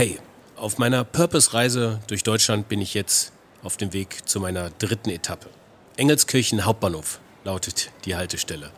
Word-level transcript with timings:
Hey, 0.00 0.18
auf 0.56 0.78
meiner 0.78 1.04
Purpose-Reise 1.04 2.00
durch 2.06 2.22
Deutschland 2.22 2.70
bin 2.70 2.80
ich 2.80 2.94
jetzt 2.94 3.32
auf 3.62 3.76
dem 3.76 3.92
Weg 3.92 4.26
zu 4.26 4.40
meiner 4.40 4.70
dritten 4.70 5.10
Etappe. 5.10 5.50
Engelskirchen 5.98 6.64
Hauptbahnhof 6.64 7.20
lautet 7.44 7.90
die 8.06 8.16
Haltestelle. 8.16 8.70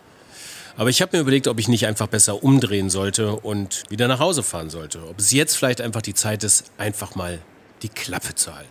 Aber 0.76 0.90
ich 0.90 1.00
habe 1.00 1.16
mir 1.16 1.20
überlegt, 1.20 1.46
ob 1.46 1.60
ich 1.60 1.68
nicht 1.68 1.86
einfach 1.86 2.08
besser 2.08 2.42
umdrehen 2.42 2.90
sollte 2.90 3.36
und 3.36 3.84
wieder 3.88 4.08
nach 4.08 4.18
Hause 4.18 4.42
fahren 4.42 4.68
sollte. 4.68 5.06
Ob 5.08 5.20
es 5.20 5.30
jetzt 5.30 5.54
vielleicht 5.54 5.80
einfach 5.80 6.02
die 6.02 6.14
Zeit 6.14 6.42
ist, 6.42 6.72
einfach 6.76 7.14
mal 7.14 7.38
die 7.82 7.88
Klappe 7.88 8.34
zu 8.34 8.56
halten. 8.56 8.68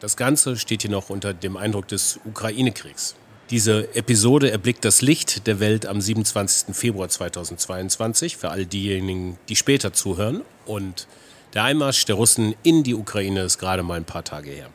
Das 0.00 0.16
Ganze 0.16 0.56
steht 0.56 0.80
hier 0.80 0.90
noch 0.90 1.10
unter 1.10 1.34
dem 1.34 1.58
Eindruck 1.58 1.88
des 1.88 2.18
Ukraine-Kriegs. 2.24 3.16
Diese 3.50 3.94
Episode 3.94 4.50
erblickt 4.50 4.86
das 4.86 5.02
Licht 5.02 5.46
der 5.46 5.60
Welt 5.60 5.84
am 5.84 6.00
27. 6.00 6.74
Februar 6.74 7.10
2022 7.10 8.38
für 8.38 8.48
all 8.48 8.64
diejenigen, 8.64 9.36
die 9.50 9.56
später 9.56 9.92
zuhören. 9.92 10.40
Und 10.64 11.06
der 11.54 11.64
Einmarsch 11.64 12.04
der 12.06 12.16
Russen 12.16 12.54
in 12.62 12.82
die 12.82 12.94
Ukraine 12.94 13.42
ist 13.42 13.58
gerade 13.58 13.82
mal 13.82 13.96
ein 13.96 14.04
paar 14.04 14.24
Tage 14.24 14.50
her. 14.50 14.70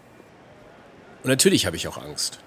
Und 1.23 1.29
natürlich 1.29 1.65
habe 1.65 1.75
ich 1.75 1.87
auch 1.87 1.97
Angst. 1.97 2.39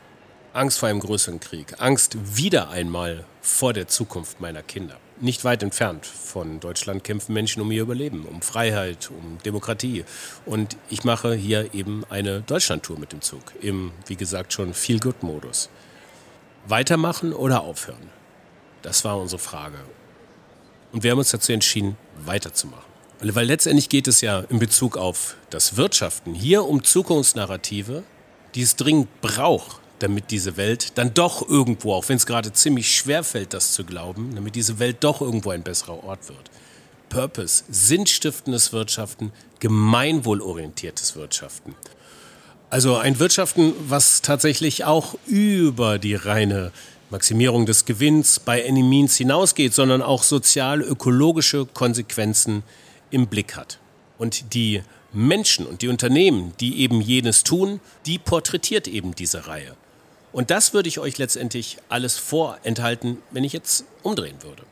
Angst 0.53 0.79
vor 0.79 0.89
einem 0.89 1.01
größeren 1.01 1.41
Krieg. 1.41 1.81
Angst 1.81 2.17
wieder 2.37 2.71
einmal 2.71 3.25
vor 3.41 3.73
der 3.73 3.89
Zukunft 3.89 4.41
meiner 4.41 4.63
Kinder. 4.63 4.99
Nicht 5.21 5.45
weit 5.45 5.63
entfernt 5.63 6.07
von 6.07 6.61
Deutschland 6.61 7.05
kämpfen 7.05 7.35
Menschen 7.35 7.61
um 7.61 7.71
ihr 7.71 7.83
Überleben, 7.83 8.25
um 8.25 8.43
Freiheit, 8.43 9.11
um 9.11 9.39
Demokratie. 9.45 10.05
Und 10.47 10.77
ich 10.89 11.05
mache 11.05 11.35
hier 11.35 11.75
eben 11.75 12.05
eine 12.09 12.41
Deutschlandtour 12.41 12.99
mit 12.99 13.13
dem 13.13 13.21
Zug. 13.21 13.43
Im, 13.61 13.93
wie 14.07 14.17
gesagt, 14.17 14.53
schon 14.53 14.75
Feel-Good-Modus. 14.75 15.69
Weitermachen 16.67 17.33
oder 17.33 17.63
aufhören? 17.63 18.11
Das 18.83 19.05
war 19.05 19.19
unsere 19.19 19.39
Frage. 19.39 19.79
Und 20.93 21.03
wir 21.03 21.11
haben 21.11 21.19
uns 21.19 21.31
dazu 21.31 21.53
entschieden, 21.53 21.97
weiterzumachen. 22.25 22.90
Weil 23.23 23.47
letztendlich 23.47 23.91
geht 23.91 24.09
es 24.09 24.23
ja 24.23 24.41
in 24.49 24.59
Bezug 24.59 24.97
auf 24.97 25.37
das 25.51 25.77
Wirtschaften 25.77 26.35
hier 26.35 26.65
um 26.65 26.83
Zukunftsnarrative, 26.83 28.03
die 28.55 28.63
es 28.63 28.77
dringend 28.77 29.21
braucht, 29.21 29.81
damit 29.99 30.31
diese 30.31 30.57
Welt 30.57 30.97
dann 30.97 31.13
doch 31.13 31.47
irgendwo, 31.47 31.93
auch 31.93 32.09
wenn 32.09 32.17
es 32.17 32.25
gerade 32.25 32.53
ziemlich 32.53 32.95
schwer 32.95 33.23
fällt, 33.23 33.53
das 33.53 33.73
zu 33.73 33.85
glauben, 33.85 34.35
damit 34.35 34.55
diese 34.55 34.79
Welt 34.79 34.99
doch 35.01 35.21
irgendwo 35.21 35.51
ein 35.51 35.63
besserer 35.63 36.03
Ort 36.03 36.29
wird. 36.29 36.51
Purpose, 37.11 37.65
sinnstiftendes 37.69 38.73
Wirtschaften, 38.73 39.33
gemeinwohlorientiertes 39.59 41.15
Wirtschaften. 41.17 41.75
Also 42.71 42.97
ein 42.97 43.19
Wirtschaften, 43.19 43.75
was 43.87 44.23
tatsächlich 44.23 44.85
auch 44.85 45.17
über 45.27 45.99
die 45.99 46.15
reine 46.15 46.73
Maximierung 47.11 47.67
des 47.67 47.85
Gewinns 47.85 48.39
bei 48.41 48.67
Any 48.67 48.85
Means 48.85 49.17
hinausgeht, 49.17 49.75
sondern 49.75 50.01
auch 50.01 50.23
sozial-ökologische 50.23 51.67
Konsequenzen 51.67 52.63
im 53.11 53.27
Blick 53.27 53.57
hat. 53.57 53.79
Und 54.19 54.55
die 54.55 54.83
Menschen 55.13 55.67
und 55.67 55.83
die 55.83 55.89
Unternehmen, 55.89 56.53
die 56.61 56.81
eben 56.81 57.01
jenes 57.01 57.43
tun, 57.43 57.81
die 58.07 58.19
porträtiert 58.19 58.87
eben 58.87 59.15
diese 59.15 59.47
Reihe. 59.47 59.77
Und 60.33 60.51
das 60.51 60.73
würde 60.73 60.89
ich 60.89 61.01
euch 61.01 61.19
letztendlich 61.19 61.79
alles 61.89 62.17
vorenthalten, 62.17 63.19
wenn 63.31 63.43
ich 63.43 63.53
jetzt 63.53 63.85
umdrehen 64.03 64.37
würde. 64.43 64.63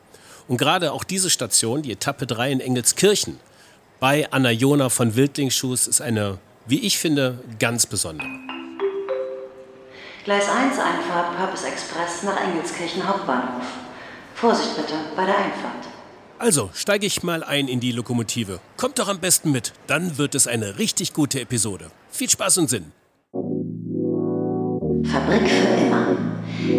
Und 0.47 0.57
gerade 0.57 0.93
auch 0.93 1.05
diese 1.05 1.31
Station, 1.31 1.83
die 1.83 1.93
Etappe 1.93 2.27
3 2.27 2.53
in 2.53 2.61
Engelskirchen, 2.61 3.41
bei 4.01 4.31
Anna 4.31 4.51
Jona 4.51 4.89
von 4.89 5.17
Wildlingsschuss, 5.17 5.89
ist 5.89 6.01
eine, 6.01 6.39
wie 6.67 6.87
ich 6.87 6.99
finde, 6.99 7.41
ganz 7.59 7.87
besondere. 7.87 8.29
Gleis 10.25 10.49
1 10.49 10.79
Einfahrt 10.79 11.37
Purpose 11.37 11.67
Express 11.67 12.23
nach 12.23 12.41
Engelskirchen 12.41 13.07
Hauptbahnhof. 13.07 13.65
Vorsicht 14.35 14.77
bitte 14.77 14.95
bei 15.17 15.27
der 15.27 15.37
Einfahrt. 15.37 15.98
Also 16.39 16.71
steige 16.73 17.05
ich 17.05 17.25
mal 17.25 17.43
ein 17.43 17.67
in 17.67 17.81
die 17.81 17.91
Lokomotive. 17.91 18.61
Kommt 18.77 19.01
doch 19.01 19.09
am 19.09 19.19
besten 19.19 19.51
mit, 19.51 19.73
dann 19.89 20.19
wird 20.19 20.37
es 20.37 20.47
eine 20.47 20.79
richtig 20.79 21.13
gute 21.13 21.41
Episode. 21.41 21.87
Viel 22.11 22.31
Spaß 22.31 22.59
und 22.59 22.71
Sinn. 22.71 22.93
Fabrik 25.11 25.49
für 25.49 25.85
immer. 25.85 26.17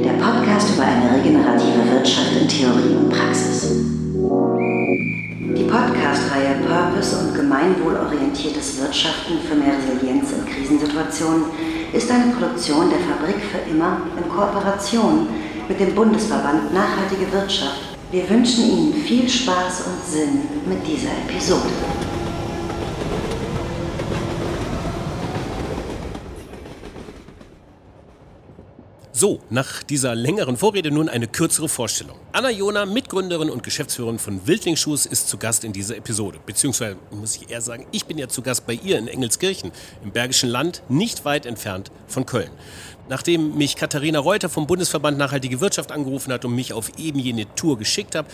Der 0.01 0.13
Podcast 0.13 0.73
über 0.73 0.83
eine 0.83 1.13
regenerative 1.13 1.91
Wirtschaft 1.91 2.31
in 2.39 2.47
Theorie 2.47 2.95
und 2.95 3.09
Praxis. 3.09 3.69
Die 5.57 5.63
Podcast-Reihe 5.63 6.55
Purpose 6.65 7.17
und 7.17 7.35
gemeinwohlorientiertes 7.35 8.79
Wirtschaften 8.79 9.39
für 9.45 9.55
mehr 9.55 9.73
Resilienz 9.77 10.31
in 10.31 10.45
Krisensituationen 10.45 11.45
ist 11.91 12.09
eine 12.09 12.31
Produktion 12.33 12.89
der 12.89 12.99
Fabrik 12.99 13.41
für 13.51 13.69
immer 13.69 14.03
in 14.15 14.29
Kooperation 14.29 15.27
mit 15.67 15.79
dem 15.81 15.93
Bundesverband 15.93 16.73
Nachhaltige 16.73 17.29
Wirtschaft. 17.33 17.98
Wir 18.11 18.27
wünschen 18.27 18.63
Ihnen 18.63 18.93
viel 19.03 19.29
Spaß 19.29 19.81
und 19.85 20.03
Sinn 20.03 20.41
mit 20.67 20.79
dieser 20.87 21.11
Episode. 21.27 21.69
So, 29.11 29.41
nach 29.51 29.83
dieser 29.83 30.15
längeren 30.15 30.57
Vorrede 30.57 30.89
nun 30.89 31.07
eine 31.07 31.27
kürzere 31.27 31.69
Vorstellung. 31.69 32.17
Anna 32.31 32.49
Jona, 32.49 32.87
Mitgründerin 32.87 33.51
und 33.51 33.61
Geschäftsführerin 33.61 34.17
von 34.17 34.47
Wildlingsschuhs, 34.47 35.05
ist 35.05 35.27
zu 35.27 35.37
Gast 35.37 35.63
in 35.63 35.73
dieser 35.73 35.97
Episode. 35.97 36.39
Beziehungsweise 36.43 36.95
muss 37.11 37.35
ich 37.35 37.51
eher 37.51 37.61
sagen, 37.61 37.85
ich 37.91 38.05
bin 38.05 38.17
ja 38.17 38.27
zu 38.27 38.41
Gast 38.41 38.65
bei 38.65 38.73
ihr 38.73 38.97
in 38.97 39.07
Engelskirchen, 39.07 39.71
im 40.03 40.11
Bergischen 40.11 40.49
Land, 40.49 40.81
nicht 40.89 41.25
weit 41.25 41.45
entfernt 41.45 41.91
von 42.07 42.25
Köln. 42.25 42.49
Nachdem 43.09 43.57
mich 43.57 43.75
Katharina 43.75 44.19
Reuter 44.19 44.49
vom 44.49 44.67
Bundesverband 44.67 45.17
Nachhaltige 45.17 45.59
Wirtschaft 45.61 45.91
angerufen 45.91 46.31
hat 46.31 46.45
und 46.45 46.53
mich 46.53 46.73
auf 46.73 46.91
eben 46.99 47.17
jene 47.17 47.53
Tour 47.55 47.79
geschickt 47.79 48.13
hat, 48.13 48.27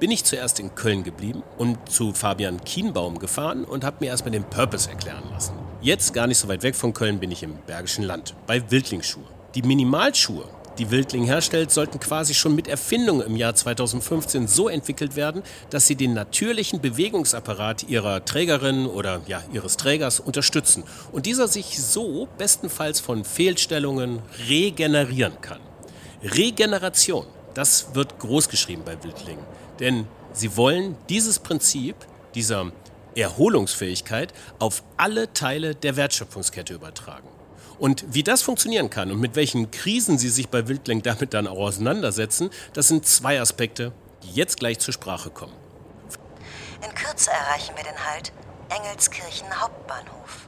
bin 0.00 0.10
ich 0.10 0.24
zuerst 0.24 0.58
in 0.58 0.74
Köln 0.74 1.04
geblieben 1.04 1.42
und 1.58 1.90
zu 1.90 2.14
Fabian 2.14 2.64
Kienbaum 2.64 3.18
gefahren 3.18 3.64
und 3.64 3.84
habe 3.84 3.98
mir 4.00 4.06
erstmal 4.06 4.32
den 4.32 4.44
Purpose 4.44 4.88
erklären 4.88 5.22
lassen. 5.30 5.52
Jetzt, 5.82 6.14
gar 6.14 6.26
nicht 6.26 6.38
so 6.38 6.48
weit 6.48 6.62
weg 6.62 6.74
von 6.74 6.94
Köln, 6.94 7.20
bin 7.20 7.30
ich 7.30 7.42
im 7.42 7.56
Bergischen 7.66 8.04
Land, 8.04 8.34
bei 8.46 8.70
Wildlingsschuhe. 8.70 9.22
Die 9.54 9.60
Minimalschuhe, 9.60 10.44
die 10.78 10.90
Wildling 10.90 11.24
herstellt, 11.24 11.70
sollten 11.70 12.00
quasi 12.00 12.34
schon 12.34 12.54
mit 12.54 12.68
Erfindung 12.68 13.22
im 13.22 13.36
Jahr 13.36 13.54
2015 13.54 14.48
so 14.48 14.68
entwickelt 14.68 15.16
werden, 15.16 15.42
dass 15.70 15.86
sie 15.86 15.96
den 15.96 16.14
natürlichen 16.14 16.80
Bewegungsapparat 16.80 17.84
ihrer 17.84 18.24
Trägerin 18.24 18.86
oder 18.86 19.20
ja, 19.26 19.42
ihres 19.52 19.76
Trägers 19.76 20.20
unterstützen 20.20 20.84
und 21.12 21.26
dieser 21.26 21.48
sich 21.48 21.82
so 21.82 22.28
bestenfalls 22.38 23.00
von 23.00 23.24
Fehlstellungen 23.24 24.20
regenerieren 24.48 25.40
kann. 25.40 25.60
Regeneration, 26.22 27.26
das 27.54 27.94
wird 27.94 28.18
großgeschrieben 28.18 28.84
bei 28.84 29.02
Wildling, 29.02 29.38
denn 29.80 30.06
sie 30.32 30.56
wollen 30.56 30.96
dieses 31.08 31.38
Prinzip 31.38 31.96
dieser 32.34 32.72
Erholungsfähigkeit 33.14 34.32
auf 34.58 34.82
alle 34.96 35.32
Teile 35.32 35.74
der 35.74 35.96
Wertschöpfungskette 35.96 36.74
übertragen. 36.74 37.28
Und 37.82 38.04
wie 38.14 38.22
das 38.22 38.42
funktionieren 38.42 38.90
kann 38.90 39.10
und 39.10 39.18
mit 39.18 39.34
welchen 39.34 39.72
Krisen 39.72 40.16
Sie 40.16 40.28
sich 40.28 40.48
bei 40.48 40.68
Wildling 40.68 41.02
damit 41.02 41.34
dann 41.34 41.48
auch 41.48 41.58
auseinandersetzen, 41.58 42.50
das 42.74 42.86
sind 42.86 43.04
zwei 43.06 43.40
Aspekte, 43.40 43.90
die 44.22 44.30
jetzt 44.30 44.60
gleich 44.60 44.78
zur 44.78 44.94
Sprache 44.94 45.30
kommen. 45.30 45.52
In 46.80 46.94
Kürze 46.94 47.32
erreichen 47.32 47.74
wir 47.74 47.82
den 47.82 47.98
Halt 48.06 48.32
Engelskirchen 48.68 49.48
Hauptbahnhof. 49.60 50.46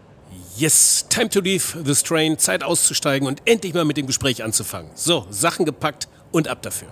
Yes, 0.56 1.06
time 1.08 1.28
to 1.28 1.40
leave 1.40 1.82
this 1.82 2.04
train, 2.04 2.38
Zeit 2.38 2.62
auszusteigen 2.62 3.26
und 3.26 3.42
endlich 3.46 3.74
mal 3.74 3.84
mit 3.84 3.96
dem 3.96 4.06
Gespräch 4.06 4.44
anzufangen. 4.44 4.92
So, 4.94 5.26
Sachen 5.28 5.64
gepackt 5.64 6.06
und 6.30 6.46
ab 6.46 6.62
dafür. 6.62 6.90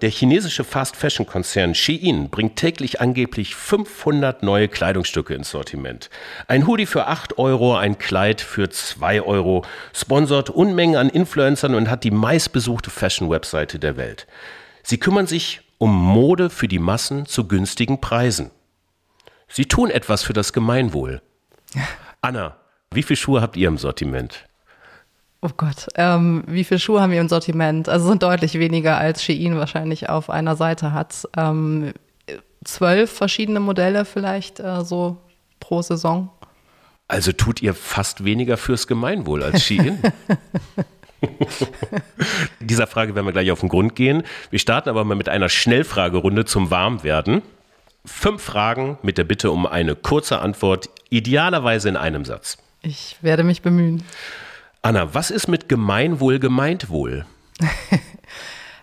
Der 0.00 0.10
chinesische 0.10 0.62
Fast-Fashion-Konzern 0.62 1.74
Shein 1.74 2.30
bringt 2.30 2.54
täglich 2.54 3.00
angeblich 3.00 3.56
500 3.56 4.44
neue 4.44 4.68
Kleidungsstücke 4.68 5.34
ins 5.34 5.50
Sortiment. 5.50 6.08
Ein 6.46 6.68
Hoodie 6.68 6.86
für 6.86 7.08
8 7.08 7.38
Euro, 7.38 7.76
ein 7.76 7.98
Kleid 7.98 8.40
für 8.40 8.70
2 8.70 9.22
Euro, 9.22 9.64
sponsort 9.92 10.50
Unmengen 10.50 10.96
an 10.96 11.08
Influencern 11.08 11.74
und 11.74 11.90
hat 11.90 12.04
die 12.04 12.12
meistbesuchte 12.12 12.90
Fashion-Webseite 12.90 13.80
der 13.80 13.96
Welt. 13.96 14.28
Sie 14.84 14.98
kümmern 14.98 15.26
sich 15.26 15.62
um 15.78 15.92
Mode 15.92 16.48
für 16.48 16.68
die 16.68 16.78
Massen 16.78 17.26
zu 17.26 17.48
günstigen 17.48 18.00
Preisen. 18.00 18.52
Sie 19.48 19.66
tun 19.66 19.90
etwas 19.90 20.22
für 20.22 20.32
das 20.32 20.52
Gemeinwohl. 20.52 21.22
Anna, 22.20 22.56
wie 22.92 23.02
viele 23.02 23.16
Schuhe 23.16 23.40
habt 23.40 23.56
ihr 23.56 23.66
im 23.66 23.78
Sortiment? 23.78 24.47
Oh 25.40 25.50
Gott, 25.56 25.86
ähm, 25.94 26.42
wie 26.46 26.64
viele 26.64 26.80
Schuhe 26.80 27.00
haben 27.00 27.12
wir 27.12 27.20
im 27.20 27.28
Sortiment? 27.28 27.88
Also 27.88 28.08
sind 28.08 28.22
deutlich 28.22 28.54
weniger 28.54 28.98
als 28.98 29.22
Shein 29.22 29.56
wahrscheinlich 29.56 30.08
auf 30.08 30.30
einer 30.30 30.56
Seite 30.56 30.92
hat. 30.92 31.28
Ähm, 31.36 31.92
zwölf 32.64 33.12
verschiedene 33.12 33.60
Modelle 33.60 34.04
vielleicht 34.04 34.58
äh, 34.58 34.84
so 34.84 35.18
pro 35.60 35.80
Saison. 35.80 36.30
Also 37.06 37.32
tut 37.32 37.62
ihr 37.62 37.74
fast 37.74 38.24
weniger 38.24 38.56
fürs 38.56 38.86
Gemeinwohl 38.86 39.42
als 39.42 39.64
Shein? 39.64 40.02
Dieser 42.60 42.86
Frage 42.86 43.14
werden 43.14 43.26
wir 43.26 43.32
gleich 43.32 43.50
auf 43.50 43.60
den 43.60 43.68
Grund 43.68 43.94
gehen. 43.94 44.22
Wir 44.50 44.58
starten 44.58 44.88
aber 44.88 45.04
mal 45.04 45.14
mit 45.14 45.28
einer 45.28 45.48
Schnellfragerunde 45.48 46.44
zum 46.44 46.70
Warmwerden. 46.70 47.42
Fünf 48.04 48.42
Fragen 48.42 48.98
mit 49.02 49.18
der 49.18 49.24
Bitte 49.24 49.50
um 49.50 49.66
eine 49.66 49.94
kurze 49.94 50.38
Antwort, 50.38 50.88
idealerweise 51.10 51.88
in 51.88 51.96
einem 51.96 52.24
Satz. 52.24 52.58
Ich 52.82 53.16
werde 53.20 53.42
mich 53.42 53.62
bemühen. 53.62 54.02
Anna, 54.82 55.14
was 55.14 55.30
ist 55.30 55.48
mit 55.48 55.68
Gemeinwohl 55.68 56.38
gemeint 56.38 56.88
wohl? 56.90 57.26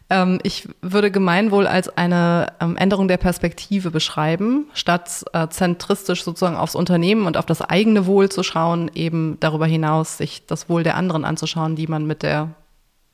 Ähm, 0.09 0.39
ich 0.43 0.67
würde 0.81 1.09
Gemeinwohl 1.09 1.65
als 1.65 1.89
eine 1.97 2.53
ähm, 2.59 2.77
Änderung 2.77 3.07
der 3.07 3.17
Perspektive 3.17 3.89
beschreiben, 3.89 4.67
statt 4.73 5.25
äh, 5.33 5.47
zentristisch 5.47 6.23
sozusagen 6.23 6.57
aufs 6.57 6.75
Unternehmen 6.75 7.25
und 7.25 7.37
auf 7.37 7.45
das 7.45 7.61
eigene 7.61 8.05
Wohl 8.05 8.29
zu 8.29 8.43
schauen, 8.43 8.91
eben 8.93 9.37
darüber 9.39 9.65
hinaus 9.65 10.17
sich 10.17 10.45
das 10.45 10.69
Wohl 10.69 10.83
der 10.83 10.95
anderen 10.95 11.25
anzuschauen, 11.25 11.75
die 11.75 11.87
man 11.87 12.05
mit 12.05 12.21
der 12.21 12.51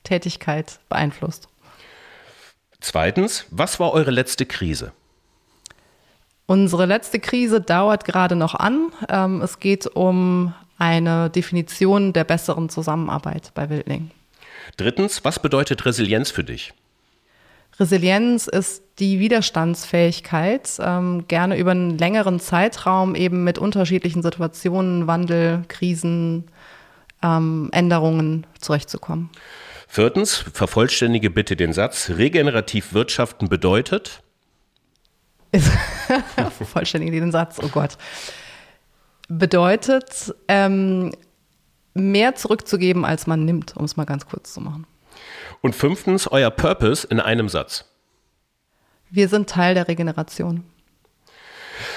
Tätigkeit 0.04 0.80
beeinflusst. 0.90 1.48
Zweitens, 2.80 3.46
was 3.50 3.80
war 3.80 3.92
eure 3.92 4.10
letzte 4.10 4.44
Krise? 4.44 4.92
Unsere 6.44 6.84
letzte 6.84 7.20
Krise 7.20 7.62
dauert 7.62 8.04
gerade 8.04 8.36
noch 8.36 8.54
an. 8.54 8.92
Ähm, 9.08 9.40
es 9.40 9.60
geht 9.60 9.86
um 9.86 10.52
eine 10.82 11.30
Definition 11.30 12.12
der 12.12 12.24
besseren 12.24 12.68
Zusammenarbeit 12.68 13.52
bei 13.54 13.70
Wildling. 13.70 14.10
Drittens, 14.76 15.24
was 15.24 15.38
bedeutet 15.38 15.86
Resilienz 15.86 16.32
für 16.32 16.42
dich? 16.42 16.74
Resilienz 17.78 18.48
ist 18.48 18.82
die 18.98 19.20
Widerstandsfähigkeit, 19.20 20.68
ähm, 20.80 21.26
gerne 21.28 21.56
über 21.56 21.70
einen 21.70 21.96
längeren 21.98 22.40
Zeitraum 22.40 23.14
eben 23.14 23.44
mit 23.44 23.58
unterschiedlichen 23.58 24.22
Situationen, 24.22 25.06
Wandel, 25.06 25.62
Krisen, 25.68 26.46
ähm, 27.22 27.68
Änderungen 27.70 28.44
zurechtzukommen. 28.60 29.30
Viertens, 29.86 30.34
vervollständige 30.34 31.30
bitte 31.30 31.54
den 31.54 31.72
Satz. 31.72 32.10
Regenerativ 32.10 32.92
wirtschaften 32.92 33.48
bedeutet? 33.48 34.20
vervollständige 36.56 37.20
den 37.20 37.30
Satz, 37.30 37.60
oh 37.62 37.68
Gott. 37.68 37.96
Bedeutet, 39.28 40.34
ähm, 40.48 41.12
mehr 41.94 42.34
zurückzugeben, 42.34 43.04
als 43.04 43.26
man 43.26 43.44
nimmt, 43.44 43.76
um 43.76 43.84
es 43.84 43.96
mal 43.96 44.04
ganz 44.04 44.26
kurz 44.26 44.52
zu 44.52 44.60
machen. 44.60 44.86
Und 45.60 45.74
fünftens, 45.74 46.26
euer 46.26 46.50
Purpose 46.50 47.06
in 47.06 47.20
einem 47.20 47.48
Satz. 47.48 47.84
Wir 49.10 49.28
sind 49.28 49.48
Teil 49.48 49.74
der 49.74 49.88
Regeneration. 49.88 50.64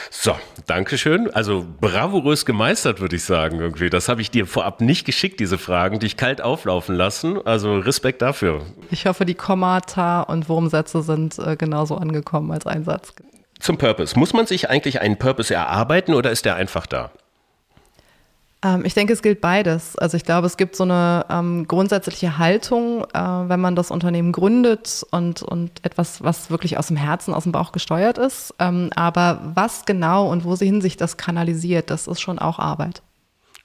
So, 0.10 0.36
danke 0.66 0.98
schön. 0.98 1.30
Also 1.33 1.66
bravourös 1.80 2.45
gemeistert, 2.45 3.00
würde 3.00 3.16
ich 3.16 3.24
sagen, 3.24 3.60
irgendwie. 3.60 3.89
Das 3.89 4.10
habe 4.10 4.21
ich 4.21 4.31
dir 4.31 4.45
vorab 4.45 4.81
nicht 4.81 5.06
geschickt, 5.06 5.39
diese 5.39 5.57
Fragen, 5.57 6.00
dich 6.00 6.18
kalt 6.18 6.42
auflaufen 6.42 6.95
lassen. 6.95 7.45
Also 7.45 7.78
Respekt 7.78 8.21
dafür. 8.21 8.66
Ich 8.92 9.06
hoffe, 9.06 9.25
die 9.25 9.36
Kommata 9.36 10.21
und 10.21 10.50
Wurmsätze 10.50 11.01
sind 11.01 11.38
äh, 11.39 11.56
genauso 11.56 11.95
angekommen 11.95 12.51
als 12.51 12.66
Einsatz. 12.66 13.13
Zum 13.66 13.78
Purpose. 13.80 14.20
Muss 14.20 14.32
man 14.32 14.46
sich 14.46 14.70
eigentlich 14.70 15.02
einen 15.02 15.18
Purpose 15.18 15.52
erarbeiten 15.52 16.14
oder 16.14 16.30
ist 16.30 16.46
der 16.46 16.54
einfach 16.54 16.86
da? 16.86 17.10
Ähm, 18.64 18.86
ich 18.86 18.94
denke, 18.94 19.12
es 19.12 19.24
gilt 19.24 19.42
beides. 19.42 19.98
Also 19.98 20.18
ich 20.18 20.24
glaube, 20.24 20.46
es 20.46 20.56
gibt 20.56 20.76
so 20.76 20.84
eine 20.84 21.26
ähm, 21.32 21.68
grundsätzliche 21.68 22.38
Haltung, 22.38 23.06
äh, 23.12 23.20
wenn 23.20 23.60
man 23.60 23.76
das 23.76 23.90
Unternehmen 23.90 24.34
gründet 24.34 25.04
und, 25.10 25.42
und 25.42 25.84
etwas, 25.84 26.24
was 26.24 26.52
wirklich 26.52 26.78
aus 26.78 26.90
dem 26.90 26.98
Herzen, 26.98 27.34
aus 27.34 27.42
dem 27.42 27.54
Bauch 27.54 27.72
gesteuert 27.72 28.20
ist. 28.20 28.54
Ähm, 28.60 28.92
aber 28.96 29.42
was 29.56 29.86
genau 29.86 30.30
und 30.30 30.46
wohin 30.46 30.80
sich 30.80 30.96
das 30.96 31.18
kanalisiert, 31.18 31.90
das 31.90 32.06
ist 32.06 32.22
schon 32.22 32.38
auch 32.38 32.60
Arbeit. 32.60 33.02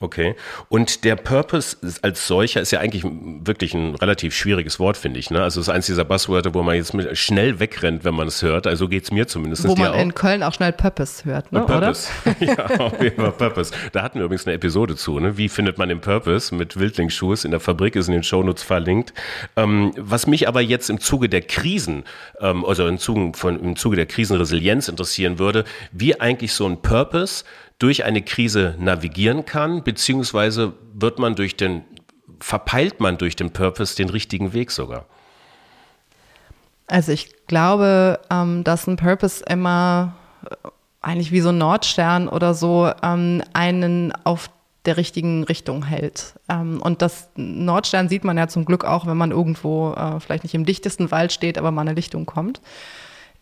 Okay. 0.03 0.35
Und 0.71 1.05
der 1.05 1.17
Purpose 1.17 1.77
als 2.01 2.27
solcher 2.27 2.63
ist 2.63 2.71
ja 2.71 2.81
eigentlich 2.81 3.05
wirklich 3.05 3.75
ein 3.75 3.95
relativ 3.97 4.35
schwieriges 4.35 4.81
Wort, 4.81 4.97
finde 4.97 5.21
ich. 5.21 5.31
Ne? 5.31 5.43
Also 5.43 5.61
es 5.61 5.69
ist 5.69 5.75
eins 5.75 5.87
dieser 5.87 6.05
Buzzwörter, 6.05 6.55
wo 6.55 6.63
man 6.63 6.75
jetzt 6.77 6.95
schnell 7.19 7.61
wegrennt, 7.61 8.03
wenn 8.03 8.15
man 8.15 8.27
es 8.27 8.41
hört. 8.41 8.67
Also 8.67 8.89
geht 8.89 9.05
es 9.05 9.13
mir 9.13 9.27
zumindest. 9.27 9.69
Wo 9.69 9.77
man 9.77 9.93
in 9.95 10.15
Köln 10.15 10.43
auch 10.43 10.55
schnell 10.55 10.73
Purpose 10.73 11.27
hört, 11.27 11.53
ne? 11.53 11.61
Purpose. 11.67 12.09
ja, 12.41 12.67
auf 12.81 13.01
jeden 13.03 13.17
Fall 13.17 13.33
Purpose. 13.33 13.73
Da 13.93 14.03
hatten 14.03 14.19
wir 14.19 14.25
übrigens 14.25 14.47
eine 14.47 14.55
Episode 14.55 14.97
zu. 14.97 15.21
Ne? 15.21 15.37
Wie 15.37 15.51
findet 15.51 15.77
man 15.77 15.91
den 15.91 16.01
Purpose 16.01 16.55
mit 16.55 16.79
Wildlingsschuhs 16.79 17.45
in 17.45 17.51
der 17.51 17.61
Fabrik 17.61 17.95
ist 17.95 18.09
in 18.09 18.15
den 18.15 18.23
Shownotes 18.23 18.63
verlinkt. 18.63 19.13
Ähm, 19.57 19.93
was 19.97 20.27
mich 20.27 20.49
aber 20.49 20.61
jetzt 20.63 20.89
im 20.89 20.99
Zuge 20.99 21.29
der 21.29 21.43
Krisen, 21.43 22.05
ähm, 22.41 22.65
also 22.65 22.87
im 22.87 22.99
Zuge, 22.99 23.37
von, 23.37 23.61
im 23.61 23.77
Zuge 23.77 23.97
der 23.97 24.07
Krisenresilienz 24.07 24.89
interessieren 24.89 25.39
würde, 25.39 25.65
wie 25.93 26.19
eigentlich 26.21 26.55
so 26.55 26.67
ein 26.67 26.81
Purpose 26.81 27.45
durch 27.81 28.05
eine 28.05 28.23
Krise 28.23 28.77
navigieren 28.79 29.45
kann, 29.45 29.83
beziehungsweise 29.83 30.75
wird 30.93 31.19
man 31.19 31.35
durch 31.35 31.57
den, 31.57 31.83
verpeilt 32.39 33.01
man 33.01 33.19
durch 33.19 33.35
den 33.35 33.51
Purpose 33.53 33.97
den 33.97 34.11
richtigen 34.11 34.53
Weg 34.53 34.71
sogar? 34.71 35.07
Also 36.87 37.11
ich 37.13 37.47
glaube, 37.47 38.21
ähm, 38.31 38.63
dass 38.65 38.87
ein 38.87 38.97
Purpose 38.97 39.43
immer 39.49 40.15
äh, 40.49 40.69
eigentlich 41.01 41.33
wie 41.33 41.41
so 41.41 41.49
ein 41.49 41.59
Nordstern 41.59 42.29
oder 42.29 42.53
so 42.53 42.93
ähm, 43.03 43.43
einen 43.55 44.13
auf 44.25 44.51
der 44.85 44.97
richtigen 44.97 45.45
Richtung 45.45 45.85
hält. 45.85 46.35
Ähm, 46.49 46.83
und 46.83 47.01
das 47.01 47.31
Nordstern 47.37 48.09
sieht 48.09 48.25
man 48.25 48.37
ja 48.37 48.49
zum 48.49 48.67
Glück 48.67 48.85
auch, 48.85 49.07
wenn 49.07 49.17
man 49.17 49.31
irgendwo 49.31 49.93
äh, 49.93 50.21
vielleicht 50.21 50.43
nicht 50.43 50.55
im 50.55 50.67
dichtesten 50.67 51.11
Wald 51.11 51.33
steht, 51.33 51.57
aber 51.57 51.71
mal 51.71 51.83
eine 51.83 51.95
Lichtung 51.95 52.27
kommt. 52.27 52.61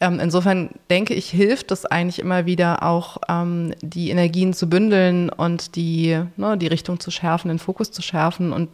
Ähm, 0.00 0.20
insofern 0.20 0.70
denke 0.90 1.14
ich, 1.14 1.28
hilft 1.30 1.72
es 1.72 1.84
eigentlich 1.84 2.20
immer 2.20 2.46
wieder 2.46 2.84
auch, 2.84 3.18
ähm, 3.28 3.74
die 3.80 4.10
Energien 4.10 4.52
zu 4.52 4.68
bündeln 4.68 5.28
und 5.28 5.74
die, 5.74 6.22
ne, 6.36 6.56
die 6.56 6.68
Richtung 6.68 7.00
zu 7.00 7.10
schärfen, 7.10 7.48
den 7.48 7.58
Fokus 7.58 7.90
zu 7.90 8.00
schärfen. 8.00 8.52
Und 8.52 8.68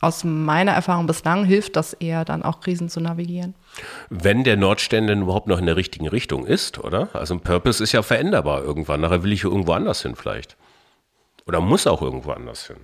aus 0.00 0.24
meiner 0.24 0.72
Erfahrung 0.72 1.06
bislang 1.06 1.44
hilft 1.44 1.76
das 1.76 1.92
eher, 1.92 2.24
dann 2.24 2.42
auch 2.42 2.60
Krisen 2.60 2.88
zu 2.88 3.00
navigieren. 3.00 3.54
Wenn 4.10 4.42
der 4.42 4.56
Nordstern 4.56 5.06
denn 5.06 5.22
überhaupt 5.22 5.46
noch 5.46 5.58
in 5.58 5.66
der 5.66 5.76
richtigen 5.76 6.08
Richtung 6.08 6.44
ist, 6.44 6.78
oder? 6.82 7.08
Also 7.12 7.34
ein 7.34 7.40
Purpose 7.40 7.82
ist 7.82 7.92
ja 7.92 8.02
veränderbar 8.02 8.62
irgendwann. 8.62 9.00
Nachher 9.00 9.22
will 9.22 9.32
ich 9.32 9.44
irgendwo 9.44 9.72
anders 9.72 10.02
hin 10.02 10.16
vielleicht. 10.16 10.56
Oder 11.46 11.60
muss 11.60 11.86
auch 11.86 12.02
irgendwo 12.02 12.32
anders 12.32 12.66
hin. 12.66 12.76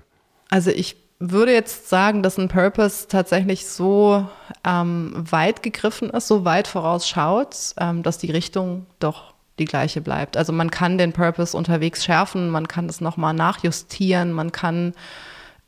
Also 0.48 0.70
ich 0.70 0.96
würde 1.20 1.52
jetzt 1.52 1.90
sagen, 1.90 2.22
dass 2.22 2.38
ein 2.38 2.49
Purpose 2.49 3.06
tatsächlich 3.06 3.67
so 3.67 4.26
ähm, 4.64 5.12
weit 5.14 5.62
gegriffen 5.62 6.08
ist, 6.11 6.26
so 6.26 6.46
weit 6.46 6.67
vorausschaut, 6.67 7.75
ähm, 7.78 8.02
dass 8.02 8.17
die 8.19 8.31
Richtung 8.31 8.87
doch 8.99 9.34
die 9.58 9.67
gleiche 9.67 10.00
bleibt. 10.00 10.38
Also 10.38 10.52
man 10.55 10.70
kann 10.70 10.96
den 10.96 11.12
Purpose 11.12 11.55
unterwegs 11.55 12.05
schärfen, 12.05 12.49
man 12.49 12.67
kann 12.67 12.88
es 12.88 13.02
nochmal 13.02 13.34
nachjustieren, 13.34 14.32
man 14.32 14.50
kann 14.50 14.94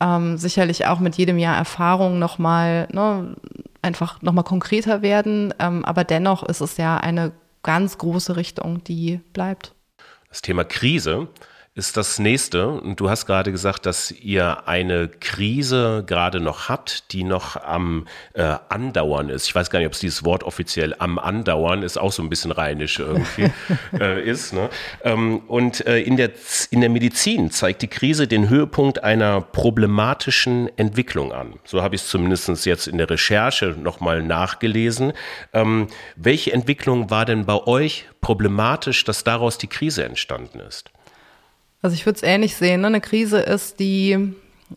ähm, 0.00 0.38
sicherlich 0.38 0.86
auch 0.86 1.00
mit 1.00 1.16
jedem 1.16 1.38
Jahr 1.38 1.56
Erfahrung 1.56 2.18
nochmal 2.18 2.88
ne, 2.90 3.36
einfach 3.82 4.22
nochmal 4.22 4.44
konkreter 4.44 5.02
werden. 5.02 5.52
Ähm, 5.58 5.84
aber 5.84 6.04
dennoch 6.04 6.42
ist 6.42 6.62
es 6.62 6.78
ja 6.78 6.96
eine 6.96 7.32
ganz 7.62 7.98
große 7.98 8.36
Richtung, 8.36 8.82
die 8.84 9.20
bleibt. 9.34 9.74
Das 10.30 10.40
Thema 10.40 10.64
Krise 10.64 11.28
ist 11.74 11.96
das 11.96 12.18
nächste. 12.18 12.68
Und 12.68 13.00
du 13.00 13.08
hast 13.08 13.24
gerade 13.24 13.50
gesagt, 13.50 13.86
dass 13.86 14.10
ihr 14.10 14.68
eine 14.68 15.08
Krise 15.08 16.04
gerade 16.06 16.38
noch 16.38 16.68
habt, 16.68 17.12
die 17.12 17.24
noch 17.24 17.56
am 17.56 18.06
äh, 18.34 18.56
Andauern 18.68 19.30
ist. 19.30 19.46
Ich 19.46 19.54
weiß 19.54 19.70
gar 19.70 19.78
nicht, 19.78 19.86
ob 19.86 19.94
es 19.94 20.00
dieses 20.00 20.22
Wort 20.22 20.44
offiziell 20.44 20.94
am 20.98 21.18
Andauern 21.18 21.82
ist, 21.82 21.96
auch 21.96 22.12
so 22.12 22.22
ein 22.22 22.28
bisschen 22.28 22.52
rheinisch 22.52 22.98
irgendwie 22.98 23.50
äh, 23.98 24.22
ist. 24.22 24.52
Ne? 24.52 24.68
Ähm, 25.02 25.38
und 25.48 25.86
äh, 25.86 26.00
in, 26.00 26.18
der, 26.18 26.32
in 26.70 26.82
der 26.82 26.90
Medizin 26.90 27.50
zeigt 27.50 27.80
die 27.80 27.88
Krise 27.88 28.28
den 28.28 28.50
Höhepunkt 28.50 29.02
einer 29.02 29.40
problematischen 29.40 30.70
Entwicklung 30.76 31.32
an. 31.32 31.54
So 31.64 31.82
habe 31.82 31.94
ich 31.94 32.02
es 32.02 32.08
zumindest 32.08 32.66
jetzt 32.66 32.86
in 32.86 32.98
der 32.98 33.08
Recherche 33.08 33.68
nochmal 33.68 34.22
nachgelesen. 34.22 35.14
Ähm, 35.54 35.86
welche 36.16 36.52
Entwicklung 36.52 37.08
war 37.08 37.24
denn 37.24 37.46
bei 37.46 37.66
euch 37.66 38.08
problematisch, 38.20 39.04
dass 39.04 39.24
daraus 39.24 39.56
die 39.56 39.68
Krise 39.68 40.04
entstanden 40.04 40.60
ist? 40.60 40.90
Also 41.82 41.94
ich 41.94 42.06
würde 42.06 42.16
es 42.16 42.22
ähnlich 42.22 42.56
sehen. 42.56 42.80
Ne? 42.80 42.86
Eine 42.86 43.00
Krise 43.00 43.40
ist 43.40 43.80
die 43.80 44.34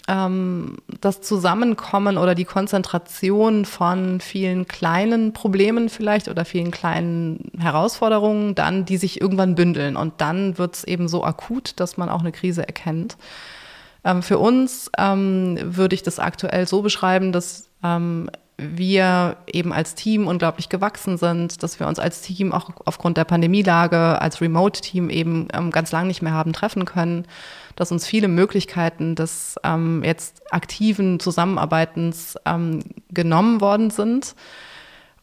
ähm, 0.08 0.78
das 1.02 1.22
Zusammenkommen 1.22 2.18
oder 2.18 2.36
die 2.36 2.46
Konzentration 2.46 3.66
von 3.66 4.20
vielen 4.20 4.68
kleinen 4.68 5.34
Problemen 5.34 5.90
vielleicht 5.90 6.28
oder 6.28 6.46
vielen 6.46 6.72
kleinen 6.72 7.52
Herausforderungen, 7.58 8.56
dann 8.56 8.86
die 8.86 8.98
sich 8.98 9.22
irgendwann 9.22 9.56
bündeln 9.56 9.96
und 9.96 10.20
dann 10.20 10.58
wird 10.58 10.76
es 10.76 10.84
eben 10.84 11.08
so 11.08 11.24
akut, 11.24 11.80
dass 11.80 11.98
man 11.98 12.10
auch 12.10 12.22
eine 12.22 12.32
Krise 12.32 12.66
erkennt. 12.66 13.18
Ähm, 14.04 14.22
für 14.22 14.38
uns 14.38 14.92
ähm, 14.98 15.58
würde 15.62 15.96
ich 15.96 16.04
das 16.04 16.20
aktuell 16.20 16.68
so 16.68 16.82
beschreiben, 16.82 17.32
dass 17.32 17.70
ähm, 17.84 18.30
wir 18.58 19.38
eben 19.52 19.74
als 19.74 19.96
Team 19.96 20.28
unglaublich 20.28 20.70
gewachsen 20.70 21.18
sind, 21.18 21.62
dass 21.62 21.80
wir 21.80 21.88
uns 21.88 22.00
als 22.00 22.22
Team 22.22 22.54
auch 22.54 22.70
aufgrund 22.86 23.18
der 23.18 23.26
Pandemielage 23.26 24.22
als 24.22 24.40
Remote-Team 24.40 25.10
eben 25.10 25.48
ähm, 25.54 25.72
ganz 25.72 25.92
lang 25.92 26.08
nicht 26.08 26.22
mehr 26.22 26.34
haben 26.34 26.54
treffen 26.54 26.86
können, 26.86 27.26
dass 27.76 27.92
uns 27.92 28.08
viele 28.08 28.30
Möglichkeiten 28.30 29.16
des 29.16 29.56
ähm, 29.64 30.04
jetzt 30.04 30.42
aktiven 30.54 31.20
Zusammenarbeitens 31.20 32.38
ähm, 32.46 32.80
genommen 33.10 33.60
worden 33.60 33.90
sind. 33.90 34.36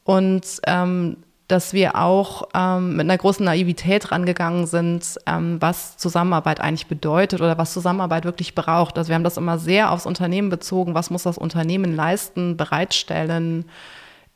Und 0.04 0.60
ähm, 0.66 1.16
dass 1.52 1.74
wir 1.74 1.96
auch 1.96 2.48
ähm, 2.54 2.96
mit 2.96 3.04
einer 3.04 3.18
großen 3.18 3.44
Naivität 3.44 4.10
rangegangen 4.10 4.66
sind, 4.66 5.18
ähm, 5.26 5.60
was 5.60 5.98
Zusammenarbeit 5.98 6.60
eigentlich 6.60 6.86
bedeutet 6.86 7.42
oder 7.42 7.58
was 7.58 7.74
Zusammenarbeit 7.74 8.24
wirklich 8.24 8.54
braucht. 8.54 8.96
Also 8.96 9.08
wir 9.08 9.16
haben 9.16 9.24
das 9.24 9.36
immer 9.36 9.58
sehr 9.58 9.92
aufs 9.92 10.06
Unternehmen 10.06 10.48
bezogen, 10.48 10.94
was 10.94 11.10
muss 11.10 11.24
das 11.24 11.36
Unternehmen 11.36 11.94
leisten, 11.94 12.56
bereitstellen, 12.56 13.66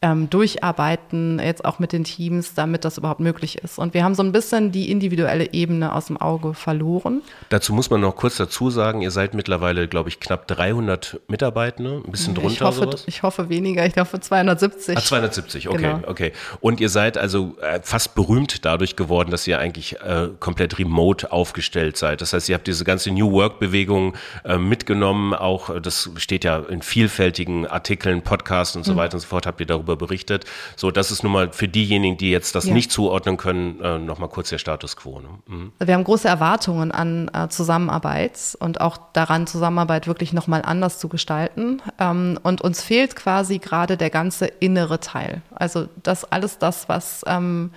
ähm, 0.07 0.31
durcharbeiten, 0.31 1.41
jetzt 1.41 1.65
auch 1.65 1.79
mit 1.81 1.93
den 1.93 2.05
Teams, 2.05 2.55
damit 2.55 2.85
das 2.85 2.97
überhaupt 2.99 3.19
möglich 3.19 3.59
ist. 3.59 3.79
Und 3.79 3.93
wir 3.93 4.05
haben 4.05 4.15
so 4.15 4.23
ein 4.23 4.31
bisschen 4.31 4.71
die 4.71 4.91
individuelle 4.91 5.53
Ebene 5.53 5.93
aus 5.93 6.07
dem 6.07 6.17
Auge 6.17 6.55
verloren. 6.55 7.23
Dazu 7.49 7.73
muss 7.73 7.91
man 7.91 8.01
noch 8.01 8.15
kurz 8.15 8.37
dazu 8.37 8.71
sagen, 8.71 9.03
ihr 9.03 9.11
seid 9.11 9.35
mittlerweile, 9.35 9.89
glaube 9.89 10.09
ich, 10.09 10.21
knapp 10.21 10.47
300 10.47 11.21
Mitarbeitende, 11.27 12.03
ein 12.05 12.11
bisschen 12.11 12.35
drunter. 12.35 12.53
Ich 12.53 12.61
hoffe, 12.61 12.85
sowas. 12.85 13.05
ich 13.07 13.23
hoffe 13.25 13.49
weniger, 13.49 13.85
ich 13.85 13.95
glaube 13.95 14.21
270. 14.21 14.97
Ah, 14.97 15.01
270, 15.01 15.69
okay, 15.69 15.77
genau. 15.77 16.01
okay. 16.07 16.33
Und 16.61 16.81
ihr 16.81 16.89
seid 16.89 17.19
also 17.19 17.57
äh, 17.61 17.81
fast 17.83 18.15
berühmt 18.15 18.65
dadurch 18.65 18.95
geworden, 18.95 19.31
dass 19.33 19.47
ihr 19.47 19.59
eigentlich 19.59 20.01
äh, 20.01 20.29
komplett 20.39 20.79
remote 20.79 21.33
aufgestellt 21.33 21.97
seid. 21.97 22.21
Das 22.21 22.33
heißt, 22.33 22.49
ihr 22.49 22.55
habt 22.55 22.69
diese 22.69 22.85
ganze 22.85 23.11
New 23.11 23.33
Work-Bewegung 23.33 24.15
äh, 24.45 24.57
mitgenommen, 24.57 25.35
auch 25.35 25.71
äh, 25.71 25.81
das 25.81 26.11
steht 26.17 26.45
ja 26.45 26.59
in 26.59 26.83
vielfältigen 26.83 27.67
Artikeln, 27.67 28.23
Podcasts 28.23 28.77
und 28.77 28.85
so 28.85 28.93
mhm. 28.93 28.99
weiter 28.99 29.15
und 29.15 29.21
so 29.21 29.27
fort, 29.27 29.47
habt 29.47 29.61
ihr 29.61 29.67
darüber 29.67 29.96
darüber 29.97 30.07
berichtet. 30.07 30.45
So, 30.77 30.91
das 30.91 31.11
ist 31.11 31.23
nun 31.23 31.33
mal 31.33 31.53
für 31.53 31.69
diejenigen, 31.69 32.17
die 32.17 32.31
jetzt 32.31 32.55
das 32.55 32.67
ja. 32.67 32.75
nicht 32.75 32.93
zuordnen 32.93 33.37
können, 33.37 33.81
äh, 33.81 33.99
nochmal 33.99 34.29
kurz 34.29 34.51
der 34.51 34.59
Status 34.59 34.97
quo. 34.97 35.21
Ne? 35.21 35.29
Mhm. 35.47 35.73
Wir 35.79 35.95
haben 35.95 36.05
große 36.05 36.29
Erwartungen 36.29 36.93
an 36.93 37.31
äh, 37.33 37.49
Zusammenarbeit 37.49 38.57
und 38.61 38.81
auch 38.81 38.99
daran, 39.13 39.47
Zusammenarbeit 39.47 40.07
wirklich 40.07 40.33
nochmal 40.33 40.63
anders 40.63 40.99
zu 40.99 41.09
gestalten. 41.09 41.83
Ähm, 41.99 42.39
und 42.43 42.61
uns 42.61 42.83
fehlt 42.83 43.17
quasi 43.17 43.59
gerade 43.59 43.97
der 43.97 44.11
ganze 44.11 44.47
innere 44.47 45.01
Teil. 45.01 45.43
Also 45.55 45.89
das 46.03 46.25
alles 46.25 46.59
das, 46.59 46.89
was 46.89 47.23
ähm, 47.27 47.71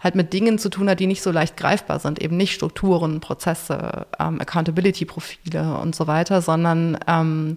halt 0.00 0.14
mit 0.14 0.32
Dingen 0.32 0.58
zu 0.58 0.68
tun 0.68 0.88
hat, 0.88 1.00
die 1.00 1.06
nicht 1.06 1.22
so 1.22 1.30
leicht 1.30 1.56
greifbar 1.56 1.98
sind, 1.98 2.20
eben 2.20 2.36
nicht 2.36 2.52
Strukturen, 2.52 3.20
Prozesse, 3.20 4.06
ähm, 4.18 4.40
Accountability-Profile 4.40 5.78
und 5.80 5.94
so 5.94 6.06
weiter, 6.06 6.42
sondern 6.42 6.98
ähm, 7.06 7.56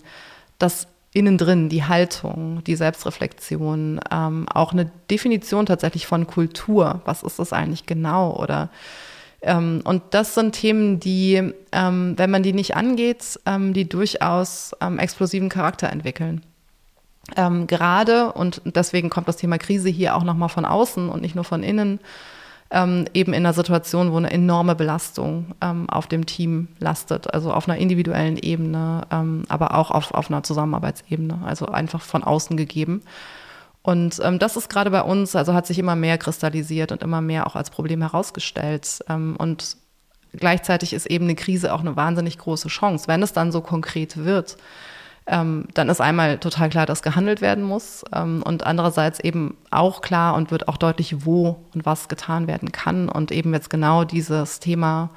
das 0.57 0.87
innen 1.13 1.37
drin, 1.37 1.69
die 1.69 1.83
Haltung, 1.83 2.63
die 2.65 2.75
Selbstreflexion, 2.75 3.99
ähm, 4.11 4.47
auch 4.49 4.73
eine 4.73 4.91
Definition 5.09 5.65
tatsächlich 5.65 6.05
von 6.05 6.27
Kultur. 6.27 7.01
Was 7.05 7.23
ist 7.23 7.39
das 7.39 7.53
eigentlich 7.53 7.85
genau? 7.85 8.35
Oder 8.35 8.69
ähm, 9.41 9.81
und 9.83 10.03
das 10.11 10.33
sind 10.33 10.53
Themen, 10.53 10.99
die, 10.99 11.53
ähm, 11.71 12.13
wenn 12.17 12.31
man 12.31 12.43
die 12.43 12.53
nicht 12.53 12.75
angeht, 12.75 13.39
ähm, 13.45 13.73
die 13.73 13.87
durchaus 13.87 14.75
ähm, 14.81 14.99
explosiven 14.99 15.49
Charakter 15.49 15.89
entwickeln. 15.89 16.43
Ähm, 17.35 17.67
gerade, 17.67 18.31
und 18.31 18.61
deswegen 18.65 19.09
kommt 19.09 19.27
das 19.27 19.37
Thema 19.37 19.57
Krise 19.57 19.89
hier 19.89 20.15
auch 20.15 20.23
nochmal 20.23 20.49
von 20.49 20.65
außen 20.65 21.09
und 21.09 21.21
nicht 21.21 21.35
nur 21.35 21.43
von 21.43 21.61
innen, 21.61 21.99
ähm, 22.69 23.05
eben 23.13 23.33
in 23.33 23.45
einer 23.45 23.53
Situation, 23.53 24.11
wo 24.11 24.17
eine 24.17 24.31
enorme 24.31 24.75
Belastung 24.75 25.55
ähm, 25.61 25.89
auf 25.89 26.07
dem 26.07 26.25
Team 26.25 26.67
lastet, 26.79 27.33
also 27.33 27.53
auf 27.53 27.67
einer 27.67 27.77
individuellen 27.77 28.37
Ebene, 28.37 29.03
ähm, 29.11 29.43
aber 29.47 29.75
auch 29.75 29.91
auf, 29.91 30.13
auf 30.13 30.29
einer 30.29 30.43
Zusammenarbeitsebene, 30.43 31.39
also 31.45 31.67
einfach 31.67 32.01
von 32.01 32.23
außen 32.23 32.57
gegeben. 32.57 33.01
Und 33.83 34.19
ähm, 34.21 34.37
das 34.37 34.57
ist 34.57 34.69
gerade 34.69 34.91
bei 34.91 35.01
uns, 35.01 35.35
also 35.35 35.53
hat 35.53 35.65
sich 35.65 35.79
immer 35.79 35.95
mehr 35.95 36.17
kristallisiert 36.17 36.91
und 36.91 37.03
immer 37.03 37.21
mehr 37.21 37.47
auch 37.47 37.55
als 37.55 37.69
Problem 37.69 38.01
herausgestellt. 38.01 38.99
Ähm, 39.07 39.37
und 39.37 39.77
gleichzeitig 40.33 40.91
ist 40.91 41.05
eben 41.05 41.25
eine 41.25 41.35
Krise 41.35 41.73
auch 41.73 41.79
eine 41.79 41.95
wahnsinnig 41.95 42.37
große 42.37 42.67
Chance, 42.67 43.07
wenn 43.07 43.23
es 43.23 43.31
dann 43.31 43.53
so 43.53 43.61
konkret 43.61 44.17
wird 44.17 44.57
ähm, 45.27 45.65
dann 45.73 45.89
ist 45.89 46.01
einmal 46.01 46.37
total 46.37 46.69
klar, 46.69 46.85
dass 46.85 47.01
gehandelt 47.01 47.41
werden 47.41 47.63
muss. 47.63 48.03
Ähm, 48.13 48.41
und 48.43 48.65
andererseits 48.65 49.19
eben 49.19 49.57
auch 49.71 50.01
klar 50.01 50.35
und 50.35 50.51
wird 50.51 50.67
auch 50.67 50.77
deutlich, 50.77 51.25
wo 51.25 51.57
und 51.73 51.85
was 51.85 52.07
getan 52.07 52.47
werden 52.47 52.71
kann. 52.71 53.09
Und 53.09 53.31
eben 53.31 53.53
jetzt 53.53 53.69
genau 53.69 54.03
dieses 54.03 54.59
Thema 54.59 55.09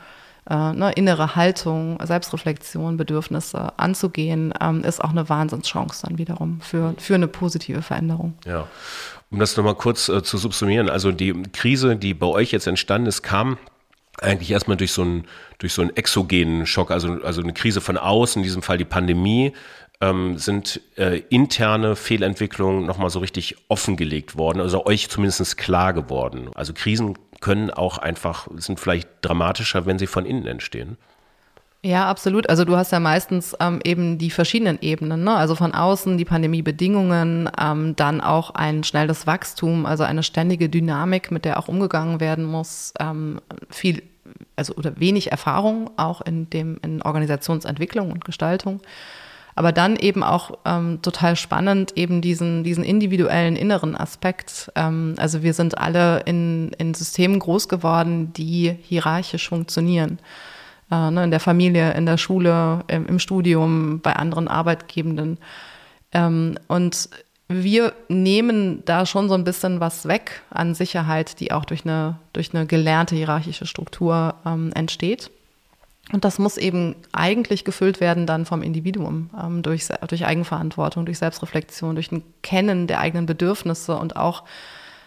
äh, 0.49 0.73
ne, 0.73 0.93
innere 0.93 1.37
Haltung, 1.37 1.99
Selbstreflexion, 2.03 2.97
Bedürfnisse 2.97 3.79
anzugehen, 3.79 4.53
ähm, 4.61 4.83
ist 4.83 5.03
auch 5.03 5.11
eine 5.11 5.29
Wahnsinnschance 5.29 6.07
dann 6.07 6.19
wiederum 6.19 6.61
für, 6.61 6.95
für 6.99 7.15
eine 7.15 7.29
positive 7.29 7.83
Veränderung. 7.83 8.35
Ja. 8.45 8.67
Um 9.31 9.39
das 9.39 9.57
nochmal 9.57 9.77
kurz 9.77 10.09
äh, 10.09 10.25
zu 10.25 10.39
subsumieren, 10.39 10.91
also 10.91 11.13
die 11.13 11.33
Krise, 11.53 11.95
die 11.95 12.15
bei 12.15 12.27
euch 12.27 12.51
jetzt 12.51 12.67
entstanden 12.67 13.07
ist, 13.07 13.23
kam 13.23 13.59
eigentlich 14.21 14.51
erstmal 14.51 14.77
durch 14.77 14.93
so 14.93 15.03
einen, 15.03 15.25
durch 15.59 15.73
so 15.73 15.83
einen 15.83 15.97
exogenen 15.97 16.67
Schock, 16.67 16.91
also, 16.91 17.23
also 17.23 17.43
eine 17.43 17.53
Krise 17.53 17.81
von 17.81 17.97
außen, 17.97 18.41
in 18.41 18.43
diesem 18.43 18.63
Fall 18.63 18.77
die 18.77 18.85
Pandemie, 18.85 19.53
ähm, 20.01 20.39
sind 20.39 20.81
äh, 20.97 21.23
interne 21.29 21.95
Fehlentwicklungen 21.97 22.87
nochmal 22.87 23.11
so 23.11 23.19
richtig 23.19 23.57
offengelegt 23.69 24.37
worden, 24.37 24.61
also 24.61 24.87
euch 24.87 25.09
zumindest 25.09 25.57
klar 25.57 25.93
geworden. 25.93 26.51
Also 26.55 26.73
Krisen 26.73 27.19
können 27.41 27.71
auch 27.71 27.99
einfach, 27.99 28.49
sind 28.57 28.81
vielleicht 28.81 29.09
dramatischer, 29.23 29.87
wenn 29.87 29.99
sie 29.99 30.07
von 30.07 30.25
innen 30.25 30.47
entstehen. 30.47 30.97
Ja, 31.83 32.11
absolut. 32.11 32.51
Also 32.51 32.67
du 32.67 32.77
hast 32.77 32.93
ja 32.93 33.01
meistens 33.01 33.57
ähm, 33.59 33.81
eben 33.85 34.19
die 34.19 34.31
verschiedenen 34.31 34.79
Ebenen, 34.83 35.25
ne? 35.25 35.35
also 35.35 35.55
von 35.55 35.73
außen 35.73 36.19
die 36.19 36.27
Pandemiebedingungen, 36.27 37.51
ähm, 37.59 37.97
dann 37.97 38.21
auch 38.21 38.51
ein 38.51 38.85
schnelles 38.85 39.27
Wachstum, 39.27 39.87
also 39.87 40.05
eine 40.05 40.23
ständige 40.23 40.69
Dynamik, 40.69 41.31
mit 41.31 41.47
der 41.47 41.59
auch 41.59 41.69
umgegangen 41.69 42.21
werden 42.21 42.45
muss, 42.45 42.93
ähm, 43.01 43.41
viel, 43.71 44.03
also 44.57 44.75
oder 44.75 45.01
wenig 45.01 45.31
Erfahrung 45.31 45.91
auch 45.97 46.21
in 46.21 46.51
dem 46.51 46.79
in 46.83 47.01
Organisationsentwicklung 47.01 48.13
und 48.13 48.27
Gestaltung. 48.27 48.83
Aber 49.61 49.73
dann 49.73 49.97
eben 49.97 50.23
auch 50.23 50.53
ähm, 50.65 51.03
total 51.03 51.37
spannend, 51.37 51.93
eben 51.95 52.23
diesen, 52.23 52.65
diesen 52.65 52.83
individuellen 52.83 53.57
inneren 53.57 53.95
Aspekt. 53.95 54.73
Ähm, 54.75 55.17
also 55.19 55.43
wir 55.43 55.53
sind 55.53 55.77
alle 55.77 56.21
in, 56.21 56.71
in 56.79 56.95
Systemen 56.95 57.39
groß 57.39 57.69
geworden, 57.69 58.33
die 58.33 58.75
hierarchisch 58.81 59.51
funktionieren. 59.51 60.19
Äh, 60.91 61.11
ne, 61.11 61.25
in 61.25 61.31
der 61.31 61.41
Familie, 61.41 61.93
in 61.93 62.07
der 62.07 62.17
Schule, 62.17 62.85
im, 62.87 63.05
im 63.05 63.19
Studium, 63.19 64.01
bei 64.01 64.17
anderen 64.17 64.49
Arbeitgebenden. 64.49 65.37
Ähm, 66.13 66.57
und 66.67 67.11
wir 67.49 67.93
nehmen 68.09 68.83
da 68.87 69.05
schon 69.05 69.29
so 69.29 69.35
ein 69.35 69.45
bisschen 69.45 69.79
was 69.79 70.09
weg 70.09 70.41
an 70.49 70.75
Sicherheit, 70.75 71.39
die 71.39 71.53
auch 71.53 71.67
durch 71.67 71.85
eine, 71.85 72.19
durch 72.33 72.55
eine 72.55 72.65
gelernte 72.65 73.15
hierarchische 73.15 73.67
Struktur 73.67 74.37
ähm, 74.47 74.73
entsteht. 74.75 75.31
Und 76.13 76.25
das 76.25 76.39
muss 76.39 76.57
eben 76.57 76.97
eigentlich 77.13 77.65
gefüllt 77.65 78.01
werden 78.01 78.27
dann 78.27 78.45
vom 78.45 78.63
Individuum, 78.63 79.31
ähm, 79.41 79.63
durch, 79.63 79.89
durch 80.09 80.27
Eigenverantwortung, 80.27 81.05
durch 81.07 81.19
Selbstreflexion, 81.19 81.95
durch 81.95 82.11
ein 82.11 82.23
Kennen 82.43 82.87
der 82.87 83.01
eigenen 83.01 83.27
Bedürfnisse 83.27 83.97
und 83.97 84.17
auch 84.17 84.45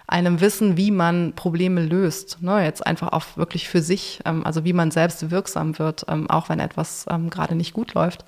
einem 0.08 0.42
Wissen, 0.42 0.78
wie 0.78 0.92
man 0.92 1.34
Probleme 1.34 1.84
löst. 1.84 2.42
Ne? 2.42 2.64
Jetzt 2.64 2.86
einfach 2.86 3.12
auch 3.14 3.26
wirklich 3.36 3.68
für 3.68 3.82
sich, 3.82 4.20
ähm, 4.26 4.46
also 4.46 4.64
wie 4.64 4.74
man 4.74 4.92
selbst 4.92 5.30
wirksam 5.32 5.78
wird, 5.80 6.06
ähm, 6.08 6.30
auch 6.30 6.50
wenn 6.50 6.60
etwas 6.60 7.06
ähm, 7.10 7.30
gerade 7.30 7.56
nicht 7.56 7.74
gut 7.74 7.94
läuft. 7.94 8.26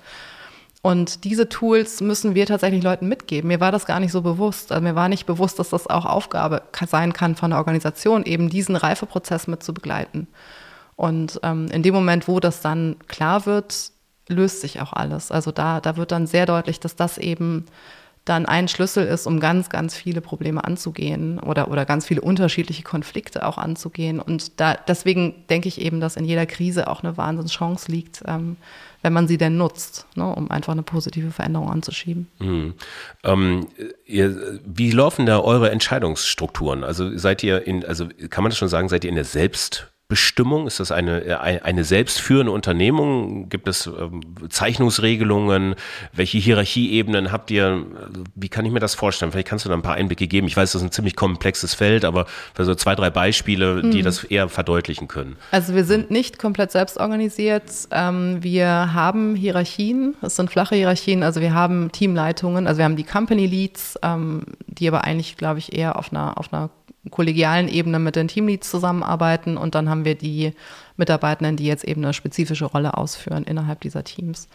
Und 0.82 1.24
diese 1.24 1.48
Tools 1.48 2.00
müssen 2.00 2.34
wir 2.34 2.46
tatsächlich 2.46 2.82
Leuten 2.82 3.08
mitgeben. 3.08 3.48
Mir 3.48 3.60
war 3.60 3.72
das 3.72 3.86
gar 3.86 3.98
nicht 3.98 4.12
so 4.12 4.22
bewusst. 4.22 4.70
Also 4.70 4.82
mir 4.82 4.94
war 4.94 5.08
nicht 5.08 5.26
bewusst, 5.26 5.58
dass 5.58 5.70
das 5.70 5.88
auch 5.88 6.04
Aufgabe 6.04 6.62
sein 6.86 7.12
kann 7.12 7.34
von 7.34 7.50
der 7.50 7.58
Organisation, 7.58 8.24
eben 8.24 8.50
diesen 8.50 8.76
Reifeprozess 8.76 9.48
mit 9.48 9.64
zu 9.64 9.74
begleiten. 9.74 10.28
Und 10.96 11.40
ähm, 11.42 11.68
in 11.70 11.82
dem 11.82 11.94
Moment, 11.94 12.26
wo 12.26 12.40
das 12.40 12.62
dann 12.62 12.96
klar 13.06 13.46
wird, 13.46 13.90
löst 14.28 14.60
sich 14.62 14.80
auch 14.80 14.92
alles. 14.92 15.30
Also 15.30 15.52
da, 15.52 15.80
da 15.80 15.96
wird 15.96 16.10
dann 16.10 16.26
sehr 16.26 16.46
deutlich, 16.46 16.80
dass 16.80 16.96
das 16.96 17.18
eben 17.18 17.66
dann 18.26 18.44
ein 18.44 18.66
Schlüssel 18.66 19.06
ist, 19.06 19.26
um 19.26 19.38
ganz, 19.38 19.70
ganz 19.70 19.94
viele 19.94 20.20
Probleme 20.20 20.64
anzugehen 20.64 21.38
oder, 21.38 21.70
oder 21.70 21.84
ganz 21.84 22.06
viele 22.06 22.20
unterschiedliche 22.20 22.82
Konflikte 22.82 23.46
auch 23.46 23.56
anzugehen. 23.56 24.18
Und 24.18 24.60
da, 24.60 24.74
deswegen 24.74 25.46
denke 25.48 25.68
ich 25.68 25.80
eben, 25.80 26.00
dass 26.00 26.16
in 26.16 26.24
jeder 26.24 26.44
Krise 26.44 26.88
auch 26.88 27.04
eine 27.04 27.16
Wahnsinnschance 27.16 27.90
liegt, 27.90 28.24
ähm, 28.26 28.56
wenn 29.02 29.12
man 29.12 29.28
sie 29.28 29.38
denn 29.38 29.56
nutzt, 29.56 30.06
ne, 30.16 30.26
um 30.26 30.50
einfach 30.50 30.72
eine 30.72 30.82
positive 30.82 31.30
Veränderung 31.30 31.70
anzuschieben. 31.70 32.26
Mhm. 32.40 32.74
Ähm, 33.22 33.68
ihr, 34.04 34.58
wie 34.64 34.90
laufen 34.90 35.24
da 35.24 35.38
eure 35.38 35.70
Entscheidungsstrukturen? 35.70 36.82
Also 36.82 37.16
seid 37.16 37.44
ihr 37.44 37.64
in, 37.64 37.84
also 37.84 38.08
kann 38.28 38.42
man 38.42 38.50
das 38.50 38.58
schon 38.58 38.68
sagen, 38.68 38.88
seid 38.88 39.04
ihr 39.04 39.10
in 39.10 39.14
der 39.14 39.24
Selbst 39.24 39.92
Bestimmung? 40.08 40.68
Ist 40.68 40.78
das 40.78 40.92
eine, 40.92 41.24
äh, 41.24 41.60
eine 41.62 41.82
selbstführende 41.82 42.52
Unternehmung? 42.52 43.48
Gibt 43.48 43.66
es 43.66 43.86
ähm, 43.86 44.20
Zeichnungsregelungen? 44.48 45.74
Welche 46.12 46.38
Hierarchieebenen 46.38 47.32
habt 47.32 47.50
ihr? 47.50 47.84
Wie 48.36 48.48
kann 48.48 48.64
ich 48.64 48.72
mir 48.72 48.78
das 48.78 48.94
vorstellen? 48.94 49.32
Vielleicht 49.32 49.48
kannst 49.48 49.64
du 49.64 49.68
da 49.68 49.74
ein 49.74 49.82
paar 49.82 49.96
Einblicke 49.96 50.28
geben. 50.28 50.46
Ich 50.46 50.56
weiß, 50.56 50.72
das 50.72 50.82
ist 50.82 50.88
ein 50.88 50.92
ziemlich 50.92 51.16
komplexes 51.16 51.74
Feld, 51.74 52.04
aber 52.04 52.26
so 52.56 52.74
zwei, 52.76 52.94
drei 52.94 53.10
Beispiele, 53.10 53.82
die 53.82 53.98
hm. 53.98 54.04
das 54.04 54.22
eher 54.22 54.48
verdeutlichen 54.48 55.08
können. 55.08 55.36
Also 55.50 55.74
wir 55.74 55.84
sind 55.84 56.10
nicht 56.10 56.38
komplett 56.38 56.70
selbst 56.70 56.98
organisiert. 56.98 57.64
Ähm, 57.90 58.42
wir 58.42 58.94
haben 58.94 59.34
Hierarchien. 59.34 60.14
Es 60.22 60.36
sind 60.36 60.50
flache 60.50 60.76
Hierarchien. 60.76 61.24
Also 61.24 61.40
wir 61.40 61.52
haben 61.52 61.90
Teamleitungen. 61.90 62.68
Also 62.68 62.78
wir 62.78 62.84
haben 62.84 62.96
die 62.96 63.04
Company 63.04 63.46
Leads, 63.46 63.98
ähm, 64.02 64.44
die 64.68 64.86
aber 64.86 65.02
eigentlich, 65.02 65.36
glaube 65.36 65.58
ich, 65.58 65.76
eher 65.76 65.96
auf 65.96 66.12
einer, 66.12 66.38
auf 66.38 66.52
einer 66.52 66.70
kollegialen 67.10 67.68
Ebene 67.68 67.98
mit 67.98 68.16
den 68.16 68.28
Teamleads 68.28 68.70
zusammenarbeiten 68.70 69.56
und 69.56 69.74
dann 69.74 69.88
haben 69.88 70.04
wir 70.04 70.14
die 70.14 70.52
Mitarbeitenden, 70.96 71.56
die 71.56 71.66
jetzt 71.66 71.84
eben 71.84 72.02
eine 72.04 72.12
spezifische 72.14 72.64
Rolle 72.64 72.96
ausführen 72.96 73.44
innerhalb 73.44 73.80
dieser 73.80 74.04
Teams. 74.04 74.48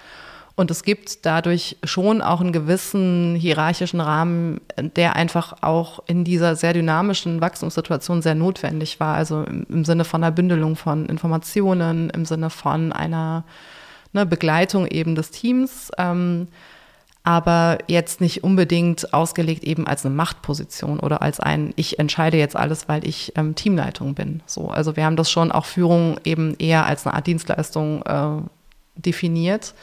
Und 0.55 0.69
es 0.69 0.83
gibt 0.83 1.25
dadurch 1.25 1.77
schon 1.83 2.21
auch 2.21 2.41
einen 2.41 2.51
gewissen 2.51 3.35
hierarchischen 3.35 4.01
Rahmen, 4.01 4.59
der 4.77 5.15
einfach 5.15 5.63
auch 5.63 6.03
in 6.07 6.23
dieser 6.23 6.55
sehr 6.55 6.73
dynamischen 6.73 7.39
Wachstumssituation 7.41 8.21
sehr 8.21 8.35
notwendig 8.35 8.99
war. 8.99 9.15
Also 9.15 9.43
im, 9.43 9.85
Sinne 9.85 10.03
von 10.03 10.23
einer 10.23 10.31
Bündelung 10.31 10.75
von 10.75 11.05
Informationen, 11.05 12.09
im 12.09 12.25
Sinne 12.25 12.49
von 12.49 12.91
einer 12.91 13.45
ne, 14.13 14.25
Begleitung 14.25 14.87
eben 14.87 15.15
des 15.15 15.31
Teams. 15.31 15.89
Ähm, 15.97 16.47
aber 17.23 17.77
jetzt 17.87 18.19
nicht 18.19 18.43
unbedingt 18.43 19.13
ausgelegt 19.13 19.63
eben 19.63 19.85
als 19.85 20.05
eine 20.05 20.15
Machtposition 20.15 20.99
oder 20.99 21.21
als 21.21 21.39
ein, 21.39 21.71
ich 21.75 21.99
entscheide 21.99 22.37
jetzt 22.37 22.55
alles, 22.55 22.89
weil 22.89 23.07
ich 23.07 23.33
ähm, 23.35 23.53
Teamleitung 23.53 24.15
bin. 24.15 24.41
So, 24.47 24.69
also 24.69 24.95
wir 24.95 25.05
haben 25.05 25.15
das 25.15 25.29
schon 25.29 25.51
auch 25.51 25.65
Führung 25.65 26.19
eben 26.23 26.55
eher 26.57 26.85
als 26.85 27.05
eine 27.05 27.15
Art 27.15 27.27
Dienstleistung 27.27 28.01
äh, 28.03 28.41
definiert 28.95 29.75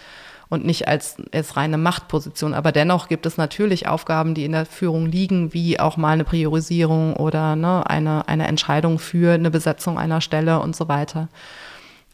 und 0.48 0.64
nicht 0.64 0.88
als, 0.88 1.16
als 1.32 1.56
reine 1.56 1.78
Machtposition. 1.78 2.54
Aber 2.54 2.72
dennoch 2.72 3.08
gibt 3.08 3.26
es 3.26 3.36
natürlich 3.36 3.86
Aufgaben, 3.86 4.34
die 4.34 4.44
in 4.44 4.52
der 4.52 4.66
Führung 4.66 5.06
liegen, 5.06 5.52
wie 5.52 5.78
auch 5.78 5.96
mal 5.96 6.12
eine 6.12 6.24
Priorisierung 6.24 7.14
oder 7.14 7.54
ne, 7.54 7.88
eine, 7.88 8.26
eine 8.28 8.48
Entscheidung 8.48 8.98
für 8.98 9.34
eine 9.34 9.50
Besetzung 9.50 9.98
einer 9.98 10.20
Stelle 10.20 10.60
und 10.60 10.74
so 10.74 10.88
weiter. 10.88 11.28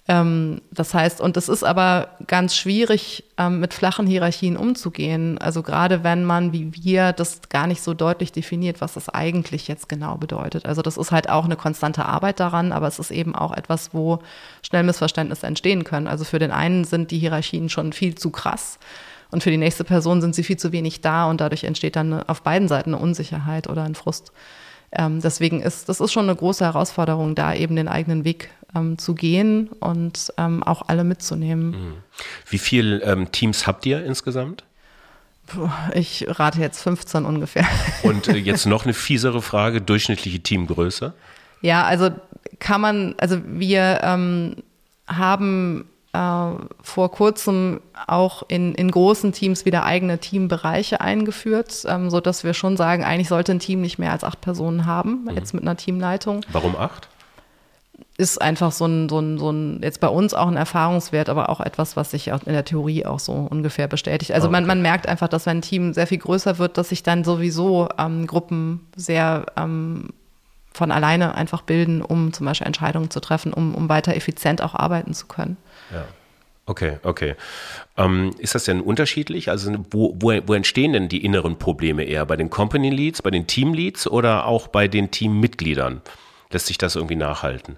Ähm, 0.07 0.61
das 0.71 0.93
heißt, 0.93 1.21
und 1.23 1.37
es 1.39 1.49
ist 1.49 1.65
aber 1.65 2.09
ganz 2.27 2.55
schwierig, 2.55 3.25
ähm, 3.39 3.61
mit 3.61 3.73
flachen 3.73 4.07
Hierarchien 4.07 4.57
umzugehen. 4.57 5.39
Also 5.39 5.63
gerade 5.63 6.05
wenn 6.05 6.25
man, 6.25 6.53
wie 6.53 6.75
wir, 6.75 7.13
das 7.13 7.49
gar 7.49 7.67
nicht 7.67 7.83
so 7.83 7.95
deutlich 7.95 8.31
definiert, 8.31 8.83
was 8.83 8.95
das 8.95 9.09
eigentlich 9.09 9.67
jetzt 9.67 9.89
genau 9.89 10.17
bedeutet. 10.17 10.67
Also 10.67 10.83
das 10.83 10.99
ist 10.99 11.11
halt 11.11 11.31
auch 11.31 11.47
eine 11.47 11.57
konstante 11.57 12.05
Arbeit 12.05 12.39
daran, 12.39 12.73
aber 12.73 12.87
es 12.87 12.99
ist 12.99 13.11
eben 13.11 13.35
auch 13.35 13.57
etwas, 13.57 13.95
wo 13.95 14.19
schnell 14.63 14.83
Missverständnisse 14.83 15.47
entstehen 15.47 15.85
können. 15.85 16.07
Also 16.07 16.25
für 16.25 16.39
den 16.39 16.51
einen 16.51 16.85
sind 16.85 17.11
die 17.11 17.19
Hierarchien 17.19 17.71
schon 17.71 17.95
viel 17.95 18.15
zu 18.15 18.31
krass. 18.31 18.79
Und 19.31 19.43
für 19.43 19.51
die 19.51 19.57
nächste 19.57 19.85
Person 19.85 20.21
sind 20.21 20.35
sie 20.35 20.45
viel 20.45 20.59
zu 20.59 20.71
wenig 20.71 21.01
da 21.01 21.25
und 21.29 21.41
dadurch 21.41 21.65
entsteht 21.65 21.97
dann 21.97 22.23
auf 22.29 22.43
beiden 22.43 22.69
Seiten 22.69 22.95
eine 22.95 23.03
Unsicherheit 23.03 23.69
oder 23.69 23.83
ein 23.85 23.95
Frust. 23.95 24.33
Ähm, 24.97 25.21
deswegen 25.21 25.61
ist 25.61 25.89
das 25.89 26.01
ist 26.01 26.13
schon 26.13 26.25
eine 26.25 26.37
große 26.37 26.65
Herausforderung, 26.65 27.35
da 27.35 27.55
eben 27.55 27.77
den 27.77 27.89
eigenen 27.89 28.25
Weg 28.25 28.51
ähm, 28.75 28.99
zu 28.99 29.15
gehen 29.15 29.69
und 29.81 30.33
ähm, 30.39 30.63
auch 30.63 30.83
alle 30.89 31.05
mitzunehmen. 31.05 31.71
Mhm. 31.71 31.95
Wie 32.49 32.59
viele 32.59 33.03
ähm, 33.03 33.31
Teams 33.33 33.67
habt 33.67 33.87
ihr 33.87 34.05
insgesamt? 34.05 34.65
Ich 35.93 36.25
rate 36.27 36.59
jetzt 36.61 36.83
15 36.83 37.27
ungefähr. 37.27 37.67
Und 38.03 38.29
äh, 38.29 38.37
jetzt 38.37 38.65
noch 38.65 38.85
eine 38.85 38.95
fiesere 38.95 39.43
Frage, 39.43 39.83
durchschnittliche 39.83 40.41
Teamgröße? 40.41 41.13
Ja, 41.61 41.85
also 41.85 42.11
kann 42.61 42.81
man, 42.81 43.15
also 43.19 43.41
wir 43.47 44.01
ähm, 44.03 44.57
haben 45.07 45.85
vor 46.15 47.11
kurzem 47.11 47.81
auch 48.07 48.45
in, 48.49 48.75
in 48.75 48.91
großen 48.91 49.33
Teams 49.33 49.65
wieder 49.65 49.85
eigene 49.85 50.19
Teambereiche 50.19 51.01
eingeführt, 51.01 51.85
ähm, 51.89 52.11
sodass 52.11 52.45
wir 52.45 52.55
schon 52.55 52.77
sagen, 52.77 53.05
eigentlich 53.05 53.29
sollte 53.29 53.53
ein 53.53 53.59
Team 53.59 53.81
nicht 53.81 53.99
mehr 53.99 54.13
als 54.13 54.23
acht 54.23 54.41
Personen 54.41 54.87
haben, 54.87 55.25
mhm. 55.25 55.31
jetzt 55.31 55.55
mit 55.55 55.63
einer 55.63 55.77
Teamleitung. 55.77 56.43
Warum 56.53 56.77
acht? 56.77 57.09
ist 58.17 58.41
einfach 58.41 58.71
so 58.71 58.87
ein, 58.87 59.09
so 59.09 59.19
ein, 59.19 59.39
so 59.39 59.51
ein, 59.51 59.81
jetzt 59.83 60.01
bei 60.01 60.09
uns 60.09 60.35
auch 60.35 60.47
ein 60.47 60.57
Erfahrungswert, 60.57 61.29
aber 61.29 61.49
auch 61.49 61.61
etwas, 61.61 61.97
was 61.97 62.13
sich 62.13 62.29
in 62.29 62.41
der 62.47 62.65
Theorie 62.65 63.05
auch 63.05 63.19
so 63.19 63.33
ungefähr 63.33 63.89
bestätigt. 63.89 64.33
Also 64.33 64.49
okay. 64.49 64.53
man, 64.53 64.67
man 64.67 64.83
merkt 64.83 65.09
einfach, 65.09 65.29
dass 65.29 65.47
wenn 65.47 65.59
ein 65.59 65.63
Team 65.63 65.93
sehr 65.93 66.07
viel 66.07 66.19
größer 66.19 66.59
wird, 66.59 66.79
dass 66.79 66.91
sich 66.91 67.03
dann 67.03 67.25
sowieso 67.25 67.89
ähm, 67.99 68.27
Gruppen 68.27 68.87
sehr 68.97 69.47
ähm, 69.57 70.11
von 70.75 70.91
alleine 70.91 71.35
einfach 71.37 71.63
bilden, 71.63 72.03
um 72.03 72.33
zum 72.33 72.47
Beispiel 72.47 72.67
Entscheidungen 72.67 73.09
zu 73.09 73.21
treffen, 73.21 73.55
um, 73.55 73.75
um 73.75 73.89
weiter 73.89 74.15
effizient 74.15 74.61
auch 74.61 74.75
arbeiten 74.75 75.15
zu 75.15 75.27
können. 75.27 75.57
Ja. 75.93 76.05
Okay, 76.67 76.99
okay. 77.03 77.35
Ähm, 77.97 78.35
ist 78.39 78.55
das 78.55 78.65
denn 78.65 78.81
unterschiedlich? 78.81 79.51
Also 79.51 79.73
wo, 79.91 80.17
wo, 80.19 80.33
wo 80.47 80.55
entstehen 80.55 80.95
denn 80.95 81.09
die 81.09 81.25
inneren 81.25 81.59
Probleme 81.59 82.05
eher? 82.05 82.27
Bei 82.27 82.37
den 82.37 82.51
Company 82.51 82.91
Leads, 82.91 83.23
bei 83.23 83.31
den 83.31 83.47
Team 83.47 83.75
Leads 83.75 84.07
oder 84.07 84.47
auch 84.47 84.69
bei 84.69 84.89
den 84.89 85.11
Teammitgliedern? 85.11 86.01
Lässt 86.51 86.67
sich 86.67 86.79
das 86.79 86.97
irgendwie 86.97 87.17
nachhalten? 87.17 87.77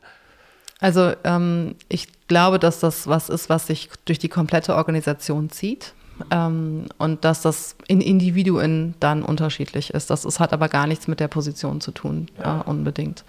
Also 0.78 1.12
ähm, 1.24 1.74
ich 1.88 2.08
glaube, 2.28 2.58
dass 2.58 2.80
das 2.80 3.08
was 3.08 3.28
ist, 3.28 3.48
was 3.48 3.66
sich 3.66 3.90
durch 4.04 4.18
die 4.18 4.28
komplette 4.28 4.74
Organisation 4.74 5.50
zieht. 5.50 5.94
Ähm, 6.30 6.86
und 6.98 7.24
dass 7.24 7.42
das 7.42 7.76
in 7.88 8.00
Individuen 8.00 8.94
dann 9.00 9.22
unterschiedlich 9.22 9.90
ist. 9.90 10.10
Das 10.10 10.24
ist, 10.24 10.40
hat 10.40 10.52
aber 10.52 10.68
gar 10.68 10.86
nichts 10.86 11.08
mit 11.08 11.20
der 11.20 11.28
Position 11.28 11.80
zu 11.80 11.90
tun, 11.90 12.28
ja. 12.38 12.60
äh, 12.60 12.68
unbedingt. 12.68 13.24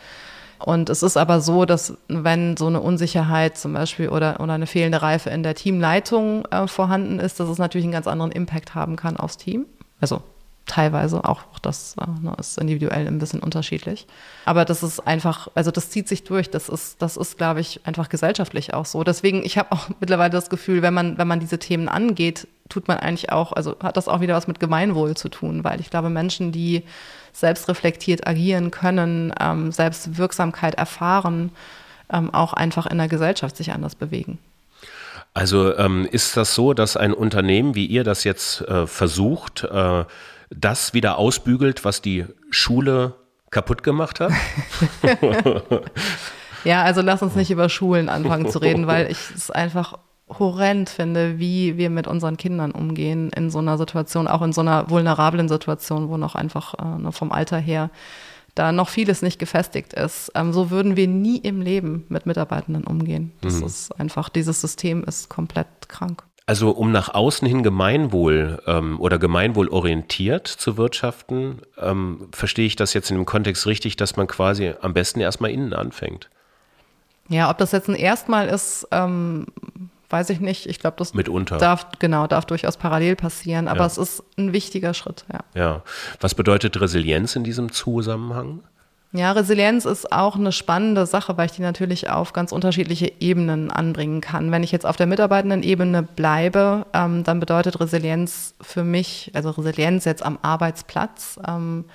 Und 0.60 0.90
es 0.90 1.04
ist 1.04 1.18
aber 1.18 1.40
so, 1.40 1.66
dass 1.66 1.98
wenn 2.08 2.58
so 2.58 2.68
eine 2.68 2.82
Unsicherheit 2.82 3.58
zum 3.58 3.74
Beispiel 3.74 4.10
oder, 4.10 4.40
oder 4.40 4.54
eine 4.54 4.66
fehlende 4.66 5.02
Reife 5.02 5.30
in 5.30 5.44
der 5.44 5.54
Teamleitung 5.54 6.46
äh, 6.46 6.68
vorhanden 6.68 7.20
ist, 7.20 7.40
dass 7.40 7.50
es 7.50 7.60
natürlich 7.60 7.86
einen 7.86 7.94
ganz 7.94 8.08
anderen 8.08 8.32
Impact 8.32 8.74
haben 8.74 8.96
kann 8.96 9.18
aufs 9.18 9.38
Team. 9.38 9.66
Also 10.02 10.22
teilweise, 10.68 11.24
auch, 11.24 11.42
auch 11.54 11.60
das 11.60 11.96
äh, 12.00 12.06
ne, 12.22 12.34
ist 12.38 12.58
individuell 12.58 13.08
ein 13.08 13.20
bisschen 13.20 13.40
unterschiedlich. 13.42 14.06
Aber 14.46 14.66
das 14.66 14.84
ist 14.84 15.00
einfach, 15.08 15.48
also 15.56 15.72
das 15.72 15.90
zieht 15.90 16.08
sich 16.08 16.24
durch. 16.24 16.50
Das 16.52 16.70
ist, 16.70 17.02
das 17.02 17.18
ist, 17.18 17.38
glaube 17.38 17.62
ich, 17.62 17.80
einfach 17.86 18.10
gesellschaftlich 18.10 18.74
auch 18.74 18.86
so. 18.86 19.04
Deswegen, 19.04 19.44
ich 19.44 19.58
habe 19.58 19.72
auch 19.72 19.90
mittlerweile 20.00 20.30
das 20.30 20.50
Gefühl, 20.50 20.82
wenn 20.82 20.94
man, 20.94 21.18
wenn 21.18 21.28
man 21.28 21.40
diese 21.40 21.58
Themen 21.58 21.90
angeht, 21.90 22.48
tut 22.70 22.88
man 22.88 22.98
eigentlich 22.98 23.32
auch, 23.32 23.54
also 23.54 23.76
hat 23.82 23.98
das 23.98 24.08
auch 24.08 24.20
wieder 24.20 24.36
was 24.36 24.48
mit 24.48 24.60
Gemeinwohl 24.60 25.16
zu 25.16 25.30
tun, 25.30 25.64
weil 25.64 25.80
ich 25.80 25.90
glaube, 25.90 26.10
Menschen, 26.10 26.52
die 26.52 26.84
selbstreflektiert 27.32 28.28
agieren 28.28 28.72
können, 28.72 29.34
ähm, 29.40 29.72
Selbstwirksamkeit 29.72 30.76
erfahren, 30.76 31.52
ähm, 32.12 32.34
auch 32.34 32.54
einfach 32.54 32.86
in 32.86 32.98
der 32.98 33.08
Gesellschaft 33.08 33.56
sich 33.56 33.72
anders 33.72 33.96
bewegen. 33.96 34.38
Also 35.34 35.78
ähm, 35.78 36.08
ist 36.12 36.36
das 36.36 36.56
so, 36.56 36.74
dass 36.74 36.98
ein 36.98 37.14
Unternehmen, 37.14 37.76
wie 37.76 37.86
ihr 37.86 38.04
das 38.04 38.24
jetzt 38.24 38.62
äh, 38.62 38.88
versucht, 38.88 39.64
äh, 39.64 40.04
das 40.50 40.94
wieder 40.94 41.18
ausbügelt, 41.18 41.86
was 41.86 42.02
die 42.02 42.26
Schule 42.50 43.16
kaputt 43.50 43.84
gemacht 43.84 44.20
hat? 44.20 44.32
ja, 46.64 46.84
also 46.84 47.02
lass 47.02 47.22
uns 47.22 47.36
nicht 47.36 47.52
über 47.52 47.70
Schulen 47.70 48.10
anfangen 48.10 48.50
zu 48.50 48.60
reden, 48.60 48.88
weil 48.88 49.12
ich 49.12 49.18
es 49.36 49.52
einfach 49.52 49.98
horrend 50.28 50.90
finde, 50.90 51.40
wie 51.40 51.78
wir 51.78 51.90
mit 51.90 52.08
unseren 52.08 52.36
Kindern 52.36 52.72
umgehen 52.72 53.30
in 53.36 53.50
so 53.50 53.60
einer 53.60 53.78
Situation, 53.78 54.28
auch 54.28 54.42
in 54.42 54.52
so 54.52 54.62
einer 54.62 54.90
vulnerablen 54.90 55.48
Situation, 55.48 56.10
wo 56.10 56.18
noch 56.18 56.36
einfach 56.36 56.74
äh, 56.74 57.12
vom 57.12 57.32
Alter 57.32 57.58
her 57.58 57.90
da 58.58 58.72
noch 58.72 58.90
vieles 58.90 59.22
nicht 59.22 59.40
gefestigt 59.40 59.94
ist. 59.94 60.32
Ähm, 60.36 60.52
so 60.52 60.70
würden 60.70 60.98
wir 60.98 61.08
nie 61.08 61.38
im 61.38 61.62
Leben 61.62 62.06
mit 62.10 62.26
Mitarbeitenden 62.26 62.86
umgehen. 62.86 63.32
Das 63.42 63.60
mhm. 63.60 63.68
ist 63.68 63.92
einfach, 64.00 64.30
dieses 64.30 64.60
System 64.62 65.04
ist 65.04 65.30
komplett 65.30 65.68
krank. 65.88 66.24
Also 66.50 66.72
um 66.72 66.94
nach 66.94 67.14
außen 67.14 67.46
hin 67.46 67.62
Gemeinwohl 67.62 68.64
ähm, 68.68 69.02
oder 69.02 69.20
gemeinwohlorientiert 69.20 70.48
zu 70.48 70.78
wirtschaften, 70.78 71.62
ähm, 71.78 72.30
verstehe 72.32 72.66
ich 72.66 72.78
das 72.78 72.94
jetzt 72.94 73.12
in 73.12 73.18
dem 73.18 73.26
Kontext 73.26 73.68
richtig, 73.68 73.98
dass 73.98 74.16
man 74.16 74.28
quasi 74.28 74.74
am 74.82 74.94
besten 74.94 75.20
erstmal 75.20 75.52
innen 75.52 75.74
anfängt. 75.74 76.30
Ja, 77.28 77.50
ob 77.50 77.58
das 77.58 77.74
jetzt 77.74 77.90
ein 77.90 77.96
Erstmal 77.96 78.48
ist, 78.48 78.88
ähm, 78.92 79.48
weiß 80.10 80.30
ich 80.30 80.40
nicht. 80.40 80.68
Ich 80.68 80.80
glaube, 80.80 80.96
das 80.98 81.14
Mitunter. 81.14 81.58
darf 81.58 81.88
genau 82.00 82.28
darf 82.28 82.46
durchaus 82.46 82.78
parallel 82.78 83.18
passieren, 83.18 83.68
aber 83.68 83.82
ja. 83.82 83.86
es 83.86 83.98
ist 83.98 84.24
ein 84.38 84.54
wichtiger 84.54 84.94
Schritt. 84.94 85.26
Ja. 85.32 85.40
ja. 85.54 85.84
Was 86.22 86.34
bedeutet 86.34 86.80
Resilienz 86.80 87.36
in 87.36 87.44
diesem 87.44 87.74
Zusammenhang? 87.74 88.64
Ja, 89.18 89.32
Resilienz 89.32 89.86
ist 89.86 90.12
auch 90.12 90.36
eine 90.36 90.52
spannende 90.52 91.08
Sache, 91.08 91.36
weil 91.38 91.48
ich 91.48 91.54
die 91.54 91.64
natürlich 91.64 92.08
auf 92.08 92.34
ganz 92.34 92.52
unterschiedliche 92.52 93.12
Ebenen 93.20 93.72
anbringen 93.72 94.22
kann. 94.22 94.52
Wenn 94.52 94.62
ich 94.62 94.72
jetzt 94.72 94.86
auf 94.86 94.96
der 94.96 95.08
Mitarbeitenden-Ebene 95.08 96.04
bleibe, 96.04 96.86
ähm, 96.94 97.24
dann 97.24 97.40
bedeutet 97.40 97.80
Resilienz 97.80 98.54
für 98.62 98.84
mich, 98.84 99.32
also 99.34 99.50
Resilienz 99.50 100.06
jetzt 100.06 100.24
am 100.24 100.38
Arbeitsplatz, 100.44 101.40
ähm, 101.48 101.86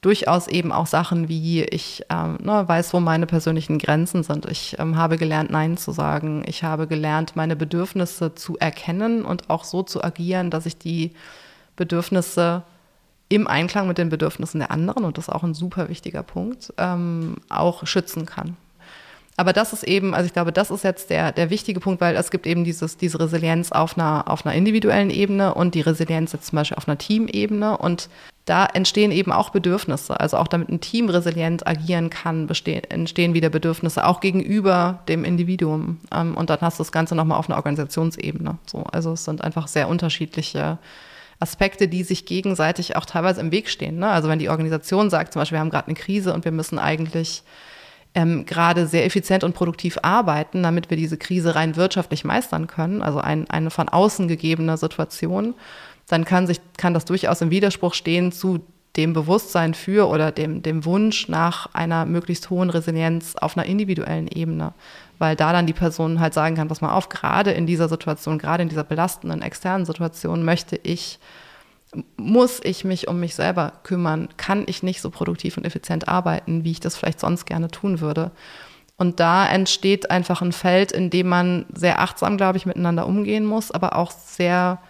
durchaus 0.00 0.48
eben 0.48 0.72
auch 0.72 0.86
Sachen 0.86 1.28
wie 1.28 1.62
ich 1.62 2.06
ähm, 2.08 2.38
ne, 2.40 2.66
weiß, 2.66 2.94
wo 2.94 3.00
meine 3.00 3.26
persönlichen 3.26 3.78
Grenzen 3.78 4.22
sind. 4.22 4.46
Ich 4.46 4.76
ähm, 4.78 4.96
habe 4.96 5.18
gelernt, 5.18 5.50
Nein 5.50 5.76
zu 5.76 5.92
sagen. 5.92 6.42
Ich 6.46 6.64
habe 6.64 6.86
gelernt, 6.86 7.36
meine 7.36 7.54
Bedürfnisse 7.54 8.34
zu 8.34 8.56
erkennen 8.56 9.26
und 9.26 9.50
auch 9.50 9.64
so 9.64 9.82
zu 9.82 10.02
agieren, 10.02 10.48
dass 10.48 10.64
ich 10.64 10.78
die 10.78 11.12
Bedürfnisse 11.76 12.62
im 13.34 13.46
Einklang 13.46 13.88
mit 13.88 13.98
den 13.98 14.08
Bedürfnissen 14.08 14.60
der 14.60 14.70
anderen, 14.70 15.04
und 15.04 15.18
das 15.18 15.28
ist 15.28 15.34
auch 15.34 15.42
ein 15.42 15.54
super 15.54 15.88
wichtiger 15.88 16.22
Punkt, 16.22 16.72
ähm, 16.78 17.36
auch 17.48 17.86
schützen 17.86 18.26
kann. 18.26 18.56
Aber 19.38 19.54
das 19.54 19.72
ist 19.72 19.84
eben, 19.84 20.14
also 20.14 20.26
ich 20.26 20.34
glaube, 20.34 20.52
das 20.52 20.70
ist 20.70 20.84
jetzt 20.84 21.08
der, 21.08 21.32
der 21.32 21.48
wichtige 21.48 21.80
Punkt, 21.80 22.02
weil 22.02 22.16
es 22.16 22.30
gibt 22.30 22.46
eben 22.46 22.64
dieses, 22.64 22.98
diese 22.98 23.18
Resilienz 23.18 23.72
auf 23.72 23.96
einer, 23.96 24.24
auf 24.28 24.44
einer 24.44 24.54
individuellen 24.54 25.08
Ebene 25.08 25.54
und 25.54 25.74
die 25.74 25.80
Resilienz 25.80 26.32
jetzt 26.32 26.48
zum 26.48 26.56
Beispiel 26.56 26.76
auf 26.76 26.86
einer 26.86 26.98
Teamebene. 26.98 27.78
Und 27.78 28.10
da 28.44 28.66
entstehen 28.66 29.10
eben 29.10 29.32
auch 29.32 29.48
Bedürfnisse. 29.48 30.20
Also 30.20 30.36
auch 30.36 30.48
damit 30.48 30.68
ein 30.68 30.80
Team 30.80 31.08
resilient 31.08 31.66
agieren 31.66 32.10
kann, 32.10 32.46
bestehen, 32.46 32.84
entstehen 32.90 33.32
wieder 33.32 33.48
Bedürfnisse, 33.48 34.06
auch 34.06 34.20
gegenüber 34.20 35.00
dem 35.08 35.24
Individuum. 35.24 35.98
Ähm, 36.14 36.36
und 36.36 36.50
dann 36.50 36.60
hast 36.60 36.78
du 36.78 36.82
das 36.82 36.92
Ganze 36.92 37.14
nochmal 37.14 37.38
auf 37.38 37.48
einer 37.48 37.56
Organisationsebene. 37.56 38.58
So, 38.66 38.84
also 38.92 39.12
es 39.12 39.24
sind 39.24 39.42
einfach 39.42 39.66
sehr 39.66 39.88
unterschiedliche 39.88 40.76
Aspekte, 41.42 41.88
die 41.88 42.04
sich 42.04 42.24
gegenseitig 42.24 42.96
auch 42.96 43.04
teilweise 43.04 43.40
im 43.40 43.50
Weg 43.50 43.68
stehen. 43.68 43.98
Ne? 43.98 44.08
Also 44.08 44.28
wenn 44.28 44.38
die 44.38 44.48
Organisation 44.48 45.10
sagt, 45.10 45.32
zum 45.32 45.40
Beispiel, 45.40 45.56
wir 45.56 45.60
haben 45.60 45.70
gerade 45.70 45.88
eine 45.88 45.96
Krise 45.96 46.32
und 46.32 46.44
wir 46.44 46.52
müssen 46.52 46.78
eigentlich 46.78 47.42
ähm, 48.14 48.46
gerade 48.46 48.86
sehr 48.86 49.04
effizient 49.04 49.42
und 49.42 49.54
produktiv 49.54 49.98
arbeiten, 50.02 50.62
damit 50.62 50.88
wir 50.88 50.96
diese 50.96 51.16
Krise 51.18 51.54
rein 51.54 51.76
wirtschaftlich 51.76 52.24
meistern 52.24 52.66
können, 52.66 53.02
also 53.02 53.18
ein, 53.18 53.50
eine 53.50 53.70
von 53.70 53.88
außen 53.88 54.28
gegebene 54.28 54.76
Situation, 54.76 55.54
dann 56.08 56.24
kann, 56.24 56.46
sich, 56.46 56.60
kann 56.76 56.94
das 56.94 57.04
durchaus 57.04 57.40
im 57.40 57.50
Widerspruch 57.50 57.94
stehen 57.94 58.32
zu 58.32 58.60
dem 58.96 59.14
Bewusstsein 59.14 59.72
für 59.72 60.08
oder 60.08 60.30
dem, 60.30 60.62
dem 60.62 60.84
Wunsch 60.84 61.28
nach 61.28 61.72
einer 61.72 62.04
möglichst 62.04 62.50
hohen 62.50 62.68
Resilienz 62.68 63.36
auf 63.36 63.56
einer 63.56 63.66
individuellen 63.66 64.28
Ebene 64.28 64.74
weil 65.22 65.36
da 65.36 65.52
dann 65.52 65.68
die 65.68 65.72
Person 65.72 66.18
halt 66.18 66.34
sagen 66.34 66.56
kann, 66.56 66.66
pass 66.66 66.80
mal 66.80 66.92
auf, 66.92 67.08
gerade 67.08 67.52
in 67.52 67.64
dieser 67.64 67.88
Situation, 67.88 68.38
gerade 68.38 68.64
in 68.64 68.68
dieser 68.68 68.82
belastenden 68.82 69.40
externen 69.40 69.86
Situation 69.86 70.44
möchte 70.44 70.80
ich 70.82 71.20
muss 72.16 72.58
ich 72.64 72.84
mich 72.84 73.06
um 73.06 73.20
mich 73.20 73.36
selber 73.36 73.74
kümmern, 73.84 74.30
kann 74.36 74.64
ich 74.66 74.82
nicht 74.82 75.00
so 75.00 75.10
produktiv 75.10 75.56
und 75.56 75.64
effizient 75.64 76.08
arbeiten, 76.08 76.64
wie 76.64 76.72
ich 76.72 76.80
das 76.80 76.96
vielleicht 76.96 77.20
sonst 77.20 77.44
gerne 77.44 77.68
tun 77.68 78.00
würde. 78.00 78.32
Und 78.96 79.20
da 79.20 79.46
entsteht 79.46 80.10
einfach 80.10 80.42
ein 80.42 80.50
Feld, 80.50 80.90
in 80.90 81.08
dem 81.08 81.28
man 81.28 81.66
sehr 81.72 82.00
achtsam, 82.00 82.36
glaube 82.36 82.58
ich, 82.58 82.66
miteinander 82.66 83.06
umgehen 83.06 83.46
muss, 83.46 83.70
aber 83.70 83.94
auch 83.94 84.10
sehr 84.10 84.80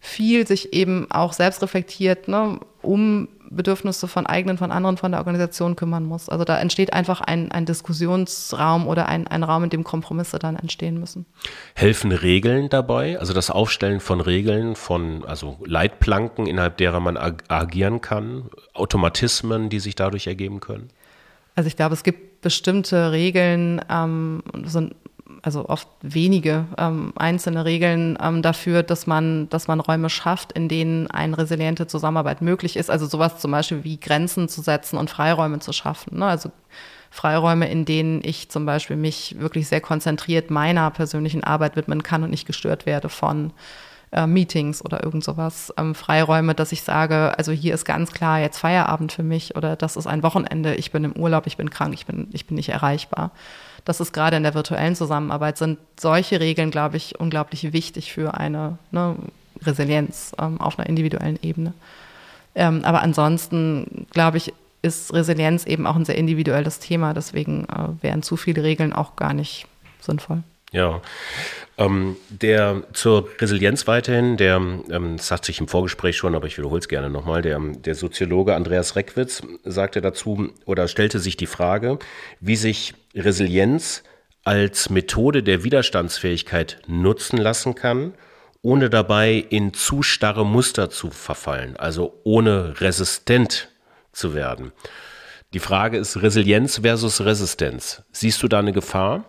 viel 0.00 0.46
sich 0.46 0.72
eben 0.72 1.10
auch 1.10 1.34
selbst 1.34 1.62
reflektiert, 1.62 2.26
ne, 2.26 2.58
um 2.80 3.28
Bedürfnisse 3.50 4.08
von 4.08 4.26
eigenen, 4.26 4.58
von 4.58 4.70
anderen, 4.70 4.96
von 4.96 5.12
der 5.12 5.20
Organisation 5.20 5.76
kümmern 5.76 6.04
muss. 6.04 6.28
Also 6.28 6.44
da 6.44 6.58
entsteht 6.58 6.92
einfach 6.92 7.20
ein, 7.20 7.50
ein 7.52 7.66
Diskussionsraum 7.66 8.86
oder 8.86 9.08
ein, 9.08 9.26
ein 9.26 9.42
Raum, 9.42 9.64
in 9.64 9.70
dem 9.70 9.84
Kompromisse 9.84 10.38
dann 10.38 10.56
entstehen 10.56 10.98
müssen. 10.98 11.26
Helfen 11.74 12.12
Regeln 12.12 12.68
dabei? 12.68 13.18
Also 13.18 13.32
das 13.32 13.50
Aufstellen 13.50 14.00
von 14.00 14.20
Regeln, 14.20 14.76
von 14.76 15.24
also 15.24 15.58
Leitplanken, 15.64 16.46
innerhalb 16.46 16.76
derer 16.76 17.00
man 17.00 17.16
ag 17.16 17.44
agieren 17.48 18.00
kann, 18.00 18.50
Automatismen, 18.74 19.68
die 19.68 19.80
sich 19.80 19.94
dadurch 19.94 20.26
ergeben 20.26 20.60
können? 20.60 20.88
Also 21.54 21.68
ich 21.68 21.76
glaube, 21.76 21.94
es 21.94 22.04
gibt 22.04 22.40
bestimmte 22.40 23.10
Regeln, 23.12 23.80
ähm, 23.90 24.42
sind 24.64 24.94
also 25.42 25.68
oft 25.68 25.88
wenige 26.02 26.66
ähm, 26.76 27.12
einzelne 27.16 27.64
Regeln 27.64 28.18
ähm, 28.22 28.42
dafür, 28.42 28.82
dass 28.82 29.06
man, 29.06 29.48
dass 29.48 29.68
man 29.68 29.80
Räume 29.80 30.10
schafft, 30.10 30.52
in 30.52 30.68
denen 30.68 31.10
eine 31.10 31.38
resiliente 31.38 31.86
Zusammenarbeit 31.86 32.42
möglich 32.42 32.76
ist. 32.76 32.90
Also 32.90 33.06
sowas 33.06 33.38
zum 33.38 33.50
Beispiel 33.50 33.84
wie 33.84 34.00
Grenzen 34.00 34.48
zu 34.48 34.60
setzen 34.60 34.98
und 34.98 35.10
Freiräume 35.10 35.60
zu 35.60 35.72
schaffen. 35.72 36.18
Ne? 36.18 36.26
Also 36.26 36.50
Freiräume, 37.10 37.70
in 37.70 37.84
denen 37.84 38.20
ich 38.22 38.50
zum 38.50 38.66
Beispiel 38.66 38.96
mich 38.96 39.36
wirklich 39.38 39.68
sehr 39.68 39.80
konzentriert 39.80 40.50
meiner 40.50 40.90
persönlichen 40.90 41.44
Arbeit 41.44 41.76
widmen 41.76 42.02
kann 42.02 42.22
und 42.22 42.30
nicht 42.30 42.46
gestört 42.46 42.84
werde 42.84 43.08
von 43.08 43.52
äh, 44.12 44.26
Meetings 44.26 44.84
oder 44.84 45.04
irgend 45.04 45.24
sowas. 45.24 45.72
Ähm, 45.78 45.94
Freiräume, 45.94 46.54
dass 46.54 46.72
ich 46.72 46.82
sage, 46.82 47.36
also 47.38 47.52
hier 47.52 47.74
ist 47.74 47.84
ganz 47.84 48.12
klar 48.12 48.40
jetzt 48.40 48.58
Feierabend 48.58 49.12
für 49.12 49.22
mich 49.22 49.56
oder 49.56 49.76
das 49.76 49.96
ist 49.96 50.06
ein 50.06 50.22
Wochenende, 50.22 50.74
ich 50.74 50.92
bin 50.92 51.04
im 51.04 51.12
Urlaub, 51.12 51.46
ich 51.46 51.56
bin 51.56 51.70
krank, 51.70 51.94
ich 51.94 52.06
bin, 52.06 52.28
ich 52.32 52.46
bin 52.46 52.56
nicht 52.56 52.68
erreichbar 52.68 53.32
das 53.88 54.00
ist 54.00 54.12
gerade 54.12 54.36
in 54.36 54.42
der 54.42 54.52
virtuellen 54.52 54.94
Zusammenarbeit, 54.94 55.56
sind 55.56 55.78
solche 55.98 56.40
Regeln, 56.40 56.70
glaube 56.70 56.98
ich, 56.98 57.18
unglaublich 57.18 57.72
wichtig 57.72 58.12
für 58.12 58.34
eine 58.34 58.76
ne, 58.90 59.16
Resilienz 59.62 60.32
ähm, 60.38 60.60
auf 60.60 60.78
einer 60.78 60.90
individuellen 60.90 61.38
Ebene. 61.40 61.72
Ähm, 62.54 62.84
aber 62.84 63.00
ansonsten, 63.00 64.06
glaube 64.10 64.36
ich, 64.36 64.52
ist 64.82 65.14
Resilienz 65.14 65.64
eben 65.64 65.86
auch 65.86 65.96
ein 65.96 66.04
sehr 66.04 66.18
individuelles 66.18 66.80
Thema. 66.80 67.14
Deswegen 67.14 67.64
äh, 67.64 68.02
wären 68.02 68.22
zu 68.22 68.36
viele 68.36 68.62
Regeln 68.62 68.92
auch 68.92 69.16
gar 69.16 69.32
nicht 69.32 69.66
sinnvoll. 70.02 70.42
Ja, 70.72 71.00
ähm, 71.78 72.16
der 72.28 72.82
zur 72.92 73.28
Resilienz 73.38 73.86
weiterhin, 73.86 74.36
der, 74.36 74.56
ähm, 74.56 75.14
das 75.16 75.28
sagt 75.28 75.46
sich 75.46 75.60
im 75.60 75.68
Vorgespräch 75.68 76.16
schon, 76.16 76.34
aber 76.34 76.46
ich 76.46 76.58
wiederhole 76.58 76.80
es 76.80 76.88
gerne 76.88 77.08
nochmal, 77.08 77.40
der, 77.40 77.58
der 77.58 77.94
Soziologe 77.94 78.54
Andreas 78.54 78.94
Reckwitz 78.94 79.42
sagte 79.64 80.00
dazu 80.00 80.52
oder 80.66 80.88
stellte 80.88 81.20
sich 81.20 81.36
die 81.36 81.46
Frage, 81.46 81.98
wie 82.40 82.56
sich 82.56 82.94
Resilienz 83.14 84.02
als 84.44 84.90
Methode 84.90 85.42
der 85.42 85.64
Widerstandsfähigkeit 85.64 86.80
nutzen 86.86 87.38
lassen 87.38 87.74
kann, 87.74 88.14
ohne 88.60 88.90
dabei 88.90 89.44
in 89.48 89.72
zu 89.72 90.02
starre 90.02 90.44
Muster 90.44 90.90
zu 90.90 91.10
verfallen, 91.10 91.76
also 91.76 92.20
ohne 92.24 92.80
resistent 92.80 93.68
zu 94.12 94.34
werden. 94.34 94.72
Die 95.54 95.60
Frage 95.60 95.96
ist 95.96 96.20
Resilienz 96.20 96.80
versus 96.82 97.22
Resistenz. 97.22 98.02
Siehst 98.12 98.42
du 98.42 98.48
da 98.48 98.58
eine 98.58 98.72
Gefahr? 98.72 99.24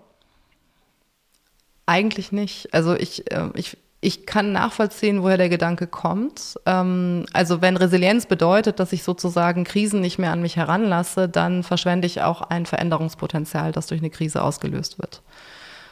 Eigentlich 1.90 2.32
nicht. 2.32 2.72
Also 2.72 2.94
ich, 2.94 3.32
äh, 3.32 3.50
ich, 3.56 3.76
ich 4.00 4.28
kann 4.28 4.52
nachvollziehen, 4.52 5.24
woher 5.24 5.38
der 5.38 5.50
Gedanke 5.50 5.88
kommt. 5.88 6.60
Ähm, 6.68 7.26
also 7.34 7.64
wenn 7.64 7.78
Resilienz 7.78 8.28
bedeutet, 8.28 8.80
dass 8.80 8.94
ich 8.94 9.02
sozusagen 9.02 9.64
Krisen 9.64 10.00
nicht 10.00 10.20
mehr 10.20 10.32
an 10.32 10.44
mich 10.44 10.56
heranlasse, 10.56 11.28
dann 11.28 11.64
verschwende 11.64 12.06
ich 12.06 12.22
auch 12.22 12.44
ein 12.44 12.68
Veränderungspotenzial, 12.68 13.72
das 13.72 13.88
durch 13.88 14.02
eine 14.02 14.12
Krise 14.12 14.44
ausgelöst 14.44 15.00
wird. 15.00 15.24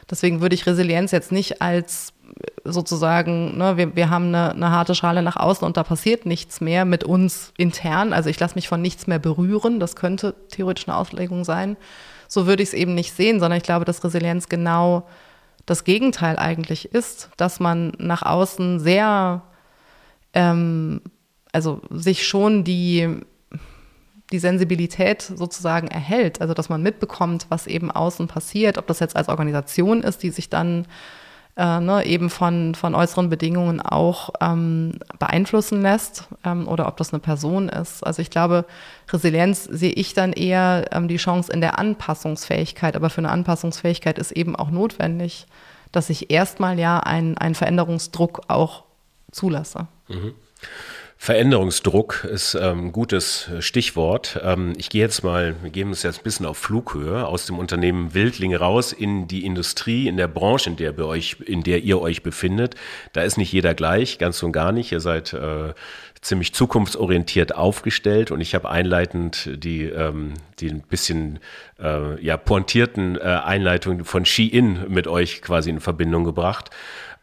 Deswegen 0.07 0.39
würde 0.39 0.53
ich 0.53 0.67
Resilienz 0.67 1.09
jetzt 1.09 1.31
nicht 1.31 1.63
als 1.63 2.13
sozusagen, 2.63 3.57
ne, 3.57 3.75
wir, 3.77 3.95
wir 3.95 4.11
haben 4.11 4.27
eine, 4.27 4.51
eine 4.51 4.69
harte 4.69 4.93
Schale 4.93 5.23
nach 5.23 5.37
außen 5.37 5.65
und 5.65 5.77
da 5.77 5.83
passiert 5.83 6.27
nichts 6.27 6.61
mehr 6.61 6.85
mit 6.85 7.05
uns 7.05 7.53
intern. 7.57 8.13
Also 8.13 8.29
ich 8.29 8.39
lasse 8.39 8.53
mich 8.53 8.67
von 8.67 8.83
nichts 8.83 9.07
mehr 9.07 9.17
berühren. 9.17 9.79
Das 9.79 9.95
könnte 9.95 10.35
theoretisch 10.51 10.87
eine 10.87 10.95
Auslegung 10.95 11.43
sein. 11.43 11.75
So 12.27 12.45
würde 12.45 12.61
ich 12.61 12.69
es 12.69 12.75
eben 12.75 12.93
nicht 12.93 13.15
sehen, 13.15 13.39
sondern 13.39 13.57
ich 13.57 13.63
glaube, 13.63 13.83
dass 13.83 14.03
Resilienz 14.03 14.47
genau 14.47 15.07
das 15.67 15.83
Gegenteil 15.83 16.39
eigentlich 16.39 16.93
ist, 16.93 17.29
dass 17.37 17.59
man 17.59 17.91
nach 17.99 18.23
außen 18.23 18.79
sehr, 18.79 19.43
ähm, 20.33 21.01
also 21.51 21.81
sich 21.91 22.25
schon 22.25 22.63
die, 22.63 23.19
die 24.31 24.39
Sensibilität 24.39 25.21
sozusagen 25.21 25.87
erhält, 25.87 26.41
also 26.41 26.53
dass 26.53 26.69
man 26.69 26.81
mitbekommt, 26.81 27.47
was 27.49 27.67
eben 27.67 27.91
außen 27.91 28.27
passiert, 28.27 28.77
ob 28.77 28.87
das 28.87 29.01
jetzt 29.01 29.17
als 29.17 29.27
Organisation 29.27 30.03
ist, 30.03 30.23
die 30.23 30.29
sich 30.29 30.49
dann 30.49 30.87
äh, 31.57 31.79
ne, 31.79 32.05
eben 32.05 32.29
von, 32.29 32.75
von 32.75 32.93
äußeren 32.93 33.29
Bedingungen 33.29 33.81
auch 33.81 34.29
ähm, 34.41 34.99
beeinflussen 35.17 35.81
lässt 35.81 36.27
ähm, 36.45 36.67
oder 36.67 36.87
ob 36.87 36.97
das 36.97 37.11
eine 37.11 37.19
Person 37.19 37.67
ist. 37.67 38.05
Also 38.05 38.21
ich 38.21 38.29
glaube, 38.29 38.65
Resilienz 39.11 39.63
sehe 39.63 39.91
ich 39.91 40.13
dann 40.13 40.33
eher 40.33 40.85
ähm, 40.91 41.07
die 41.07 41.17
Chance 41.17 41.51
in 41.51 41.61
der 41.61 41.79
Anpassungsfähigkeit, 41.79 42.95
aber 42.95 43.09
für 43.09 43.19
eine 43.19 43.31
Anpassungsfähigkeit 43.31 44.19
ist 44.19 44.31
eben 44.31 44.55
auch 44.55 44.69
notwendig, 44.69 45.47
dass 45.91 46.09
ich 46.11 46.29
erstmal 46.29 46.77
ja 46.77 46.99
einen, 46.99 47.37
einen 47.37 47.55
Veränderungsdruck 47.55 48.41
auch 48.49 48.83
zulasse. 49.31 49.87
Mhm. 50.07 50.35
Veränderungsdruck 51.19 52.25
ist 52.25 52.53
ähm, 52.53 52.85
ein 52.85 52.91
gutes 52.91 53.49
Stichwort. 53.59 54.39
Ähm, 54.43 54.73
ich 54.77 54.89
gehe 54.89 55.01
jetzt 55.01 55.23
mal, 55.23 55.55
wir 55.61 55.71
geben 55.71 55.89
es 55.89 56.03
jetzt 56.03 56.19
ein 56.19 56.23
bisschen 56.23 56.45
auf 56.45 56.57
Flughöhe 56.57 57.25
aus 57.25 57.47
dem 57.47 57.57
Unternehmen 57.57 58.13
Wildling 58.13 58.55
raus 58.55 58.93
in 58.93 59.27
die 59.27 59.43
Industrie, 59.43 60.07
in 60.07 60.15
der 60.15 60.27
Branche, 60.27 60.69
in 60.69 60.75
der, 60.75 60.95
ihr 60.95 61.05
euch, 61.05 61.37
in 61.45 61.63
der 61.63 61.83
ihr 61.83 61.99
euch 61.99 62.21
befindet. 62.21 62.75
Da 63.13 63.23
ist 63.23 63.37
nicht 63.37 63.51
jeder 63.51 63.73
gleich, 63.73 64.19
ganz 64.19 64.41
und 64.43 64.51
gar 64.51 64.71
nicht. 64.71 64.91
Ihr 64.91 64.99
seid 64.99 65.33
äh, 65.33 65.73
ziemlich 66.21 66.53
zukunftsorientiert 66.53 67.55
aufgestellt 67.55 68.31
und 68.31 68.41
ich 68.41 68.53
habe 68.53 68.69
einleitend 68.69 69.49
die, 69.55 69.83
ähm, 69.83 70.33
die 70.59 70.69
ein 70.69 70.81
bisschen 70.81 71.39
äh, 71.79 72.23
ja, 72.23 72.37
pointierten 72.37 73.17
äh, 73.17 73.21
Einleitungen 73.21 74.05
von 74.05 74.25
Ski-In 74.25 74.85
mit 74.89 75.07
euch 75.07 75.41
quasi 75.41 75.69
in 75.69 75.79
Verbindung 75.79 76.23
gebracht. 76.23 76.69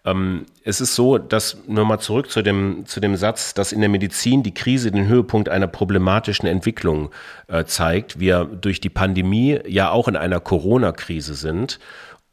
Ähm, 0.05 0.47
es 0.65 0.81
ist 0.81 0.95
so, 0.95 1.19
dass, 1.19 1.57
nur 1.67 1.87
mal 1.87 1.99
zurück 1.99 2.31
zu 2.31 2.43
dem, 2.43 2.85
zu 2.87 3.01
dem 3.01 3.17
Satz, 3.17 3.55
dass 3.55 3.73
in 3.73 3.81
der 3.81 3.89
Medizin 3.89 4.43
die 4.43 4.55
Krise 4.55 4.93
den 4.93 5.07
Höhepunkt 5.07 5.49
einer 5.49 5.67
problematischen 5.67 6.47
Entwicklung 6.47 7.11
äh, 7.49 7.65
zeigt. 7.65 8.21
Wir 8.21 8.45
durch 8.45 8.81
die 8.81 8.91
Pandemie 8.91 9.61
ja 9.67 9.91
auch 9.91 10.09
in 10.09 10.17
einer 10.17 10.41
Corona-Krise 10.41 11.35
sind 11.35 11.79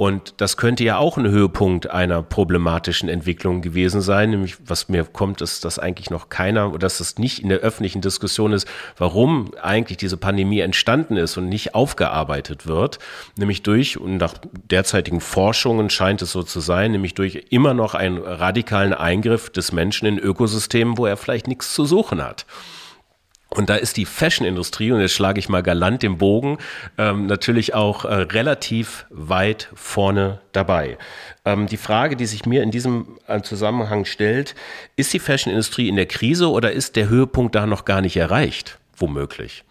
und 0.02 0.34
das 0.38 0.58
könnte 0.58 0.84
ja 0.84 0.98
auch 0.98 1.18
ein 1.18 1.30
Höhepunkt 1.30 1.92
einer 1.92 2.24
problematischen 2.24 3.08
Entwicklung 3.08 3.62
gewesen 3.62 4.02
sein. 4.02 4.32
Nämlich, 4.32 4.56
was 4.66 4.90
mir 4.90 5.04
kommt, 5.04 5.42
ist, 5.42 5.64
dass 5.64 5.78
eigentlich 5.78 6.10
noch 6.10 6.30
keiner 6.30 6.70
oder 6.70 6.80
dass 6.80 7.02
es 7.02 7.20
nicht 7.20 7.38
in 7.38 7.50
der 7.50 7.60
öffentlichen 7.60 8.02
Diskussion 8.02 8.52
ist, 8.52 8.68
warum 8.98 9.52
eigentlich 9.62 10.00
diese 10.00 10.18
Pandemie 10.18 10.62
entstanden 10.62 11.18
ist 11.18 11.38
und 11.38 11.50
nicht 11.50 11.76
aufgearbeitet 11.76 12.66
wird. 12.66 12.98
Nämlich 13.38 13.62
durch, 13.62 14.00
und 14.00 14.18
nach 14.18 14.34
derzeitigen 14.72 15.22
Forschungen 15.22 15.92
scheint 15.92 16.24
es 16.24 16.32
so 16.32 16.42
zu 16.42 16.62
sein, 16.62 16.94
nämlich 16.94 17.14
durch 17.14 17.46
immer 17.52 17.76
noch 17.76 17.94
einen 17.94 18.18
radikalen 18.18 18.96
Eingriff 18.96 19.52
des 19.52 19.72
Menschen 19.72 20.08
in 20.08 20.18
Ökosystemen, 20.18 20.98
wo 20.98 21.06
er 21.06 21.16
vielleicht 21.16 21.48
nichts 21.48 21.76
zu 21.76 21.86
suchen 21.86 22.24
hat. 22.24 22.48
Und 23.54 23.70
da 23.70 23.76
ist 23.76 23.98
die 23.98 24.06
Fashion-Industrie, 24.06 24.94
und 24.94 25.02
jetzt 25.02 25.12
schlage 25.12 25.38
ich 25.38 25.50
mal 25.50 25.62
galant 25.62 26.04
den 26.04 26.18
Bogen, 26.18 26.58
ähm, 26.98 27.26
natürlich 27.26 27.74
auch 27.74 28.06
äh, 28.06 28.14
relativ 28.14 29.06
weit 29.10 29.68
vorne 29.76 30.40
dabei. 30.54 30.98
Ähm, 31.44 31.68
die 31.68 31.76
Frage, 31.76 32.16
die 32.16 32.28
sich 32.28 32.46
mir 32.46 32.64
in 32.64 32.72
diesem 32.72 33.20
äh, 33.28 33.42
Zusammenhang 33.42 34.06
stellt, 34.06 34.56
ist 34.96 35.12
die 35.12 35.20
Fashion-Industrie 35.20 35.90
in 35.90 35.98
der 35.98 36.06
Krise 36.06 36.50
oder 36.50 36.72
ist 36.72 36.96
der 36.96 37.10
Höhepunkt 37.10 37.54
da 37.54 37.66
noch 37.66 37.84
gar 37.84 38.00
nicht 38.00 38.16
erreicht? 38.16 38.80
Womöglich. 38.96 39.66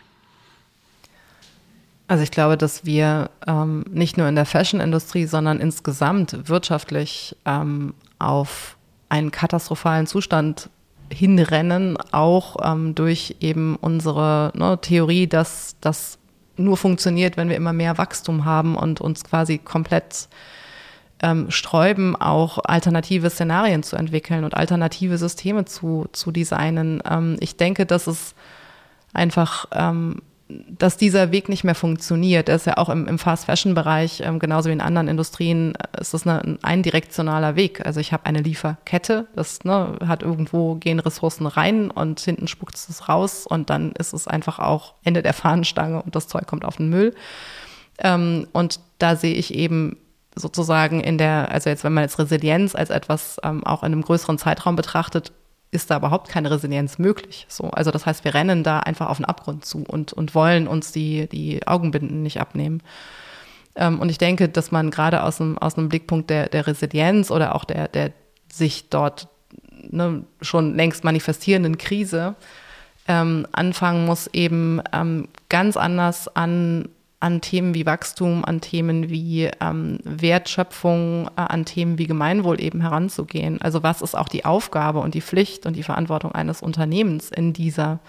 Also 2.06 2.22
ich 2.22 2.30
glaube, 2.30 2.58
dass 2.58 2.84
wir 2.84 3.30
ähm, 3.46 3.84
nicht 3.88 4.18
nur 4.18 4.28
in 4.28 4.34
der 4.34 4.44
Fashion-Industrie, 4.44 5.24
sondern 5.24 5.58
insgesamt 5.58 6.50
wirtschaftlich 6.50 7.34
ähm, 7.46 7.94
auf 8.18 8.76
einen 9.08 9.30
katastrophalen 9.30 10.06
Zustand 10.06 10.68
hinrennen, 11.12 11.96
auch 12.12 12.56
ähm, 12.62 12.94
durch 12.94 13.36
eben 13.40 13.76
unsere 13.76 14.52
ne, 14.54 14.78
Theorie, 14.80 15.26
dass 15.26 15.76
das 15.80 16.18
nur 16.56 16.76
funktioniert, 16.76 17.36
wenn 17.36 17.48
wir 17.48 17.56
immer 17.56 17.72
mehr 17.72 17.98
Wachstum 17.98 18.44
haben 18.44 18.76
und 18.76 19.00
uns 19.00 19.24
quasi 19.24 19.58
komplett 19.58 20.28
ähm, 21.22 21.50
sträuben, 21.50 22.16
auch 22.16 22.58
alternative 22.64 23.30
Szenarien 23.30 23.82
zu 23.82 23.96
entwickeln 23.96 24.44
und 24.44 24.54
alternative 24.54 25.18
Systeme 25.18 25.64
zu, 25.64 26.06
zu 26.12 26.30
designen. 26.30 27.02
Ähm, 27.08 27.36
ich 27.40 27.56
denke, 27.56 27.86
dass 27.86 28.06
es 28.06 28.34
einfach 29.12 29.66
ähm, 29.72 30.22
dass 30.68 30.96
dieser 30.96 31.32
Weg 31.32 31.48
nicht 31.48 31.64
mehr 31.64 31.74
funktioniert. 31.74 32.48
Der 32.48 32.56
ist 32.56 32.66
ja 32.66 32.76
auch 32.76 32.88
im, 32.88 33.06
im 33.06 33.18
Fast-Fashion-Bereich, 33.18 34.22
ähm, 34.24 34.38
genauso 34.38 34.68
wie 34.68 34.72
in 34.72 34.80
anderen 34.80 35.08
Industrien, 35.08 35.74
äh, 35.74 36.00
ist 36.00 36.14
das 36.14 36.26
eine, 36.26 36.42
ein 36.42 36.58
eindirektionaler 36.62 37.56
Weg. 37.56 37.84
Also 37.84 38.00
ich 38.00 38.12
habe 38.12 38.26
eine 38.26 38.40
Lieferkette, 38.40 39.26
das 39.34 39.64
ne, 39.64 39.96
hat 40.06 40.22
irgendwo 40.22 40.74
gehen 40.76 41.00
Ressourcen 41.00 41.46
rein 41.46 41.90
und 41.90 42.20
hinten 42.20 42.48
spuckt 42.48 42.74
es 42.74 43.08
raus 43.08 43.46
und 43.46 43.70
dann 43.70 43.92
ist 43.92 44.12
es 44.12 44.26
einfach 44.28 44.58
auch 44.58 44.94
Ende 45.04 45.22
der 45.22 45.34
Fahnenstange 45.34 46.02
und 46.02 46.14
das 46.14 46.28
Zeug 46.28 46.46
kommt 46.46 46.64
auf 46.64 46.76
den 46.76 46.88
Müll. 46.88 47.14
Ähm, 47.98 48.46
und 48.52 48.80
da 48.98 49.16
sehe 49.16 49.34
ich 49.34 49.54
eben 49.54 49.96
sozusagen 50.34 51.00
in 51.00 51.18
der, 51.18 51.50
also 51.50 51.70
jetzt 51.70 51.84
wenn 51.84 51.92
man 51.92 52.04
jetzt 52.04 52.18
Resilienz 52.18 52.74
als 52.74 52.90
etwas 52.90 53.38
ähm, 53.42 53.64
auch 53.64 53.82
in 53.82 53.92
einem 53.92 54.02
größeren 54.02 54.38
Zeitraum 54.38 54.76
betrachtet, 54.76 55.32
ist 55.70 55.90
da 55.90 55.96
überhaupt 55.96 56.28
keine 56.28 56.50
Resilienz 56.50 56.98
möglich. 56.98 57.46
So, 57.48 57.70
also 57.70 57.90
das 57.90 58.06
heißt, 58.06 58.24
wir 58.24 58.34
rennen 58.34 58.64
da 58.64 58.80
einfach 58.80 59.08
auf 59.08 59.18
den 59.18 59.24
Abgrund 59.24 59.64
zu 59.64 59.84
und, 59.86 60.12
und 60.12 60.34
wollen 60.34 60.66
uns 60.66 60.92
die, 60.92 61.28
die 61.28 61.66
Augenbinden 61.66 62.22
nicht 62.22 62.40
abnehmen. 62.40 62.82
Ähm, 63.76 64.00
und 64.00 64.08
ich 64.08 64.18
denke, 64.18 64.48
dass 64.48 64.72
man 64.72 64.90
gerade 64.90 65.22
aus 65.22 65.40
einem, 65.40 65.58
aus 65.58 65.78
einem 65.78 65.88
Blickpunkt 65.88 66.28
der, 66.28 66.48
der 66.48 66.66
Resilienz 66.66 67.30
oder 67.30 67.54
auch 67.54 67.64
der, 67.64 67.88
der 67.88 68.12
sich 68.52 68.88
dort 68.90 69.28
ne, 69.88 70.24
schon 70.40 70.74
längst 70.74 71.04
manifestierenden 71.04 71.78
Krise 71.78 72.34
ähm, 73.06 73.46
anfangen 73.52 74.06
muss, 74.06 74.28
eben 74.32 74.82
ähm, 74.92 75.28
ganz 75.48 75.76
anders 75.76 76.28
an 76.34 76.88
an 77.20 77.42
Themen 77.42 77.74
wie 77.74 77.84
Wachstum, 77.84 78.44
an 78.44 78.62
Themen 78.62 79.10
wie 79.10 79.50
ähm, 79.60 79.98
Wertschöpfung, 80.04 81.28
äh, 81.36 81.40
an 81.42 81.66
Themen 81.66 81.98
wie 81.98 82.06
Gemeinwohl 82.06 82.60
eben 82.60 82.80
heranzugehen. 82.80 83.60
Also 83.60 83.82
was 83.82 84.00
ist 84.00 84.16
auch 84.16 84.28
die 84.28 84.46
Aufgabe 84.46 85.00
und 85.00 85.14
die 85.14 85.20
Pflicht 85.20 85.66
und 85.66 85.76
die 85.76 85.82
Verantwortung 85.82 86.32
eines 86.32 86.62
Unternehmens 86.62 87.30
in 87.30 87.52
dieser 87.52 88.00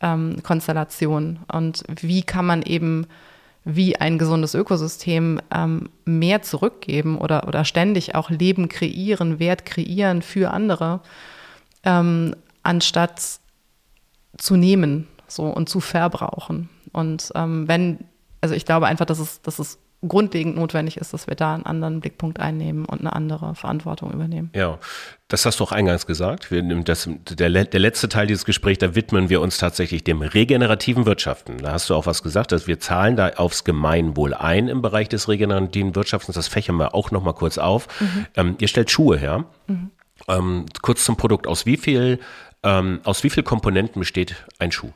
ähm, 0.00 0.42
Konstellation? 0.42 1.40
Und 1.50 1.84
wie 2.02 2.22
kann 2.22 2.44
man 2.44 2.62
eben 2.62 3.06
wie 3.64 3.96
ein 3.96 4.18
gesundes 4.18 4.54
Ökosystem 4.54 5.40
ähm, 5.50 5.88
mehr 6.04 6.42
zurückgeben 6.42 7.16
oder, 7.16 7.48
oder 7.48 7.64
ständig 7.64 8.14
auch 8.14 8.28
Leben 8.28 8.68
kreieren, 8.68 9.38
Wert 9.38 9.64
kreieren 9.64 10.20
für 10.20 10.50
andere, 10.50 11.00
ähm, 11.82 12.36
anstatt 12.62 13.40
zu 14.36 14.56
nehmen 14.56 15.08
so, 15.28 15.44
und 15.44 15.70
zu 15.70 15.80
verbrauchen. 15.80 16.68
Und 16.92 17.32
ähm, 17.34 17.66
wenn 17.66 18.00
also 18.44 18.54
ich 18.54 18.66
glaube 18.66 18.86
einfach, 18.86 19.06
dass 19.06 19.20
es, 19.20 19.40
dass 19.40 19.58
es 19.58 19.78
grundlegend 20.06 20.56
notwendig 20.56 20.98
ist, 20.98 21.14
dass 21.14 21.26
wir 21.26 21.34
da 21.34 21.54
einen 21.54 21.64
anderen 21.64 22.00
Blickpunkt 22.00 22.38
einnehmen 22.38 22.84
und 22.84 23.00
eine 23.00 23.14
andere 23.14 23.54
Verantwortung 23.54 24.12
übernehmen. 24.12 24.50
Ja, 24.54 24.78
das 25.28 25.46
hast 25.46 25.60
du 25.60 25.64
auch 25.64 25.72
eingangs 25.72 26.04
gesagt. 26.04 26.50
Wir, 26.50 26.62
das, 26.82 27.08
der, 27.30 27.64
der 27.64 27.80
letzte 27.80 28.10
Teil 28.10 28.26
dieses 28.26 28.44
Gesprächs, 28.44 28.80
da 28.80 28.94
widmen 28.94 29.30
wir 29.30 29.40
uns 29.40 29.56
tatsächlich 29.56 30.04
dem 30.04 30.20
regenerativen 30.20 31.06
Wirtschaften. 31.06 31.56
Da 31.56 31.72
hast 31.72 31.88
du 31.88 31.94
auch 31.94 32.04
was 32.04 32.22
gesagt, 32.22 32.52
dass 32.52 32.66
wir 32.66 32.78
zahlen 32.80 33.16
da 33.16 33.30
aufs 33.30 33.64
Gemeinwohl 33.64 34.34
ein 34.34 34.68
im 34.68 34.82
Bereich 34.82 35.08
des 35.08 35.26
regenerativen 35.26 35.94
Wirtschaftens. 35.94 36.34
Das 36.34 36.48
fächern 36.48 36.76
wir 36.76 36.94
auch 36.94 37.12
nochmal 37.12 37.32
kurz 37.32 37.56
auf. 37.56 37.88
Mhm. 37.98 38.26
Ähm, 38.36 38.56
ihr 38.60 38.68
stellt 38.68 38.90
Schuhe 38.90 39.16
her. 39.16 39.46
Mhm. 39.68 39.90
Ähm, 40.28 40.66
kurz 40.82 41.02
zum 41.06 41.16
Produkt. 41.16 41.46
Aus 41.46 41.64
wie 41.64 41.78
viel, 41.78 42.20
ähm, 42.62 43.00
aus 43.04 43.24
wie 43.24 43.30
viel 43.30 43.42
Komponenten 43.42 44.00
besteht 44.00 44.44
ein 44.58 44.70
Schuh? 44.70 44.90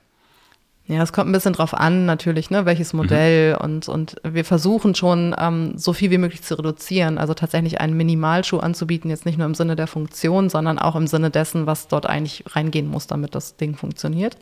Ja, 0.90 1.03
es 1.03 1.12
kommt 1.12 1.29
ein 1.29 1.33
bisschen 1.33 1.53
drauf 1.53 1.74
an, 1.74 2.07
natürlich, 2.07 2.48
ne, 2.48 2.64
welches 2.64 2.94
Modell 2.94 3.53
mhm. 3.53 3.61
und, 3.61 3.88
und 3.88 4.16
wir 4.24 4.46
versuchen 4.46 4.94
schon, 4.94 5.37
ähm, 5.38 5.77
so 5.77 5.92
viel 5.92 6.11
wie 6.11 6.16
möglich 6.16 6.42
zu 6.42 6.55
reduzieren. 6.55 7.18
Also 7.18 7.35
tatsächlich 7.35 7.79
einen 7.79 7.94
Minimalschuh 7.94 8.59
anzubieten, 8.59 9.11
jetzt 9.11 9.27
nicht 9.27 9.37
nur 9.37 9.46
im 9.46 9.55
Sinne 9.55 9.77
der 9.77 9.87
Funktion, 9.87 10.48
sondern 10.48 10.79
auch 10.79 10.96
im 10.96 11.07
Sinne 11.07 11.31
dessen, 11.31 11.66
was 11.66 11.88
dort 11.88 12.07
eigentlich 12.07 12.42
reingehen 12.46 12.88
muss, 12.88 13.07
damit 13.07 13.35
das 13.35 13.57
Ding 13.57 13.77
funktioniert. 13.77 14.38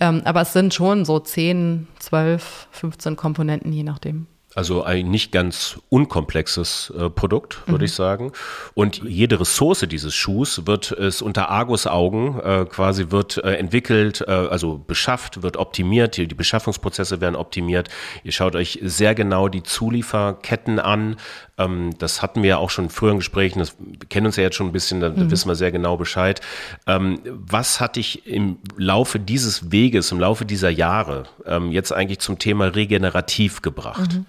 Ähm, 0.00 0.22
aber 0.24 0.40
es 0.40 0.52
sind 0.52 0.74
schon 0.74 1.04
so 1.04 1.20
10, 1.20 1.86
12, 2.00 2.66
15 2.72 3.14
Komponenten, 3.14 3.72
je 3.72 3.84
nachdem. 3.84 4.26
Also 4.56 4.82
ein 4.82 5.08
nicht 5.08 5.30
ganz 5.30 5.78
unkomplexes 5.90 6.92
äh, 6.98 7.08
Produkt, 7.08 7.60
würde 7.68 7.82
mhm. 7.82 7.84
ich 7.84 7.92
sagen. 7.92 8.32
Und 8.74 9.00
jede 9.04 9.38
Ressource 9.38 9.86
dieses 9.88 10.12
Schuhs 10.12 10.66
wird 10.66 10.90
es 10.90 11.22
unter 11.22 11.50
Argus-Augen 11.50 12.40
äh, 12.40 12.66
quasi 12.68 13.12
wird 13.12 13.36
äh, 13.38 13.54
entwickelt, 13.54 14.24
äh, 14.26 14.32
also 14.32 14.76
beschafft, 14.84 15.44
wird 15.44 15.56
optimiert. 15.56 16.16
Die, 16.16 16.26
die, 16.26 16.34
Beschaffungsprozesse 16.34 17.20
werden 17.20 17.36
optimiert. 17.36 17.90
Ihr 18.24 18.32
schaut 18.32 18.56
euch 18.56 18.80
sehr 18.82 19.14
genau 19.14 19.46
die 19.46 19.62
Zulieferketten 19.62 20.80
an. 20.80 21.14
Ähm, 21.56 21.90
das 21.98 22.20
hatten 22.20 22.42
wir 22.42 22.50
ja 22.50 22.56
auch 22.56 22.70
schon 22.70 22.86
in 22.86 22.90
früheren 22.90 23.18
Gesprächen. 23.18 23.60
Das, 23.60 23.76
wir 23.78 24.08
kennen 24.08 24.26
uns 24.26 24.34
ja 24.34 24.42
jetzt 24.42 24.56
schon 24.56 24.66
ein 24.66 24.72
bisschen, 24.72 25.00
da, 25.00 25.10
mhm. 25.10 25.30
wissen 25.30 25.48
wir 25.48 25.54
sehr 25.54 25.70
genau 25.70 25.96
Bescheid. 25.96 26.40
Ähm, 26.88 27.20
was 27.24 27.80
hat 27.80 27.94
dich 27.94 28.26
im 28.26 28.58
Laufe 28.76 29.20
dieses 29.20 29.70
Weges, 29.70 30.10
im 30.10 30.18
Laufe 30.18 30.44
dieser 30.44 30.70
Jahre 30.70 31.26
ähm, 31.46 31.70
jetzt 31.70 31.92
eigentlich 31.92 32.18
zum 32.18 32.40
Thema 32.40 32.64
regenerativ 32.64 33.62
gebracht? 33.62 34.14
Mhm. 34.14 34.26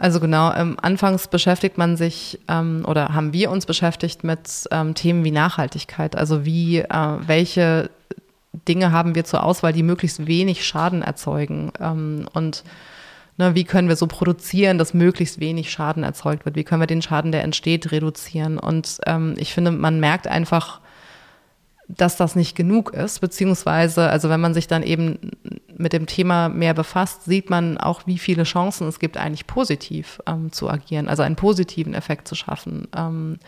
Also 0.00 0.18
genau, 0.18 0.50
ähm, 0.54 0.78
anfangs 0.80 1.28
beschäftigt 1.28 1.76
man 1.76 1.98
sich 1.98 2.40
ähm, 2.48 2.86
oder 2.88 3.10
haben 3.10 3.34
wir 3.34 3.50
uns 3.50 3.66
beschäftigt 3.66 4.24
mit 4.24 4.66
ähm, 4.70 4.94
Themen 4.94 5.24
wie 5.24 5.30
Nachhaltigkeit. 5.30 6.16
Also 6.16 6.46
wie, 6.46 6.78
äh, 6.78 7.16
welche 7.26 7.90
Dinge 8.66 8.92
haben 8.92 9.14
wir 9.14 9.24
zur 9.24 9.44
Auswahl, 9.44 9.74
die 9.74 9.82
möglichst 9.82 10.26
wenig 10.26 10.64
Schaden 10.66 11.02
erzeugen 11.02 11.72
ähm, 11.78 12.26
und 12.32 12.64
ne, 13.36 13.54
wie 13.54 13.64
können 13.64 13.88
wir 13.88 13.96
so 13.96 14.06
produzieren, 14.06 14.78
dass 14.78 14.94
möglichst 14.94 15.38
wenig 15.38 15.70
Schaden 15.70 16.02
erzeugt 16.02 16.46
wird? 16.46 16.56
Wie 16.56 16.64
können 16.64 16.80
wir 16.80 16.86
den 16.86 17.02
Schaden, 17.02 17.30
der 17.30 17.44
entsteht, 17.44 17.92
reduzieren? 17.92 18.58
Und 18.58 19.00
ähm, 19.04 19.34
ich 19.36 19.52
finde, 19.52 19.70
man 19.70 20.00
merkt 20.00 20.26
einfach, 20.26 20.80
dass 21.96 22.16
das 22.16 22.36
nicht 22.36 22.56
genug 22.56 22.92
ist, 22.92 23.20
beziehungsweise, 23.20 24.08
also 24.08 24.28
wenn 24.28 24.40
man 24.40 24.54
sich 24.54 24.66
dann 24.66 24.82
eben 24.82 25.18
mit 25.76 25.92
dem 25.92 26.06
Thema 26.06 26.48
mehr 26.48 26.74
befasst, 26.74 27.24
sieht 27.24 27.50
man 27.50 27.78
auch, 27.78 28.02
wie 28.06 28.18
viele 28.18 28.44
Chancen 28.44 28.86
es 28.88 28.98
gibt, 28.98 29.16
eigentlich 29.16 29.46
positiv 29.46 30.20
ähm, 30.26 30.52
zu 30.52 30.68
agieren, 30.70 31.08
also 31.08 31.22
einen 31.22 31.36
positiven 31.36 31.94
Effekt 31.94 32.28
zu 32.28 32.34
schaffen. 32.34 32.88
Ähm, 32.96 33.38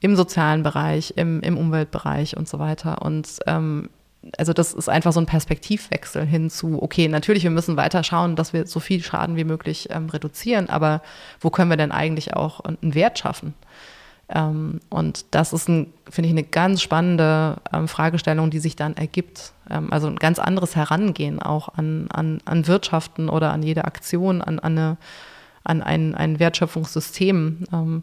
im 0.00 0.16
sozialen 0.16 0.62
Bereich, 0.62 1.14
im, 1.16 1.40
im 1.40 1.56
Umweltbereich 1.56 2.36
und 2.36 2.46
so 2.46 2.58
weiter. 2.58 3.00
Und 3.00 3.38
ähm, 3.46 3.88
also 4.36 4.52
das 4.52 4.74
ist 4.74 4.88
einfach 4.88 5.12
so 5.12 5.20
ein 5.20 5.26
Perspektivwechsel 5.26 6.26
hin 6.26 6.50
zu, 6.50 6.82
okay, 6.82 7.08
natürlich, 7.08 7.42
wir 7.42 7.50
müssen 7.50 7.76
weiter 7.76 8.04
schauen, 8.04 8.36
dass 8.36 8.52
wir 8.52 8.66
so 8.66 8.80
viel 8.80 9.02
Schaden 9.02 9.36
wie 9.36 9.44
möglich 9.44 9.88
ähm, 9.90 10.10
reduzieren, 10.10 10.68
aber 10.68 11.02
wo 11.40 11.50
können 11.50 11.70
wir 11.70 11.78
denn 11.78 11.92
eigentlich 11.92 12.34
auch 12.34 12.60
einen 12.60 12.94
Wert 12.94 13.18
schaffen? 13.18 13.54
Ähm, 14.28 14.80
und 14.90 15.26
das 15.32 15.52
ist, 15.52 15.66
finde 15.66 15.96
ich, 16.16 16.30
eine 16.30 16.44
ganz 16.44 16.80
spannende 16.80 17.56
ähm, 17.72 17.88
Fragestellung, 17.88 18.50
die 18.50 18.58
sich 18.58 18.76
dann 18.76 18.96
ergibt. 18.96 19.52
Ähm, 19.70 19.92
also 19.92 20.06
ein 20.06 20.16
ganz 20.16 20.38
anderes 20.38 20.76
Herangehen 20.76 21.40
auch 21.40 21.68
an, 21.68 22.06
an, 22.10 22.40
an 22.44 22.66
Wirtschaften 22.66 23.28
oder 23.28 23.52
an 23.52 23.62
jede 23.62 23.84
Aktion, 23.84 24.40
an, 24.40 24.58
an, 24.58 24.78
eine, 24.78 24.96
an 25.62 25.82
ein, 25.82 26.14
ein 26.14 26.38
Wertschöpfungssystem. 26.38 28.02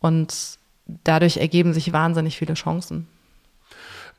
Und 0.00 0.58
dadurch 1.04 1.36
ergeben 1.36 1.72
sich 1.72 1.92
wahnsinnig 1.92 2.36
viele 2.36 2.54
Chancen. 2.54 3.06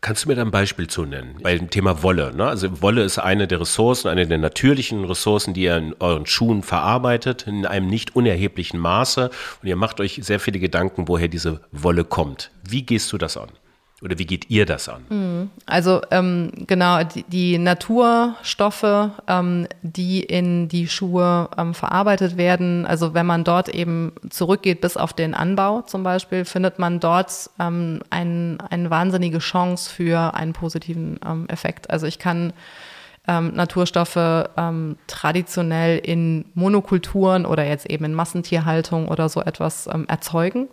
Kannst 0.03 0.25
du 0.25 0.29
mir 0.29 0.35
da 0.35 0.41
ein 0.41 0.49
Beispiel 0.49 0.87
zu 0.87 1.05
nennen? 1.05 1.37
Bei 1.43 1.55
dem 1.55 1.69
Thema 1.69 2.01
Wolle. 2.01 2.35
Ne? 2.35 2.47
Also 2.47 2.81
Wolle 2.81 3.03
ist 3.03 3.19
eine 3.19 3.47
der 3.47 3.61
Ressourcen, 3.61 4.07
eine 4.07 4.25
der 4.25 4.39
natürlichen 4.39 5.05
Ressourcen, 5.05 5.53
die 5.53 5.61
ihr 5.61 5.77
in 5.77 5.95
euren 5.99 6.25
Schuhen 6.25 6.63
verarbeitet, 6.63 7.45
in 7.45 7.67
einem 7.67 7.85
nicht 7.85 8.15
unerheblichen 8.15 8.79
Maße. 8.79 9.29
Und 9.61 9.67
ihr 9.67 9.75
macht 9.75 9.99
euch 9.99 10.19
sehr 10.23 10.39
viele 10.39 10.57
Gedanken, 10.57 11.07
woher 11.07 11.27
diese 11.27 11.61
Wolle 11.71 12.03
kommt. 12.03 12.49
Wie 12.67 12.81
gehst 12.81 13.13
du 13.13 13.19
das 13.19 13.37
an? 13.37 13.49
Oder 14.01 14.17
wie 14.17 14.25
geht 14.25 14.49
ihr 14.49 14.65
das 14.65 14.89
an? 14.89 15.05
Hm. 15.09 15.49
Also 15.67 16.01
ähm, 16.09 16.51
genau, 16.65 17.03
die, 17.03 17.23
die 17.23 17.57
Naturstoffe, 17.59 19.11
ähm, 19.27 19.67
die 19.83 20.21
in 20.21 20.67
die 20.67 20.87
Schuhe 20.87 21.49
ähm, 21.55 21.75
verarbeitet 21.75 22.35
werden, 22.35 22.87
also 22.87 23.13
wenn 23.13 23.27
man 23.27 23.43
dort 23.43 23.69
eben 23.69 24.13
zurückgeht 24.29 24.81
bis 24.81 24.97
auf 24.97 25.13
den 25.13 25.35
Anbau 25.35 25.83
zum 25.83 26.01
Beispiel, 26.01 26.45
findet 26.45 26.79
man 26.79 26.99
dort 26.99 27.51
ähm, 27.59 28.01
ein, 28.09 28.59
eine 28.71 28.89
wahnsinnige 28.89 29.37
Chance 29.37 29.91
für 29.91 30.33
einen 30.33 30.53
positiven 30.53 31.19
ähm, 31.23 31.47
Effekt. 31.47 31.91
Also 31.91 32.07
ich 32.07 32.17
kann 32.17 32.53
ähm, 33.27 33.53
Naturstoffe 33.53 34.15
ähm, 34.15 34.97
traditionell 35.05 35.99
in 35.99 36.45
Monokulturen 36.55 37.45
oder 37.45 37.65
jetzt 37.65 37.85
eben 37.85 38.05
in 38.05 38.15
Massentierhaltung 38.15 39.09
oder 39.09 39.29
so 39.29 39.41
etwas 39.41 39.87
ähm, 39.93 40.05
erzeugen 40.07 40.69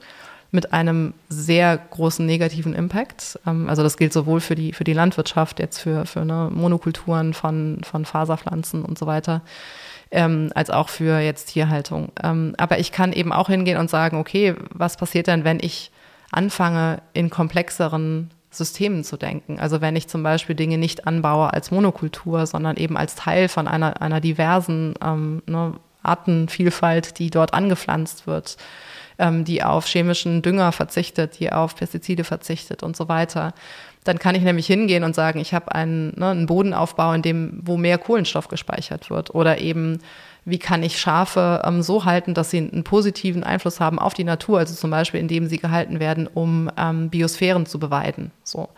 mit 0.51 0.73
einem 0.73 1.13
sehr 1.29 1.77
großen 1.77 2.25
negativen 2.25 2.75
Impact. 2.75 3.39
Ähm, 3.47 3.69
also 3.69 3.83
das 3.83 3.97
gilt 3.97 4.13
sowohl 4.13 4.41
für 4.41 4.55
die, 4.55 4.73
für 4.73 4.85
die 4.85 4.93
Landwirtschaft, 4.95 5.61
jetzt 5.61 5.79
für, 5.79 6.07
für 6.07 6.25
ne, 6.25 6.49
Monokulturen 6.53 7.35
von, 7.35 7.81
von 7.83 8.05
Faserpflanzen 8.05 8.85
und 8.85 8.99
so 8.99 9.07
weiter, 9.07 9.43
ähm, 10.11 10.51
als 10.55 10.71
auch 10.71 10.89
für 10.89 11.21
jetzt 11.21 11.47
Tierhaltung. 11.47 12.13
Ähm, 12.23 12.55
aber 12.57 12.79
ich 12.79 12.93
kann 12.93 13.13
eben 13.13 13.33
auch 13.33 13.49
hingehen 13.49 13.79
und 13.79 13.91
sagen, 13.91 14.19
okay, 14.19 14.55
was 14.71 14.97
passiert 14.97 15.27
denn, 15.27 15.45
wenn 15.45 15.59
ich 15.61 15.91
anfange, 16.31 17.03
in 17.13 17.31
komplexeren 17.31 18.31
Systemen 18.51 19.05
zu 19.05 19.19
denken. 19.19 19.61
Also 19.61 19.83
wenn 19.83 19.97
ich 19.97 20.09
zum 20.09 20.23
Beispiel 20.23 20.55
Dinge 20.55 20.79
nicht 20.79 21.07
anbaue 21.07 21.53
als 21.53 21.71
Monokultur, 21.71 22.47
sondern 22.47 22.77
eben 22.77 22.97
als 22.97 23.15
Teil 23.15 23.49
von 23.49 23.69
einer, 23.69 24.01
einer 24.01 24.21
diversen 24.21 24.95
ähm, 25.03 25.43
ne, 25.47 25.75
Artenvielfalt, 26.03 27.19
die 27.19 27.29
dort 27.29 27.53
angepflanzt 27.53 28.27
wird 28.27 28.57
ähm, 29.19 29.45
die 29.45 29.63
auf 29.63 29.87
chemischen 29.87 30.43
Dünger 30.43 30.73
verzichtet, 30.73 31.39
die 31.41 31.53
auf 31.53 31.77
Pestizide 31.77 32.25
verzichtet 32.25 32.83
und 32.83 32.97
so 32.97 33.09
weiter. 33.09 33.53
Dann 34.05 34.19
kann 34.19 34.35
ich 34.35 34.43
nämlich 34.43 34.67
hingehen 34.67 35.05
und 35.05 35.15
sagen, 35.15 35.39
ich 35.41 35.53
habe 35.53 35.75
einen, 35.75 36.15
ne, 36.17 36.31
einen 36.31 36.47
Bodenaufbau, 36.47 37.13
in 37.13 37.23
dem, 37.23 37.61
wo 37.63 37.77
mehr 37.77 37.99
Kohlenstoff 37.99 38.49
gespeichert 38.49 39.11
wird. 39.11 39.35
Oder 39.35 39.59
eben, 39.59 39.99
wie 40.45 40.59
kann 40.59 40.83
ich 40.83 40.99
Schafe 40.99 41.63
ähm, 41.65 41.83
so 41.83 42.05
halten, 42.05 42.33
dass 42.33 42.51
sie 42.51 42.59
einen 42.59 42.85
positiven 42.85 43.45
Einfluss 43.45 43.81
haben 43.81 43.99
auf 43.99 44.15
die 44.15 44.25
Natur, 44.25 44.61
also 44.61 44.75
zum 44.75 44.91
Beispiel, 44.91 45.21
indem 45.21 45.47
sie 45.47 45.59
gehalten 45.59 46.01
werden, 46.01 46.27
um 46.27 46.71
ähm, 46.79 47.11
Biosphären 47.11 47.67
zu 47.67 47.79
beweiden. 47.79 48.31
So 48.45 48.69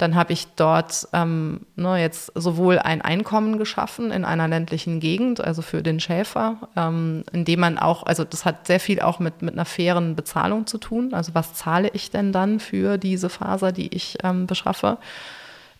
dann 0.00 0.14
habe 0.14 0.32
ich 0.32 0.46
dort 0.56 1.08
ähm, 1.12 1.66
ne, 1.76 2.00
jetzt 2.00 2.32
sowohl 2.34 2.78
ein 2.78 3.02
Einkommen 3.02 3.58
geschaffen 3.58 4.10
in 4.10 4.24
einer 4.24 4.48
ländlichen 4.48 4.98
Gegend, 4.98 5.42
also 5.42 5.60
für 5.60 5.82
den 5.82 6.00
Schäfer, 6.00 6.56
ähm, 6.74 7.24
indem 7.32 7.60
man 7.60 7.78
auch, 7.78 8.04
also 8.04 8.24
das 8.24 8.46
hat 8.46 8.66
sehr 8.66 8.80
viel 8.80 9.00
auch 9.00 9.18
mit, 9.18 9.42
mit 9.42 9.52
einer 9.52 9.66
fairen 9.66 10.16
Bezahlung 10.16 10.66
zu 10.66 10.78
tun. 10.78 11.12
Also 11.12 11.34
was 11.34 11.52
zahle 11.52 11.90
ich 11.92 12.10
denn 12.10 12.32
dann 12.32 12.60
für 12.60 12.96
diese 12.96 13.28
Faser, 13.28 13.72
die 13.72 13.94
ich 13.94 14.16
ähm, 14.24 14.46
beschaffe? 14.46 14.96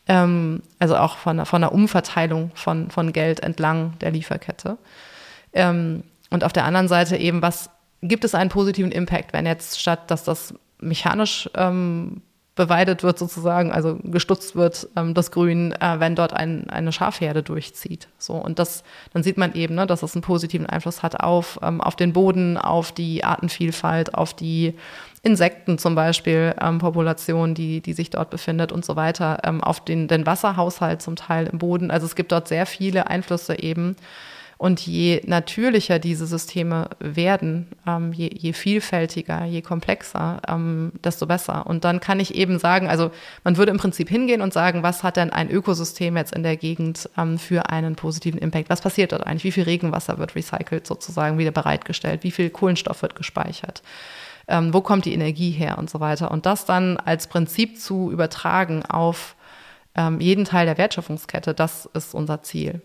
Ähm, 0.07 0.63
also 0.79 0.97
auch 0.97 1.17
von, 1.17 1.39
der, 1.39 1.47
von 1.47 1.63
der 1.63 1.73
Umverteilung 1.73 2.51
von, 2.55 2.91
von 2.91 3.13
Geld 3.13 3.41
entlang 3.41 3.99
der 4.01 4.11
Lieferkette. 4.11 4.77
Ähm, 5.55 6.03
und 6.29 6.45
auf 6.45 6.53
der 6.53 6.65
anderen 6.65 6.89
Seite 6.89 7.17
eben, 7.17 7.41
was 7.41 7.71
gibt 8.03 8.25
es 8.25 8.35
einen 8.35 8.51
positiven 8.51 8.93
Impact, 8.93 9.33
wenn 9.33 9.47
jetzt 9.47 9.81
statt, 9.81 10.11
dass 10.11 10.25
das 10.25 10.55
mechanisch 10.79 11.49
ähm, 11.55 12.23
beweidet 12.57 13.03
wird 13.03 13.19
sozusagen, 13.19 13.73
also 13.73 13.99
gestutzt 14.03 14.57
wird, 14.57 14.89
ähm, 14.97 15.15
das 15.15 15.31
Grün, 15.31 15.73
äh, 15.73 16.01
wenn 16.01 16.15
dort 16.15 16.33
ein, 16.33 16.69
eine 16.69 16.93
Schafherde 16.93 17.43
durchzieht. 17.43 18.09
So 18.19 18.35
und 18.35 18.59
das, 18.59 18.83
dann 19.13 19.23
sieht 19.23 19.39
man 19.39 19.55
eben, 19.55 19.77
ne, 19.77 19.87
dass 19.87 20.03
es 20.03 20.15
einen 20.15 20.23
positiven 20.23 20.67
Einfluss 20.67 21.03
hat 21.03 21.21
auf 21.21 21.59
ähm, 21.63 21.81
auf 21.81 21.97
den 21.97 22.13
Boden, 22.13 22.59
auf 22.59 22.93
die 22.93 23.25
Artenvielfalt, 23.25 24.15
auf 24.15 24.35
die 24.35 24.75
Insekten 25.23 25.79
zum 25.79 25.95
Beispiel, 25.95 26.55
ähm, 26.61 26.79
Population, 26.79 27.55
die 27.55 27.81
die 27.81 27.93
sich 27.93 28.11
dort 28.11 28.31
befindet 28.31 28.73
und 28.73 28.85
so 28.85 28.97
weiter, 28.97 29.39
ähm, 29.45 29.63
auf 29.63 29.85
den 29.85 30.09
den 30.09 30.27
Wasserhaushalt 30.27 31.03
zum 31.03 31.17
Teil 31.17 31.47
im 31.47 31.59
Boden. 31.59 31.91
Also 31.91 32.07
es 32.07 32.17
gibt 32.17 32.33
dort 32.33 32.49
sehr 32.49 32.67
viele 32.67 33.07
Einflüsse 33.07 33.59
eben 33.59 33.97
und 34.61 34.87
je 34.87 35.23
natürlicher 35.25 35.99
diese 35.99 36.27
Systeme 36.27 36.91
werden, 36.99 37.67
ähm, 37.87 38.13
je, 38.13 38.29
je, 38.31 38.53
vielfältiger, 38.53 39.47
je 39.47 39.63
komplexer, 39.63 40.43
ähm, 40.47 40.93
desto 41.03 41.27
besser. 41.27 41.67
Und 41.67 41.85
dann 41.85 41.99
kann 41.99 42.21
ich 42.21 42.35
eben 42.35 42.59
sagen, 42.59 42.87
also 42.87 43.11
man 43.43 43.57
würde 43.57 43.73
im 43.73 43.79
Prinzip 43.79 44.11
hingehen 44.11 44.43
und 44.43 44.53
sagen, 44.53 44.83
was 44.83 45.03
hat 45.03 45.17
denn 45.17 45.31
ein 45.31 45.51
Ökosystem 45.51 46.15
jetzt 46.15 46.35
in 46.35 46.43
der 46.43 46.59
Gegend 46.59 47.09
ähm, 47.17 47.39
für 47.39 47.71
einen 47.71 47.97
positiven 47.97 48.39
Impact? 48.39 48.69
Was 48.69 48.83
passiert 48.83 49.13
dort 49.13 49.27
eigentlich? 49.27 49.45
Wie 49.45 49.53
viel 49.53 49.65
Regenwasser 49.65 50.19
wird 50.19 50.35
recycelt 50.35 50.87
sozusagen 50.87 51.39
wieder 51.39 51.53
bereitgestellt? 51.53 52.23
Wie 52.23 52.31
viel 52.31 52.51
Kohlenstoff 52.51 53.01
wird 53.01 53.15
gespeichert? 53.15 53.83
Ähm, 54.47 54.75
wo 54.75 54.83
kommt 54.83 55.07
die 55.07 55.15
Energie 55.15 55.53
her 55.53 55.79
und 55.79 55.89
so 55.89 56.01
weiter? 56.01 56.31
Und 56.31 56.45
das 56.45 56.67
dann 56.67 56.99
als 56.99 57.29
Prinzip 57.29 57.81
zu 57.81 58.11
übertragen 58.11 58.85
auf 58.85 59.37
ähm, 59.95 60.21
jeden 60.21 60.45
Teil 60.45 60.67
der 60.67 60.77
Wertschöpfungskette, 60.77 61.55
das 61.55 61.87
ist 61.95 62.15
unser 62.15 62.43
Ziel. 62.43 62.83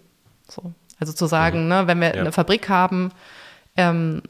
So. 0.48 0.74
Also 1.00 1.14
zu 1.14 1.26
sagen, 1.26 1.64
mhm. 1.64 1.70
ne, 1.70 1.88
wenn 1.88 2.00
wir 2.00 2.16
ja. 2.16 2.22
eine 2.22 2.32
Fabrik 2.32 2.70
haben, 2.70 3.12
ähm, 3.76 4.22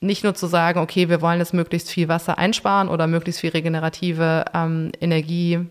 nicht 0.00 0.24
nur 0.24 0.34
zu 0.34 0.46
sagen, 0.46 0.80
okay, 0.80 1.08
wir 1.08 1.20
wollen 1.20 1.38
jetzt 1.38 1.54
möglichst 1.54 1.90
viel 1.90 2.08
Wasser 2.08 2.38
einsparen 2.38 2.88
oder 2.88 3.06
möglichst 3.06 3.40
viel 3.40 3.50
regenerative 3.50 4.46
ähm, 4.54 4.92
Energie 5.00 5.66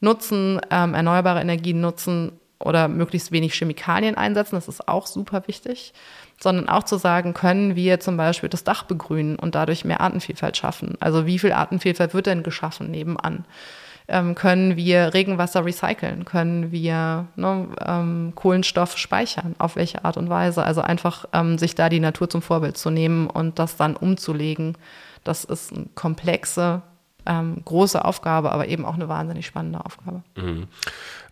nutzen, 0.00 0.60
ähm, 0.70 0.94
erneuerbare 0.94 1.40
Energien 1.40 1.80
nutzen 1.80 2.32
oder 2.58 2.88
möglichst 2.88 3.32
wenig 3.32 3.54
Chemikalien 3.54 4.16
einsetzen, 4.16 4.54
das 4.54 4.68
ist 4.68 4.88
auch 4.88 5.06
super 5.06 5.46
wichtig, 5.46 5.92
sondern 6.40 6.68
auch 6.68 6.84
zu 6.84 6.96
sagen, 6.96 7.34
können 7.34 7.76
wir 7.76 8.00
zum 8.00 8.16
Beispiel 8.16 8.48
das 8.48 8.64
Dach 8.64 8.84
begrünen 8.84 9.36
und 9.36 9.54
dadurch 9.54 9.84
mehr 9.84 10.00
Artenvielfalt 10.00 10.56
schaffen. 10.56 10.96
Also 11.00 11.26
wie 11.26 11.38
viel 11.38 11.52
Artenvielfalt 11.52 12.14
wird 12.14 12.26
denn 12.26 12.42
geschaffen 12.42 12.90
nebenan? 12.90 13.44
Ähm, 14.08 14.34
können 14.34 14.76
wir 14.76 15.14
Regenwasser 15.14 15.64
recyceln, 15.64 16.24
können 16.24 16.70
wir 16.70 17.26
ne, 17.36 17.68
ähm, 17.84 18.32
Kohlenstoff 18.34 18.96
speichern, 18.96 19.54
auf 19.58 19.76
welche 19.76 20.04
Art 20.04 20.16
und 20.16 20.28
Weise. 20.28 20.62
Also 20.62 20.80
einfach 20.80 21.26
ähm, 21.32 21.58
sich 21.58 21.74
da 21.74 21.88
die 21.88 22.00
Natur 22.00 22.30
zum 22.30 22.42
Vorbild 22.42 22.76
zu 22.76 22.90
nehmen 22.90 23.28
und 23.28 23.58
das 23.58 23.76
dann 23.76 23.96
umzulegen. 23.96 24.76
Das 25.24 25.44
ist 25.44 25.72
eine 25.72 25.86
komplexe, 25.94 26.82
ähm, 27.26 27.62
große 27.64 28.04
Aufgabe, 28.04 28.52
aber 28.52 28.68
eben 28.68 28.84
auch 28.84 28.94
eine 28.94 29.08
wahnsinnig 29.08 29.46
spannende 29.46 29.84
Aufgabe. 29.84 30.22
Mhm. 30.36 30.68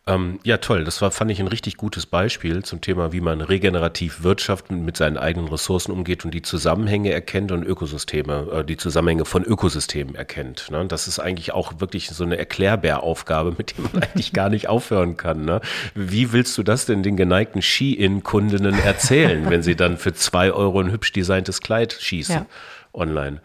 Ähm, 0.06 0.38
ja, 0.44 0.58
toll. 0.58 0.84
Das 0.84 1.00
war, 1.00 1.10
fand 1.10 1.30
ich, 1.30 1.40
ein 1.40 1.48
richtig 1.48 1.78
gutes 1.78 2.04
Beispiel 2.04 2.62
zum 2.62 2.82
Thema, 2.82 3.12
wie 3.12 3.22
man 3.22 3.40
regenerativ 3.40 4.22
wirtschaften 4.22 4.84
mit 4.84 4.98
seinen 4.98 5.16
eigenen 5.16 5.48
Ressourcen 5.48 5.92
umgeht 5.92 6.26
und 6.26 6.32
die 6.32 6.42
Zusammenhänge 6.42 7.10
erkennt 7.10 7.52
und 7.52 7.62
Ökosysteme, 7.62 8.48
äh, 8.52 8.64
die 8.64 8.76
Zusammenhänge 8.76 9.24
von 9.24 9.44
Ökosystemen 9.44 10.14
erkennt. 10.14 10.70
Ne? 10.70 10.84
Das 10.86 11.08
ist 11.08 11.20
eigentlich 11.20 11.52
auch 11.52 11.80
wirklich 11.80 12.10
so 12.10 12.22
eine 12.22 12.36
Erklärbär-Aufgabe, 12.36 13.54
mit 13.58 13.78
der 13.78 13.84
man 13.92 14.02
eigentlich 14.02 14.34
gar 14.34 14.50
nicht 14.50 14.68
aufhören 14.68 15.16
kann. 15.16 15.46
Ne? 15.46 15.62
Wie 15.94 16.32
willst 16.32 16.58
du 16.58 16.62
das 16.62 16.84
denn 16.84 17.02
den 17.02 17.16
geneigten 17.16 17.62
Ski-In-Kundinnen 17.62 18.78
erzählen, 18.78 19.48
wenn 19.48 19.62
sie 19.62 19.74
dann 19.74 19.96
für 19.96 20.12
zwei 20.12 20.52
Euro 20.52 20.80
ein 20.80 20.92
hübsch 20.92 21.12
designtes 21.12 21.60
Kleid 21.60 21.94
schießen 21.94 22.34
ja. 22.34 22.46
online? 22.92 23.40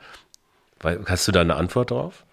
Hast 1.05 1.25
du 1.27 1.31
da 1.31 1.39
eine 1.39 1.55
Antwort 1.55 1.91
drauf? 1.91 2.25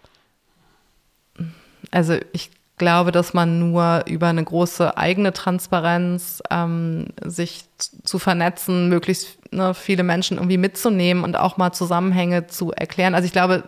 Also 1.93 2.19
ich 2.33 2.51
glaube, 2.79 3.13
dass 3.13 3.35
man 3.35 3.59
nur 3.59 4.05
über 4.07 4.29
eine 4.29 4.45
große 4.45 4.97
eigene 4.97 5.33
Transparenz, 5.33 6.43
ähm, 6.51 7.09
sich 7.25 7.65
zu 7.79 8.19
vernetzen, 8.19 8.89
möglichst 8.89 9.53
ne, 9.53 9.75
viele 9.75 10.03
Menschen 10.03 10.37
irgendwie 10.37 10.59
mitzunehmen 10.59 11.25
und 11.25 11.37
auch 11.37 11.57
mal 11.57 11.73
Zusammenhänge 11.73 12.47
zu 12.47 12.73
erklären. 12.73 13.15
Also 13.15 13.27
ich 13.27 13.33
glaube, 13.33 13.65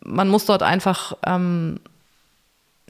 man 0.00 0.28
muss 0.28 0.46
dort 0.46 0.62
einfach 0.62 1.16
ähm, 1.26 1.80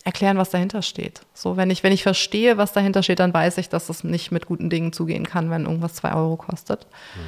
erklären, 0.05 0.39
was 0.39 0.51
dahinter 0.51 0.83
steht. 0.83 1.21
So, 1.35 1.57
wenn 1.57 1.71
ich, 1.71 1.83
wenn 1.83 1.93
ich 1.93 2.03
verstehe, 2.03 2.57
was 2.57 2.73
dahinter 2.73 3.03
steht, 3.03 3.21
dann 3.21 3.35
weiß 3.35 3.59
ich, 3.59 3.69
dass 3.69 3.87
das 3.87 4.03
nicht 4.03 4.33
mit 4.33 4.47
guten 4.47 4.71
Dingen 4.71 4.93
zugehen 4.93 5.27
kann, 5.27 5.51
wenn 5.51 5.67
irgendwas 5.67 5.95
zwei 5.95 6.13
Euro 6.15 6.37
kostet. 6.37 6.87
Mhm. 7.15 7.21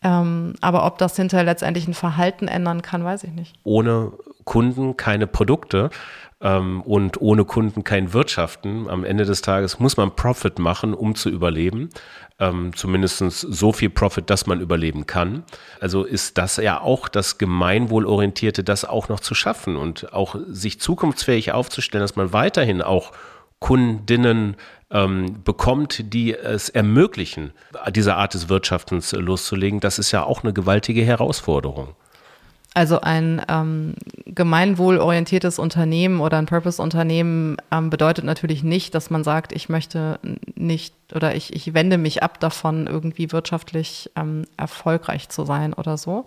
Ähm, 0.00 0.54
aber 0.60 0.86
ob 0.86 0.98
das 0.98 1.16
hinterher 1.16 1.44
letztendlich 1.44 1.88
ein 1.88 1.94
Verhalten 1.94 2.46
ändern 2.46 2.82
kann, 2.82 3.04
weiß 3.04 3.24
ich 3.24 3.32
nicht. 3.32 3.56
Ohne 3.64 4.12
Kunden 4.44 4.96
keine 4.96 5.26
Produkte 5.26 5.90
ähm, 6.40 6.82
und 6.82 7.20
ohne 7.20 7.44
Kunden 7.44 7.84
kein 7.84 8.12
Wirtschaften. 8.12 8.88
Am 8.88 9.04
Ende 9.04 9.24
des 9.24 9.42
Tages 9.42 9.78
muss 9.78 9.96
man 9.96 10.14
Profit 10.14 10.58
machen, 10.58 10.94
um 10.94 11.14
zu 11.14 11.30
überleben. 11.30 11.90
Ähm, 12.38 12.74
zumindest 12.74 13.18
so 13.18 13.72
viel 13.72 13.90
Profit, 13.90 14.30
dass 14.30 14.46
man 14.46 14.60
überleben 14.60 15.06
kann. 15.06 15.42
Also 15.80 16.04
ist 16.04 16.38
das 16.38 16.56
ja 16.56 16.80
auch 16.80 17.08
das 17.08 17.38
Gemeinwohlorientierte, 17.38 18.62
das 18.62 18.84
auch 18.84 19.08
noch 19.08 19.20
zu 19.20 19.34
schaffen 19.34 19.76
und 19.76 20.12
auch 20.12 20.36
sich 20.48 20.80
zukunftsfähig 20.80 21.52
aufzustellen, 21.52 22.02
dass 22.02 22.14
man 22.14 22.32
weiterhin 22.32 22.82
auch 22.82 23.12
Kundinnen 23.58 24.56
ähm, 24.90 25.42
bekommt, 25.42 26.14
die 26.14 26.34
es 26.34 26.68
ermöglichen, 26.68 27.52
diese 27.90 28.14
Art 28.14 28.34
des 28.34 28.48
Wirtschaftens 28.48 29.10
loszulegen. 29.12 29.80
Das 29.80 29.98
ist 29.98 30.12
ja 30.12 30.22
auch 30.22 30.44
eine 30.44 30.52
gewaltige 30.52 31.02
Herausforderung. 31.02 31.96
Also 32.78 33.00
ein 33.00 33.44
ähm, 33.48 33.96
gemeinwohlorientiertes 34.24 35.58
Unternehmen 35.58 36.20
oder 36.20 36.38
ein 36.38 36.46
Purpose-Unternehmen 36.46 37.56
ähm, 37.72 37.90
bedeutet 37.90 38.24
natürlich 38.24 38.62
nicht, 38.62 38.94
dass 38.94 39.10
man 39.10 39.24
sagt, 39.24 39.50
ich 39.50 39.68
möchte 39.68 40.20
nicht 40.54 40.94
oder 41.12 41.34
ich, 41.34 41.52
ich 41.56 41.74
wende 41.74 41.98
mich 41.98 42.22
ab 42.22 42.38
davon, 42.38 42.86
irgendwie 42.86 43.32
wirtschaftlich 43.32 44.12
ähm, 44.14 44.44
erfolgreich 44.56 45.28
zu 45.28 45.44
sein 45.44 45.72
oder 45.72 45.98
so. 45.98 46.26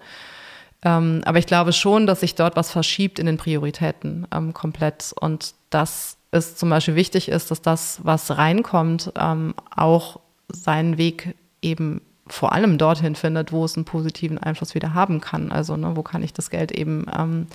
Ähm, 0.84 1.22
aber 1.24 1.40
ich 1.40 1.46
glaube 1.46 1.72
schon, 1.72 2.06
dass 2.06 2.20
sich 2.20 2.36
dort 2.36 2.58
was 2.58 2.70
verschiebt 2.70 3.18
in 3.18 3.28
den 3.28 3.38
Prioritäten 3.38 4.28
ähm, 4.34 4.54
komplett 4.54 5.14
und 5.18 5.54
dass 5.70 6.18
es 6.32 6.58
zum 6.58 6.70
Beispiel 6.70 6.96
wichtig 6.96 7.30
ist, 7.30 7.50
dass 7.50 7.62
das, 7.62 8.02
was 8.04 8.38
reinkommt, 8.38 9.14
ähm, 9.18 9.54
auch 9.74 10.20
seinen 10.50 10.98
Weg 10.98 11.34
eben 11.62 12.02
vor 12.32 12.54
allem 12.54 12.78
dorthin 12.78 13.16
findet, 13.16 13.52
wo 13.52 13.66
es 13.66 13.76
einen 13.76 13.86
positiven 13.86 14.38
Einfluss 14.38 14.74
wieder 14.74 14.94
haben 14.94 15.22
kann. 15.22 15.52
Also 15.52 15.78
ne, 15.78 15.96
wo 15.96 16.02
kann 16.02 16.24
ich 16.24 16.34
das 16.34 16.50
Geld 16.50 16.72
eben 16.72 17.06
ähm, 17.18 17.48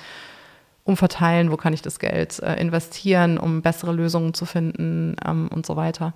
umverteilen, 0.84 1.50
wo 1.50 1.56
kann 1.56 1.72
ich 1.72 1.82
das 1.82 1.98
Geld 1.98 2.38
äh, 2.40 2.54
investieren, 2.60 3.38
um 3.38 3.62
bessere 3.62 3.92
Lösungen 3.92 4.34
zu 4.34 4.44
finden 4.46 5.16
ähm, 5.26 5.48
und 5.52 5.66
so 5.66 5.76
weiter. 5.76 6.12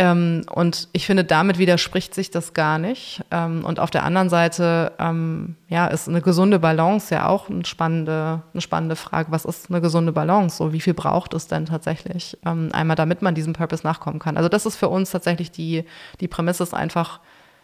Ähm, 0.00 0.44
und 0.54 0.88
ich 0.92 1.06
finde, 1.06 1.24
damit 1.24 1.58
widerspricht 1.58 2.14
sich 2.14 2.30
das 2.30 2.54
gar 2.54 2.78
nicht. 2.78 3.20
Ähm, 3.32 3.64
und 3.64 3.80
auf 3.80 3.90
der 3.90 4.04
anderen 4.04 4.28
Seite, 4.28 4.92
ähm, 5.00 5.56
ja, 5.68 5.88
ist 5.88 6.08
eine 6.08 6.22
gesunde 6.22 6.60
Balance 6.60 7.12
ja 7.12 7.26
auch 7.26 7.50
eine 7.50 7.64
spannende, 7.64 8.42
eine 8.52 8.60
spannende 8.60 8.94
Frage. 8.94 9.32
Was 9.32 9.44
ist 9.44 9.70
eine 9.70 9.80
gesunde 9.80 10.12
Balance? 10.12 10.56
So, 10.56 10.72
wie 10.72 10.80
viel 10.80 10.94
braucht 10.94 11.34
es 11.34 11.48
denn 11.48 11.66
tatsächlich? 11.66 12.38
Ähm, 12.46 12.68
einmal, 12.72 12.94
damit 12.94 13.22
man 13.22 13.34
diesem 13.34 13.54
Purpose 13.54 13.84
nachkommen 13.84 14.20
kann. 14.20 14.36
Also 14.36 14.48
das 14.48 14.66
ist 14.66 14.76
für 14.76 14.88
uns 14.88 15.10
tatsächlich 15.10 15.50
die, 15.50 15.84
die 16.20 16.28
Prämisse 16.28 16.62
ist 16.62 16.74
einfach, 16.74 17.18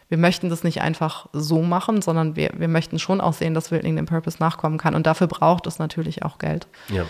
wir 0.09 0.17
möchten 0.17 0.49
das 0.49 0.63
nicht 0.63 0.81
einfach 0.81 1.27
so 1.33 1.61
machen, 1.61 2.01
sondern 2.01 2.35
wir, 2.35 2.51
wir 2.57 2.67
möchten 2.67 2.99
schon 2.99 3.21
auch 3.21 3.33
sehen, 3.33 3.53
dass 3.53 3.71
Wildling 3.71 3.95
dem 3.95 4.05
Purpose 4.05 4.37
nachkommen 4.39 4.77
kann. 4.77 4.95
Und 4.95 5.07
dafür 5.07 5.27
braucht 5.27 5.65
es 5.67 5.79
natürlich 5.79 6.23
auch 6.23 6.37
Geld. 6.37 6.67
Ja. 6.89 7.05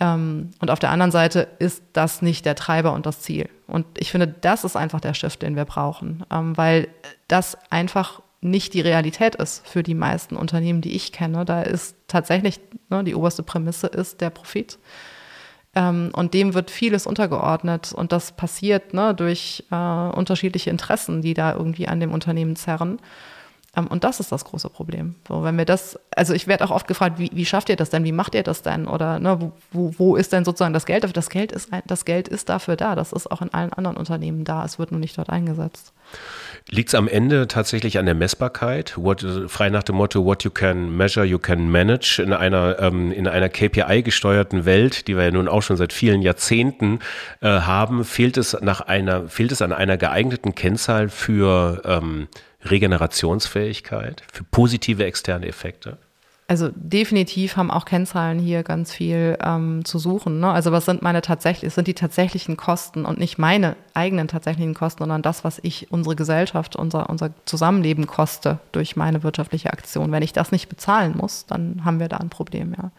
Ähm, 0.00 0.50
und 0.60 0.70
auf 0.70 0.78
der 0.78 0.90
anderen 0.90 1.10
Seite 1.10 1.48
ist 1.58 1.82
das 1.92 2.22
nicht 2.22 2.46
der 2.46 2.54
Treiber 2.54 2.92
und 2.92 3.06
das 3.06 3.20
Ziel. 3.20 3.48
Und 3.66 3.86
ich 3.98 4.10
finde, 4.10 4.28
das 4.28 4.64
ist 4.64 4.76
einfach 4.76 5.00
der 5.00 5.14
Shift, 5.14 5.42
den 5.42 5.56
wir 5.56 5.64
brauchen, 5.64 6.24
ähm, 6.30 6.56
weil 6.56 6.88
das 7.26 7.58
einfach 7.70 8.22
nicht 8.40 8.74
die 8.74 8.80
Realität 8.80 9.34
ist 9.34 9.66
für 9.66 9.82
die 9.82 9.94
meisten 9.94 10.36
Unternehmen, 10.36 10.80
die 10.80 10.94
ich 10.94 11.12
kenne. 11.12 11.44
Da 11.44 11.62
ist 11.62 11.96
tatsächlich 12.06 12.60
ne, 12.88 13.02
die 13.02 13.14
oberste 13.14 13.42
Prämisse 13.42 13.88
ist 13.88 14.20
der 14.20 14.30
Profit. 14.30 14.78
Ähm, 15.74 16.10
und 16.14 16.34
dem 16.34 16.54
wird 16.54 16.70
vieles 16.70 17.06
untergeordnet 17.06 17.92
und 17.92 18.12
das 18.12 18.32
passiert 18.32 18.94
ne, 18.94 19.14
durch 19.14 19.64
äh, 19.70 19.74
unterschiedliche 19.74 20.70
Interessen, 20.70 21.22
die 21.22 21.34
da 21.34 21.52
irgendwie 21.52 21.88
an 21.88 22.00
dem 22.00 22.12
Unternehmen 22.12 22.56
zerren. 22.56 22.98
Ähm, 23.76 23.86
und 23.86 24.04
das 24.04 24.20
ist 24.20 24.32
das 24.32 24.44
große 24.44 24.70
Problem. 24.70 25.14
So, 25.26 25.42
wenn 25.42 25.56
wir 25.58 25.64
das, 25.64 25.98
also 26.16 26.34
ich 26.34 26.46
werde 26.46 26.64
auch 26.64 26.70
oft 26.70 26.88
gefragt, 26.88 27.18
wie, 27.18 27.30
wie 27.32 27.44
schafft 27.44 27.68
ihr 27.68 27.76
das 27.76 27.90
denn? 27.90 28.04
Wie 28.04 28.12
macht 28.12 28.34
ihr 28.34 28.42
das 28.42 28.62
denn? 28.62 28.86
Oder 28.86 29.18
ne, 29.18 29.52
wo, 29.72 29.94
wo 29.98 30.16
ist 30.16 30.32
denn 30.32 30.44
sozusagen 30.44 30.74
das 30.74 30.86
Geld? 30.86 31.04
Das 31.16 31.30
Geld 31.30 31.52
ist 31.52 31.70
das 31.86 32.04
Geld 32.04 32.28
ist 32.28 32.48
dafür 32.48 32.76
da. 32.76 32.94
Das 32.94 33.12
ist 33.12 33.30
auch 33.30 33.42
in 33.42 33.52
allen 33.52 33.72
anderen 33.72 33.96
Unternehmen 33.96 34.44
da. 34.44 34.64
Es 34.64 34.78
wird 34.78 34.90
nur 34.90 35.00
nicht 35.00 35.16
dort 35.18 35.30
eingesetzt. 35.30 35.92
Liegt 36.70 36.88
es 36.88 36.94
am 36.94 37.08
Ende 37.08 37.48
tatsächlich 37.48 37.98
an 37.98 38.06
der 38.06 38.14
Messbarkeit? 38.14 38.94
What, 38.96 39.24
frei 39.48 39.70
nach 39.70 39.82
dem 39.82 39.96
Motto, 39.96 40.24
what 40.24 40.44
you 40.44 40.50
can 40.50 40.94
measure, 40.96 41.24
you 41.24 41.38
can 41.38 41.70
manage. 41.70 42.20
In 42.22 42.32
einer, 42.32 42.78
ähm, 42.78 43.12
in 43.12 43.26
einer 43.26 43.48
KPI-gesteuerten 43.48 44.64
Welt, 44.64 45.08
die 45.08 45.16
wir 45.16 45.24
ja 45.24 45.30
nun 45.30 45.48
auch 45.48 45.62
schon 45.62 45.76
seit 45.76 45.92
vielen 45.92 46.22
Jahrzehnten 46.22 47.00
äh, 47.40 47.48
haben, 47.48 48.04
fehlt 48.04 48.36
es, 48.36 48.56
nach 48.60 48.82
einer, 48.82 49.28
fehlt 49.28 49.52
es 49.52 49.62
an 49.62 49.72
einer 49.72 49.96
geeigneten 49.96 50.54
Kennzahl 50.54 51.08
für 51.08 51.82
ähm, 51.84 52.28
Regenerationsfähigkeit, 52.64 54.22
für 54.32 54.44
positive 54.44 55.04
externe 55.04 55.46
Effekte? 55.46 55.98
Also 56.50 56.70
definitiv 56.74 57.58
haben 57.58 57.70
auch 57.70 57.84
Kennzahlen 57.84 58.38
hier 58.38 58.62
ganz 58.62 58.90
viel 58.90 59.36
ähm, 59.44 59.84
zu 59.84 59.98
suchen. 59.98 60.40
Ne? 60.40 60.50
Also 60.50 60.72
was 60.72 60.86
sind 60.86 61.02
meine 61.02 61.20
tatsächlich, 61.20 61.74
sind 61.74 61.86
die 61.86 61.94
tatsächlichen 61.94 62.56
Kosten 62.56 63.04
und 63.04 63.18
nicht 63.18 63.36
meine 63.36 63.76
eigenen 63.92 64.28
tatsächlichen 64.28 64.72
Kosten, 64.72 65.00
sondern 65.00 65.20
das, 65.20 65.44
was 65.44 65.58
ich 65.62 65.92
unsere 65.92 66.16
Gesellschaft, 66.16 66.74
unser, 66.74 67.10
unser 67.10 67.32
Zusammenleben 67.44 68.06
koste 68.06 68.60
durch 68.72 68.96
meine 68.96 69.22
wirtschaftliche 69.22 69.74
Aktion. 69.74 70.10
Wenn 70.10 70.22
ich 70.22 70.32
das 70.32 70.50
nicht 70.50 70.70
bezahlen 70.70 71.14
muss, 71.18 71.44
dann 71.44 71.84
haben 71.84 72.00
wir 72.00 72.08
da 72.08 72.16
ein 72.16 72.30
Problem, 72.30 72.74
ja. 72.78 72.92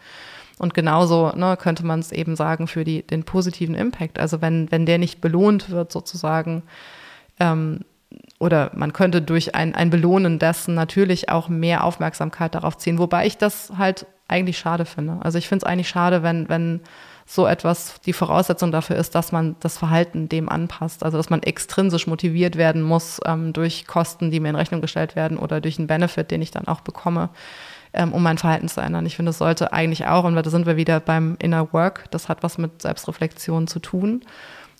Und 0.59 0.73
genauso 0.75 1.31
ne, 1.35 1.57
könnte 1.57 1.85
man 1.85 2.01
es 2.01 2.11
eben 2.11 2.35
sagen 2.35 2.67
für 2.67 2.83
die, 2.83 3.01
den 3.01 3.23
positiven 3.23 3.75
Impact. 3.75 4.19
Also 4.19 4.41
wenn, 4.41 4.69
wenn 4.71 4.85
der 4.85 4.97
nicht 4.99 5.21
belohnt 5.21 5.69
wird, 5.69 5.91
sozusagen, 5.91 6.63
ähm, 7.39 7.79
oder 8.39 8.71
man 8.73 8.93
könnte 8.93 9.21
durch 9.21 9.53
ein, 9.53 9.75
ein 9.75 9.89
Belohnen 9.89 10.39
dessen 10.39 10.73
natürlich 10.73 11.29
auch 11.29 11.49
mehr 11.49 11.83
Aufmerksamkeit 11.83 12.55
darauf 12.55 12.77
ziehen, 12.77 12.97
wobei 12.97 13.27
ich 13.27 13.37
das 13.37 13.73
halt 13.77 14.07
eigentlich 14.29 14.57
schade 14.57 14.85
finde. 14.85 15.17
Also 15.21 15.37
ich 15.37 15.47
finde 15.47 15.65
es 15.65 15.69
eigentlich 15.69 15.89
schade, 15.89 16.23
wenn, 16.23 16.47
wenn 16.47 16.81
so 17.25 17.45
etwas 17.45 17.99
die 18.05 18.13
Voraussetzung 18.13 18.71
dafür 18.71 18.95
ist, 18.95 19.13
dass 19.13 19.31
man 19.31 19.55
das 19.59 19.77
Verhalten 19.77 20.29
dem 20.29 20.49
anpasst. 20.49 21.03
Also 21.03 21.17
dass 21.17 21.29
man 21.29 21.43
extrinsisch 21.43 22.07
motiviert 22.07 22.55
werden 22.55 22.81
muss 22.81 23.19
ähm, 23.25 23.53
durch 23.53 23.85
Kosten, 23.85 24.31
die 24.31 24.39
mir 24.39 24.49
in 24.49 24.55
Rechnung 24.55 24.81
gestellt 24.81 25.15
werden 25.15 25.37
oder 25.37 25.59
durch 25.59 25.77
einen 25.77 25.87
Benefit, 25.87 26.31
den 26.31 26.41
ich 26.41 26.51
dann 26.51 26.67
auch 26.67 26.81
bekomme, 26.81 27.29
ähm, 27.93 28.13
um 28.13 28.23
mein 28.23 28.37
Verhalten 28.37 28.69
zu 28.69 28.81
ändern. 28.81 29.05
Ich 29.05 29.15
finde, 29.15 29.31
es 29.31 29.37
sollte 29.37 29.73
eigentlich 29.73 30.07
auch, 30.07 30.23
und 30.23 30.35
da 30.35 30.49
sind 30.49 30.65
wir 30.65 30.77
wieder 30.77 30.99
beim 30.99 31.35
Inner 31.39 31.73
Work, 31.73 32.05
das 32.11 32.29
hat 32.29 32.41
was 32.41 32.57
mit 32.57 32.81
Selbstreflexion 32.81 33.67
zu 33.67 33.79
tun 33.79 34.21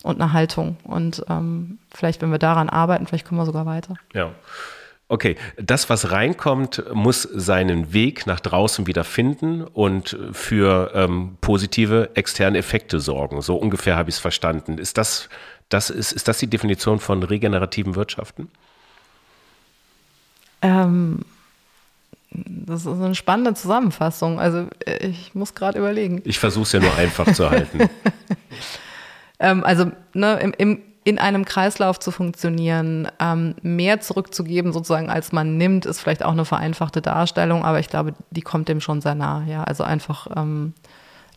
und 0.02 0.20
eine 0.20 0.32
Haltung. 0.32 0.76
Und 0.84 1.24
ähm, 1.28 1.78
vielleicht, 1.92 2.22
wenn 2.22 2.30
wir 2.30 2.38
daran 2.38 2.68
arbeiten, 2.68 3.06
vielleicht 3.06 3.26
kommen 3.26 3.40
wir 3.40 3.46
sogar 3.46 3.66
weiter. 3.66 3.94
Ja. 4.14 4.32
Okay, 5.08 5.36
das, 5.56 5.90
was 5.90 6.12
reinkommt, 6.12 6.84
muss 6.94 7.22
seinen 7.22 7.92
Weg 7.92 8.28
nach 8.28 8.38
draußen 8.38 8.86
wieder 8.86 9.02
finden 9.02 9.64
und 9.64 10.16
für 10.30 10.92
ähm, 10.94 11.36
positive 11.40 12.10
externe 12.14 12.58
Effekte 12.58 13.00
sorgen. 13.00 13.42
So 13.42 13.56
ungefähr 13.56 13.96
habe 13.96 14.08
ich 14.08 14.16
es 14.16 14.20
verstanden. 14.20 14.78
Ist 14.78 14.98
das, 14.98 15.28
das, 15.68 15.90
ist, 15.90 16.12
ist 16.12 16.28
das 16.28 16.38
die 16.38 16.46
Definition 16.46 17.00
von 17.00 17.24
regenerativen 17.24 17.96
Wirtschaften? 17.96 18.52
Ähm, 20.62 21.24
das 22.30 22.82
ist 22.82 22.86
eine 22.86 23.16
spannende 23.16 23.54
Zusammenfassung. 23.54 24.38
Also 24.38 24.68
äh, 24.86 25.08
ich 25.08 25.34
muss 25.34 25.54
gerade 25.56 25.78
überlegen. 25.78 26.22
Ich 26.24 26.38
versuche 26.38 26.62
es 26.62 26.72
ja 26.72 26.78
nur 26.78 26.94
einfach 26.94 27.32
zu 27.32 27.50
halten. 27.50 27.80
Ähm, 29.40 29.64
also 29.64 29.90
ne, 30.12 30.38
im, 30.40 30.52
im, 30.56 30.82
in 31.02 31.18
einem 31.18 31.44
Kreislauf 31.44 31.98
zu 31.98 32.10
funktionieren, 32.10 33.08
ähm, 33.18 33.54
mehr 33.62 34.00
zurückzugeben 34.00 34.72
sozusagen, 34.72 35.10
als 35.10 35.32
man 35.32 35.56
nimmt, 35.56 35.86
ist 35.86 35.98
vielleicht 35.98 36.24
auch 36.24 36.32
eine 36.32 36.44
vereinfachte 36.44 37.00
Darstellung, 37.00 37.64
aber 37.64 37.80
ich 37.80 37.88
glaube, 37.88 38.14
die 38.30 38.42
kommt 38.42 38.68
dem 38.68 38.80
schon 38.80 39.00
sehr 39.00 39.14
nah. 39.14 39.42
Ja? 39.46 39.64
Also 39.64 39.82
einfach 39.82 40.28
ähm, 40.36 40.74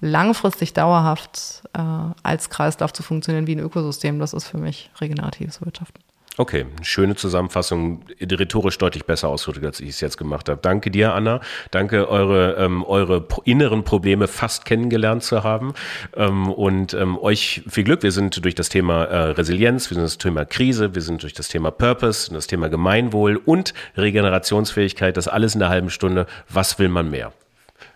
langfristig 0.01 0.73
dauerhaft 0.73 1.63
äh, 1.73 1.81
als 2.23 2.49
Kreislauf 2.49 2.91
zu 2.91 3.03
funktionieren 3.03 3.47
wie 3.47 3.55
ein 3.55 3.59
Ökosystem, 3.59 4.19
das 4.19 4.33
ist 4.33 4.47
für 4.47 4.57
mich 4.57 4.91
regeneratives 4.99 5.65
Wirtschaften. 5.65 6.02
Okay, 6.35 6.65
schöne 6.81 7.15
Zusammenfassung, 7.15 8.01
rhetorisch 8.19 8.79
deutlich 8.79 9.05
besser 9.05 9.29
ausgedrückt, 9.29 9.65
als 9.67 9.79
ich 9.79 9.89
es 9.89 10.01
jetzt 10.01 10.17
gemacht 10.17 10.49
habe. 10.49 10.59
Danke 10.59 10.89
dir, 10.89 11.13
Anna. 11.13 11.41
Danke, 11.69 12.09
eure, 12.09 12.55
ähm, 12.55 12.83
eure 12.83 13.27
inneren 13.43 13.83
Probleme 13.83 14.27
fast 14.27 14.65
kennengelernt 14.65 15.23
zu 15.23 15.43
haben. 15.43 15.75
Ähm, 16.15 16.49
und 16.49 16.95
ähm, 16.95 17.19
euch 17.19 17.61
viel 17.69 17.83
Glück. 17.83 18.01
Wir 18.01 18.11
sind 18.11 18.43
durch 18.43 18.55
das 18.55 18.69
Thema 18.69 19.03
äh, 19.03 19.17
Resilienz, 19.31 19.91
wir 19.91 19.95
sind 19.95 20.05
das 20.05 20.17
Thema 20.17 20.43
Krise, 20.43 20.95
wir 20.95 21.03
sind 21.03 21.21
durch 21.21 21.33
das 21.33 21.49
Thema 21.49 21.69
Purpose, 21.69 22.33
das 22.33 22.47
Thema 22.47 22.67
Gemeinwohl 22.67 23.37
und 23.37 23.75
Regenerationsfähigkeit. 23.95 25.15
Das 25.17 25.27
alles 25.27 25.53
in 25.53 25.61
einer 25.61 25.69
halben 25.69 25.91
Stunde. 25.91 26.25
Was 26.49 26.79
will 26.79 26.89
man 26.89 27.11
mehr? 27.11 27.31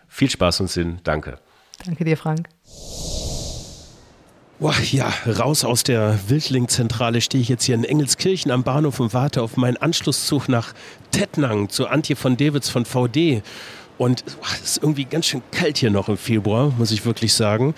Viel 0.08 0.30
Spaß 0.30 0.62
und 0.62 0.70
Sinn. 0.70 1.00
Danke. 1.04 1.40
Danke 1.84 2.06
dir, 2.06 2.18
Frank. 2.18 2.50
Boah, 4.60 4.74
ja, 4.92 5.14
raus 5.28 5.64
aus 5.64 5.84
der 5.84 6.18
Wildling-Zentrale 6.30 7.22
stehe 7.22 7.44
ich 7.44 7.48
jetzt 7.48 7.66
hier 7.66 7.76
in 7.76 7.84
Engelskirchen 7.84 8.50
am 8.50 8.64
Bahnhof 8.64 9.00
und 9.00 9.14
warte 9.14 9.44
auf 9.44 9.56
meinen 9.56 9.78
Anschlusszug 9.78 10.50
nach 10.50 10.74
Tettnang 11.12 11.70
zu 11.70 11.88
Antje 11.88 12.16
von 12.16 12.38
Dewitz 12.38 12.68
von 12.68 12.84
VD. 12.84 13.44
Und 14.00 14.24
es 14.26 14.72
ist 14.72 14.78
irgendwie 14.82 15.06
ganz 15.06 15.28
schön 15.28 15.44
kalt 15.52 15.78
hier 15.78 15.92
noch 15.92 16.10
im 16.10 16.18
Februar, 16.18 16.74
muss 16.76 16.90
ich 16.90 17.06
wirklich 17.06 17.34
sagen. 17.34 17.76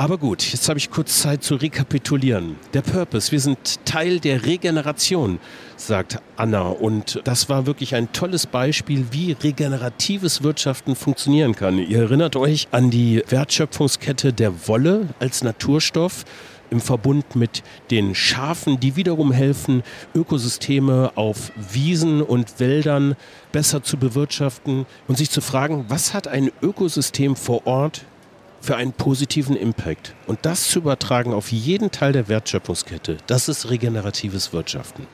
Aber 0.00 0.16
gut, 0.16 0.42
jetzt 0.50 0.66
habe 0.70 0.78
ich 0.78 0.90
kurz 0.90 1.20
Zeit 1.20 1.44
zu 1.44 1.56
rekapitulieren. 1.56 2.56
Der 2.72 2.80
Purpose, 2.80 3.32
wir 3.32 3.40
sind 3.40 3.84
Teil 3.84 4.18
der 4.18 4.46
Regeneration, 4.46 5.38
sagt 5.76 6.22
Anna. 6.36 6.62
Und 6.62 7.20
das 7.24 7.50
war 7.50 7.66
wirklich 7.66 7.94
ein 7.94 8.10
tolles 8.10 8.46
Beispiel, 8.46 9.08
wie 9.10 9.32
regeneratives 9.32 10.42
Wirtschaften 10.42 10.96
funktionieren 10.96 11.54
kann. 11.54 11.76
Ihr 11.76 11.98
erinnert 11.98 12.34
euch 12.36 12.68
an 12.70 12.90
die 12.90 13.22
Wertschöpfungskette 13.28 14.32
der 14.32 14.66
Wolle 14.66 15.06
als 15.18 15.44
Naturstoff 15.44 16.24
im 16.70 16.80
Verbund 16.80 17.36
mit 17.36 17.62
den 17.90 18.14
Schafen, 18.14 18.80
die 18.80 18.96
wiederum 18.96 19.32
helfen, 19.32 19.82
Ökosysteme 20.14 21.12
auf 21.16 21.52
Wiesen 21.56 22.22
und 22.22 22.58
Wäldern 22.58 23.16
besser 23.52 23.82
zu 23.82 23.98
bewirtschaften 23.98 24.86
und 25.08 25.18
sich 25.18 25.28
zu 25.28 25.42
fragen, 25.42 25.84
was 25.88 26.14
hat 26.14 26.26
ein 26.26 26.50
Ökosystem 26.62 27.36
vor 27.36 27.66
Ort 27.66 28.06
für 28.60 28.76
einen 28.76 28.92
positiven 28.92 29.56
Impact. 29.56 30.14
Und 30.26 30.40
das 30.42 30.68
zu 30.68 30.80
übertragen 30.80 31.32
auf 31.32 31.50
jeden 31.50 31.90
Teil 31.90 32.12
der 32.12 32.28
Wertschöpfungskette, 32.28 33.18
das 33.26 33.48
ist 33.48 33.70
regeneratives 33.70 34.52
Wirtschaften. 34.52 35.06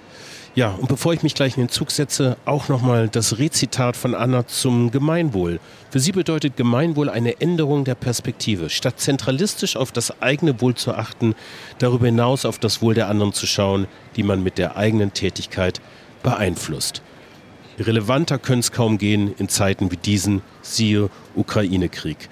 Ja, 0.56 0.70
und 0.70 0.88
bevor 0.88 1.12
ich 1.12 1.22
mich 1.22 1.34
gleich 1.34 1.58
in 1.58 1.64
den 1.64 1.68
Zug 1.68 1.90
setze, 1.90 2.38
auch 2.46 2.68
nochmal 2.68 3.10
das 3.10 3.38
Rezitat 3.38 3.94
von 3.94 4.14
Anna 4.14 4.46
zum 4.46 4.90
Gemeinwohl. 4.90 5.60
Für 5.90 6.00
sie 6.00 6.12
bedeutet 6.12 6.56
Gemeinwohl 6.56 7.10
eine 7.10 7.42
Änderung 7.42 7.84
der 7.84 7.94
Perspektive. 7.94 8.70
Statt 8.70 8.98
zentralistisch 8.98 9.76
auf 9.76 9.92
das 9.92 10.22
eigene 10.22 10.58
Wohl 10.62 10.74
zu 10.74 10.94
achten, 10.94 11.34
darüber 11.78 12.06
hinaus 12.06 12.46
auf 12.46 12.58
das 12.58 12.80
Wohl 12.80 12.94
der 12.94 13.08
anderen 13.08 13.34
zu 13.34 13.46
schauen, 13.46 13.86
die 14.16 14.22
man 14.22 14.42
mit 14.42 14.56
der 14.56 14.78
eigenen 14.78 15.12
Tätigkeit 15.12 15.82
beeinflusst. 16.22 17.02
Relevanter 17.78 18.38
könnte 18.38 18.60
es 18.60 18.72
kaum 18.72 18.96
gehen 18.96 19.34
in 19.36 19.50
Zeiten 19.50 19.92
wie 19.92 19.98
diesen, 19.98 20.40
siehe 20.62 21.10
Ukraine-Krieg 21.34 22.30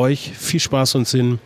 euch 0.00 0.32
viel 0.36 0.60
Spaß 0.60 0.94
und 0.94 1.06
Sinn 1.06 1.38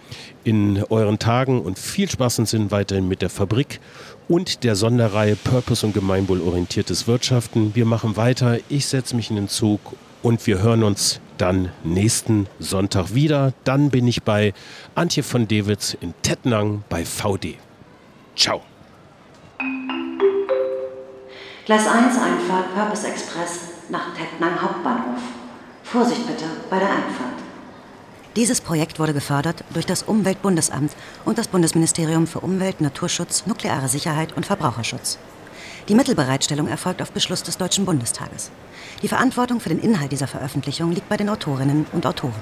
in 0.45 0.83
euren 0.89 1.19
Tagen 1.19 1.61
und 1.61 1.79
viel 1.79 2.09
Spaß 2.09 2.39
und 2.39 2.49
Sinn 2.49 2.71
weiterhin 2.71 3.09
mit 3.09 3.21
der 3.21 3.29
Fabrik 3.29 3.81
und 4.29 4.63
der 4.63 4.77
Sonderreihe 4.77 5.35
Purpose 5.35 5.85
und 5.85 5.93
Gemeinwohlorientiertes 5.93 7.09
Wirtschaften. 7.09 7.75
Wir 7.75 7.85
machen 7.85 8.17
weiter. 8.17 8.59
Ich 8.69 8.87
setze 8.87 9.17
mich 9.17 9.29
in 9.29 9.37
den 9.37 9.49
Zug 9.49 9.81
und 10.23 10.47
wir 10.47 10.63
hören 10.63 10.85
uns 10.85 11.21
dann 11.37 11.71
nächsten 11.83 12.47
Sonntag 12.61 13.13
wieder. 13.15 13.53
Dann 13.65 13.91
bin 13.91 14.07
ich 14.07 14.23
bei 14.23 14.55
Antje 14.95 15.25
von 15.25 15.49
Dewitz 15.49 15.97
in 16.01 16.15
Tettnang 16.23 16.85
bei 16.89 17.05
VD. 17.05 17.57
Ciao. 18.37 18.63
Gleis 21.67 21.87
1 21.89 22.17
Einfahrt 22.19 22.75
Purpose 22.75 23.09
Express 23.09 23.71
nach 23.89 24.15
Tettnang 24.15 24.63
Hauptbahnhof. 24.63 25.21
Vorsicht 25.83 26.27
bitte 26.27 26.45
bei 26.71 26.79
der 26.79 26.89
Einfahrt. 26.89 27.44
Dieses 28.37 28.61
Projekt 28.61 28.99
wurde 28.99 29.15
gefördert 29.15 29.63
durch 29.73 29.87
das 29.87 30.03
Umweltbundesamt 30.03 30.97
und 31.25 31.39
das 31.39 31.47
Bundesministerium 31.47 32.27
für 32.27 32.41
Umwelt, 32.41 32.81
Naturschutz, 32.81 33.47
nukleare 33.47 33.89
Sicherheit 33.89 34.33
und 34.37 34.45
Verbraucherschutz. 34.45 35.19
Die 35.89 35.95
Mittelbereitstellung 35.95 36.67
erfolgt 36.67 37.01
auf 37.01 37.13
Beschluss 37.13 37.45
des 37.45 37.59
Deutschen 37.59 37.85
Bundestages. 37.85 38.51
Die 39.03 39.09
Verantwortung 39.09 39.61
für 39.61 39.69
den 39.69 39.79
Inhalt 39.79 40.11
dieser 40.11 40.27
Veröffentlichung 40.27 40.91
liegt 40.91 41.09
bei 41.09 41.17
den 41.17 41.29
Autorinnen 41.29 41.87
und 41.93 42.07
Autoren. 42.07 42.35